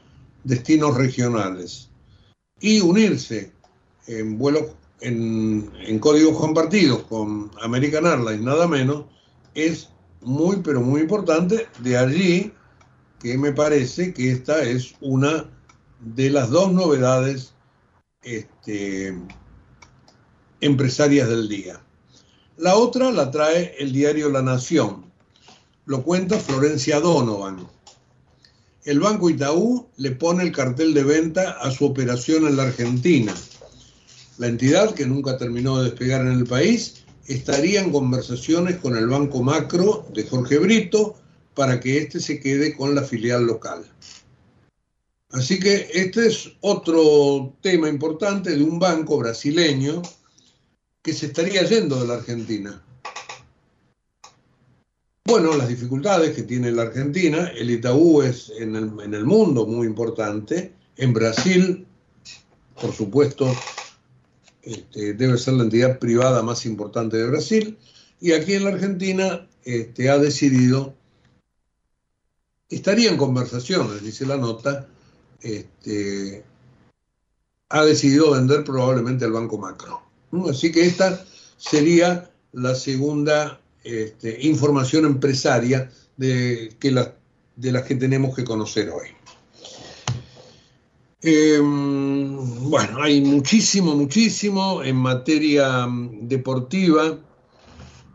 destinos 0.47 0.97
regionales. 0.97 1.91
Y 2.61 2.81
unirse 2.81 3.53
en 4.07 4.39
vuelos 4.39 4.67
en, 5.01 5.99
códigos 5.99 6.39
compartidos 6.39 7.03
con 7.03 7.51
American 7.61 8.07
Airlines, 8.07 8.41
nada 8.41 8.67
menos, 8.67 9.05
es 9.55 9.91
muy, 10.23 10.57
pero 10.63 10.81
muy 10.81 11.03
importante. 11.03 11.67
De 11.81 11.99
allí 11.99 12.53
que 13.21 13.37
me 13.37 13.53
parece 13.53 14.15
que 14.15 14.31
esta 14.31 14.63
es 14.63 14.95
una 15.01 15.51
de 16.01 16.31
las 16.31 16.51
dos 16.51 16.73
novedades 16.73 17.55
este, 18.23 19.19
empresarias 20.61 21.29
del 21.29 21.49
día. 21.49 21.83
La 22.57 22.77
otra 22.77 23.11
la 23.11 23.31
trae 23.31 23.75
el 23.79 23.93
diario 23.93 24.31
La 24.31 24.43
Nación. 24.43 25.13
Lo 25.85 26.03
cuenta 26.03 26.39
Florencia 26.39 27.01
Donovan. 27.01 27.76
El 28.87 29.01
Banco 29.01 29.29
Itaú 29.29 29.89
le 29.97 30.13
pone 30.13 30.45
el 30.45 30.53
cartel 30.53 30.95
de 30.95 31.03
venta 31.03 31.59
a 31.61 31.73
su 31.73 31.85
operación 31.87 32.47
en 32.47 32.57
la 32.57 32.63
Argentina. 32.63 33.35
La 34.39 34.47
entidad, 34.47 34.95
que 34.95 35.05
nunca 35.05 35.37
terminó 35.37 35.79
de 35.79 35.91
despegar 35.91 36.21
en 36.21 36.39
el 36.39 36.45
país, 36.45 37.03
estaría 37.27 37.81
en 37.81 37.91
conversaciones 37.91 38.77
con 38.77 38.97
el 38.97 39.09
Banco 39.09 39.43
Macro 39.43 40.07
de 40.15 40.25
Jorge 40.25 40.59
Brito 40.59 41.17
para 41.55 41.81
que 41.81 41.99
éste 41.99 42.21
se 42.21 42.39
quede 42.39 42.77
con 42.77 42.95
la 42.95 43.03
filial 43.03 43.45
local. 43.45 43.85
Así 45.31 45.59
que 45.59 45.89
este 45.93 46.29
es 46.29 46.53
otro 46.61 47.57
tema 47.63 47.89
importante 47.89 48.55
de 48.55 48.63
un 48.63 48.79
banco 48.79 49.19
brasileño 49.19 50.01
que 51.03 51.13
se 51.13 51.27
estaría 51.27 51.65
yendo 51.65 52.01
de 52.01 52.07
la 52.07 52.15
Argentina. 52.15 52.86
Bueno, 55.27 55.57
las 55.57 55.69
dificultades 55.69 56.37
que 56.37 56.45
tiene 56.45 56.71
la 56.71 56.83
Argentina, 56.83 57.49
el 57.49 57.71
Itaú 57.71 58.23
es 58.23 58.53
en 58.59 58.77
el, 58.77 59.25
mundo 59.25 59.67
muy 59.67 59.87
importante, 59.87 60.73
en 60.97 61.13
Brasil, 61.13 61.85
por 62.81 62.93
supuesto, 62.93 63.53
este, 64.63 65.15
debe 65.15 65.37
ser 65.37 65.55
la 65.55 65.65
entidad 65.65 65.99
privada 65.99 66.43
más 66.43 66.65
importante 66.65 67.17
de 67.17 67.27
Brasil, 67.27 67.77
y 68.21 68.33
aquí 68.33 68.55
en 68.55 68.65
la 68.65 68.71
Argentina 68.71 69.49
este, 69.65 70.11
ha 70.11 70.19
decidido 70.19 70.95
estaría 72.69 73.11
en 73.11 73.17
conversaciones, 73.17 74.03
dice 74.03 74.27
la 74.27 74.37
nota, 74.37 74.87
este, 75.41 76.45
ha 77.69 77.85
decidido 77.85 78.33
vender 78.33 78.65
probablemente 78.65 79.25
al 79.25 79.33
Banco 79.33 79.59
Macro. 79.59 80.03
Así 80.49 80.71
que 80.71 80.87
esta 80.87 81.25
sería 81.57 82.31
la 82.53 82.75
segunda 82.75 83.61
este, 83.87 84.39
información 84.47 85.05
empresaria 85.07 85.91
de, 86.17 86.75
que 86.79 86.91
la- 86.91 87.15
de 87.57 87.73
las 87.73 87.85
que 87.85 87.95
tenemos 87.95 88.35
que 88.37 88.45
conocer 88.45 88.91
hoy. 88.91 89.09
Eh, 91.23 91.59
bueno, 91.61 93.03
hay 93.03 93.21
muchísimo, 93.21 93.95
muchísimo 93.97 94.83
en 94.83 94.97
materia 94.97 95.87
mm, 95.87 96.29
deportiva. 96.29 97.19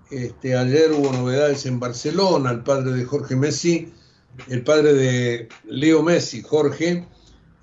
Este, 0.09 0.55
ayer 0.55 0.91
hubo 0.91 1.11
novedades 1.11 1.65
en 1.65 1.79
Barcelona, 1.79 2.51
el 2.51 2.63
padre 2.63 2.91
de 2.91 3.05
Jorge 3.05 3.35
Messi, 3.35 3.91
el 4.47 4.63
padre 4.63 4.93
de 4.93 5.49
Leo 5.65 6.03
Messi, 6.03 6.41
Jorge, 6.41 7.07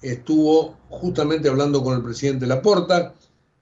estuvo 0.03 0.77
justamente 0.89 1.49
hablando 1.49 1.83
con 1.83 1.97
el 1.97 2.03
presidente 2.03 2.47
Laporta. 2.47 3.15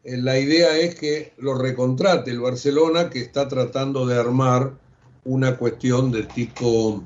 Eh, 0.06 0.16
La 0.18 0.38
idea 0.38 0.78
es 0.78 0.94
que 0.94 1.32
lo 1.38 1.54
recontrate 1.58 2.30
el 2.30 2.40
Barcelona, 2.40 3.10
que 3.10 3.20
está 3.20 3.48
tratando 3.48 4.06
de 4.06 4.16
armar 4.16 4.78
una 5.24 5.56
cuestión 5.56 6.12
de 6.12 6.22
tipo 6.22 7.02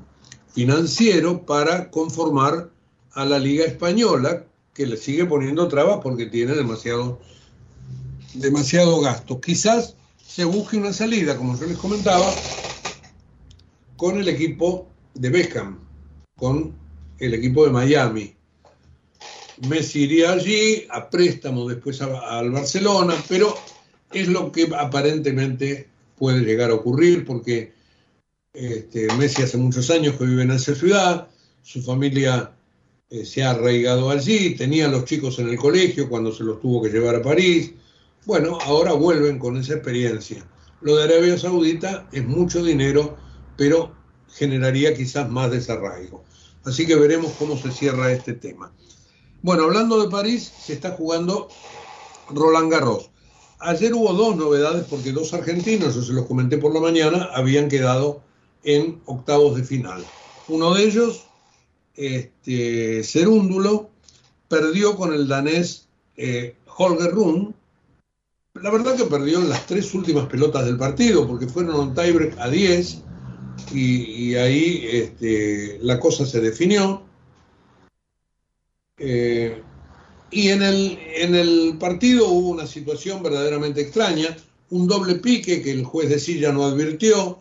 financiero 0.53 1.43
para 1.43 1.89
conformar 1.89 2.69
a 3.13 3.25
la 3.25 3.39
Liga 3.39 3.65
Española, 3.65 4.45
que 4.75 4.85
le 4.85 4.97
sigue 4.97 5.25
poniendo 5.25 5.67
trabas 5.67 5.99
porque 6.03 6.27
tiene 6.27 6.53
demasiado, 6.53 7.19
demasiado 8.35 9.01
gasto. 9.01 9.41
Quizás 9.41 9.95
se 10.23 10.45
busque 10.45 10.77
una 10.77 10.93
salida, 10.93 11.35
como 11.35 11.59
yo 11.59 11.65
les 11.65 11.77
comentaba, 11.77 12.31
con 13.97 14.19
el 14.19 14.27
equipo 14.27 14.87
de 15.15 15.29
Beckham, 15.29 15.79
con 16.37 16.75
el 17.17 17.33
equipo 17.33 17.65
de 17.65 17.71
Miami. 17.71 18.35
Messi 19.67 20.03
iría 20.03 20.33
allí 20.33 20.85
a 20.89 21.09
préstamo 21.09 21.67
después 21.67 22.01
al 22.01 22.51
Barcelona, 22.51 23.15
pero 23.27 23.55
es 24.11 24.27
lo 24.27 24.51
que 24.51 24.69
aparentemente 24.77 25.87
puede 26.17 26.41
llegar 26.41 26.71
a 26.71 26.75
ocurrir 26.75 27.25
porque 27.25 27.73
este, 28.53 29.07
Messi 29.15 29.43
hace 29.43 29.57
muchos 29.57 29.89
años 29.89 30.15
que 30.15 30.25
vive 30.25 30.43
en 30.43 30.51
esa 30.51 30.75
ciudad, 30.75 31.27
su 31.61 31.81
familia 31.81 32.51
eh, 33.09 33.25
se 33.25 33.43
ha 33.43 33.51
arraigado 33.51 34.09
allí, 34.09 34.55
tenía 34.55 34.87
a 34.87 34.89
los 34.89 35.05
chicos 35.05 35.39
en 35.39 35.49
el 35.49 35.57
colegio 35.57 36.09
cuando 36.09 36.31
se 36.31 36.43
los 36.43 36.59
tuvo 36.59 36.81
que 36.81 36.89
llevar 36.89 37.15
a 37.15 37.21
París. 37.21 37.71
Bueno, 38.25 38.57
ahora 38.61 38.93
vuelven 38.93 39.39
con 39.39 39.57
esa 39.57 39.73
experiencia. 39.73 40.45
Lo 40.81 40.95
de 40.95 41.03
Arabia 41.03 41.37
Saudita 41.37 42.07
es 42.11 42.25
mucho 42.25 42.63
dinero, 42.63 43.17
pero 43.57 43.95
generaría 44.33 44.93
quizás 44.93 45.29
más 45.29 45.51
desarraigo. 45.51 46.23
Así 46.63 46.85
que 46.85 46.95
veremos 46.95 47.33
cómo 47.33 47.57
se 47.57 47.71
cierra 47.71 48.11
este 48.11 48.33
tema. 48.33 48.71
Bueno, 49.43 49.63
hablando 49.63 49.99
de 49.99 50.09
París, 50.09 50.51
se 50.59 50.73
está 50.73 50.91
jugando 50.91 51.47
Roland 52.29 52.71
Garros. 52.71 53.09
Ayer 53.57 53.91
hubo 53.93 54.13
dos 54.13 54.35
novedades 54.35 54.85
porque 54.87 55.11
dos 55.11 55.33
argentinos, 55.33 55.95
yo 55.95 56.03
se 56.03 56.13
los 56.13 56.27
comenté 56.27 56.59
por 56.59 56.71
la 56.71 56.79
mañana, 56.79 57.29
habían 57.33 57.67
quedado 57.67 58.21
en 58.63 59.01
octavos 59.05 59.55
de 59.55 59.63
final. 59.63 60.05
Uno 60.47 60.75
de 60.75 60.83
ellos, 60.83 61.25
este, 61.95 63.03
perdió 64.47 64.95
con 64.95 65.11
el 65.11 65.27
danés 65.27 65.87
eh, 66.17 66.55
Holger 66.77 67.11
Rune. 67.11 67.53
La 68.53 68.69
verdad 68.69 68.95
que 68.95 69.05
perdió 69.05 69.39
en 69.39 69.49
las 69.49 69.65
tres 69.65 69.91
últimas 69.95 70.27
pelotas 70.27 70.65
del 70.65 70.77
partido 70.77 71.25
porque 71.27 71.47
fueron 71.47 71.79
un 71.79 71.95
tiebreak 71.95 72.37
a 72.37 72.47
10 72.47 73.01
y, 73.73 74.01
y 74.03 74.35
ahí 74.35 74.87
este, 74.91 75.79
la 75.81 75.99
cosa 75.99 76.27
se 76.27 76.41
definió. 76.41 77.09
Eh, 79.03 79.63
y 80.29 80.49
en 80.49 80.61
el, 80.61 80.99
en 81.15 81.33
el 81.33 81.77
partido 81.79 82.29
hubo 82.29 82.49
una 82.49 82.67
situación 82.67 83.23
verdaderamente 83.23 83.81
extraña, 83.81 84.37
un 84.69 84.87
doble 84.87 85.15
pique 85.15 85.61
que 85.63 85.71
el 85.71 85.83
juez 85.83 86.09
de 86.09 86.19
silla 86.19 86.51
no 86.51 86.65
advirtió, 86.65 87.39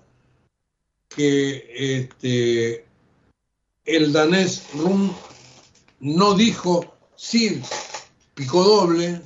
que 1.09 1.67
este, 1.77 2.87
el 3.85 4.13
danés 4.13 4.65
Rum 4.75 5.13
no 6.01 6.35
dijo 6.35 6.97
sí, 7.15 7.61
picó 8.35 8.65
doble, 8.65 9.21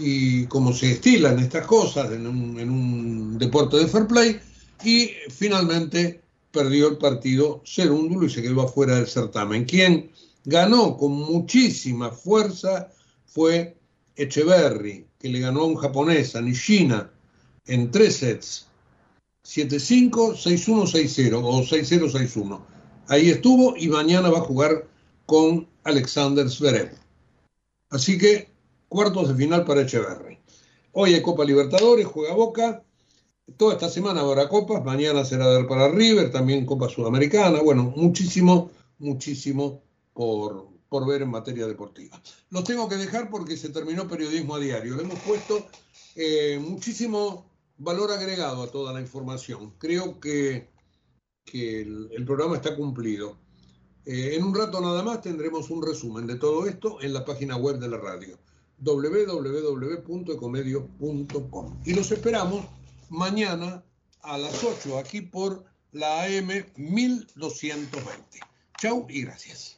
y 0.00 0.46
como 0.46 0.72
se 0.72 0.92
estilan 0.92 1.38
estas 1.38 1.66
cosas 1.66 2.10
en 2.12 2.26
un, 2.26 3.38
deporte 3.38 3.76
de 3.76 3.86
fair 3.86 4.08
play, 4.08 4.40
y 4.84 5.10
finalmente 5.30 6.20
perdió 6.50 6.88
el 6.88 6.98
partido 6.98 7.62
Cerúndulo 7.64 8.26
y 8.26 8.30
se 8.30 8.42
quedó 8.42 8.62
afuera 8.62 8.96
del 8.96 9.06
certamen. 9.06 9.64
Quien 9.64 10.10
ganó 10.48 10.96
con 10.96 11.12
muchísima 11.12 12.10
fuerza 12.10 12.88
fue 13.26 13.76
Echeverry, 14.16 15.06
que 15.18 15.28
le 15.28 15.40
ganó 15.40 15.60
a 15.60 15.66
un 15.66 15.76
japonés, 15.76 16.34
a 16.36 16.40
Nishina, 16.40 17.10
en 17.66 17.90
tres 17.90 18.16
sets. 18.16 18.66
7-5, 19.44 20.10
6-1, 20.10 21.30
6-0 21.30 21.40
o 21.42 21.62
6-0, 21.62 22.10
6-1. 22.10 22.60
Ahí 23.08 23.28
estuvo 23.28 23.76
y 23.76 23.88
mañana 23.88 24.30
va 24.30 24.38
a 24.38 24.42
jugar 24.42 24.86
con 25.26 25.68
Alexander 25.84 26.48
Zverev. 26.48 26.92
Así 27.90 28.16
que 28.16 28.50
cuartos 28.88 29.28
de 29.28 29.34
final 29.34 29.64
para 29.66 29.82
Echeverry. 29.82 30.38
Hoy 30.92 31.14
hay 31.14 31.22
Copa 31.22 31.44
Libertadores, 31.44 32.06
juega 32.06 32.34
Boca. 32.34 32.82
Toda 33.58 33.74
esta 33.74 33.90
semana 33.90 34.20
habrá 34.20 34.48
copas, 34.48 34.84
mañana 34.84 35.24
será 35.24 35.66
para 35.66 35.90
River, 35.90 36.30
también 36.30 36.66
Copa 36.66 36.88
Sudamericana. 36.88 37.60
Bueno, 37.62 37.92
muchísimo, 37.96 38.70
muchísimo 38.98 39.82
por, 40.18 41.06
ver 41.06 41.22
en 41.22 41.30
materia 41.30 41.66
deportiva. 41.68 42.20
Los 42.50 42.64
tengo 42.64 42.88
que 42.88 42.96
dejar 42.96 43.30
porque 43.30 43.56
se 43.56 43.68
terminó 43.68 44.08
periodismo 44.08 44.56
a 44.56 44.58
diario. 44.58 44.96
Le 44.96 45.04
hemos 45.04 45.20
puesto 45.20 45.64
eh, 46.16 46.58
muchísimo 46.60 47.48
valor 47.76 48.10
agregado 48.10 48.64
a 48.64 48.72
toda 48.72 48.92
la 48.92 49.00
información. 49.00 49.74
Creo 49.78 50.18
que, 50.18 50.70
que 51.44 51.82
el, 51.82 52.08
el 52.10 52.24
programa 52.24 52.56
está 52.56 52.74
cumplido. 52.74 53.38
Eh, 54.04 54.34
en 54.34 54.42
un 54.42 54.56
rato 54.56 54.80
nada 54.80 55.04
más 55.04 55.22
tendremos 55.22 55.70
un 55.70 55.86
resumen 55.86 56.26
de 56.26 56.34
todo 56.34 56.66
esto 56.66 57.00
en 57.00 57.12
la 57.12 57.24
página 57.24 57.56
web 57.56 57.78
de 57.78 57.88
la 57.88 57.98
radio 57.98 58.36
www.ecomedio.com 58.80 61.80
y 61.84 61.94
los 61.94 62.10
esperamos 62.10 62.66
mañana 63.08 63.84
a 64.22 64.38
las 64.38 64.64
8 64.64 64.98
aquí 64.98 65.20
por 65.20 65.64
la 65.92 66.24
AM 66.24 66.48
1220. 66.76 68.40
Chau 68.80 69.06
y 69.08 69.22
gracias. 69.22 69.77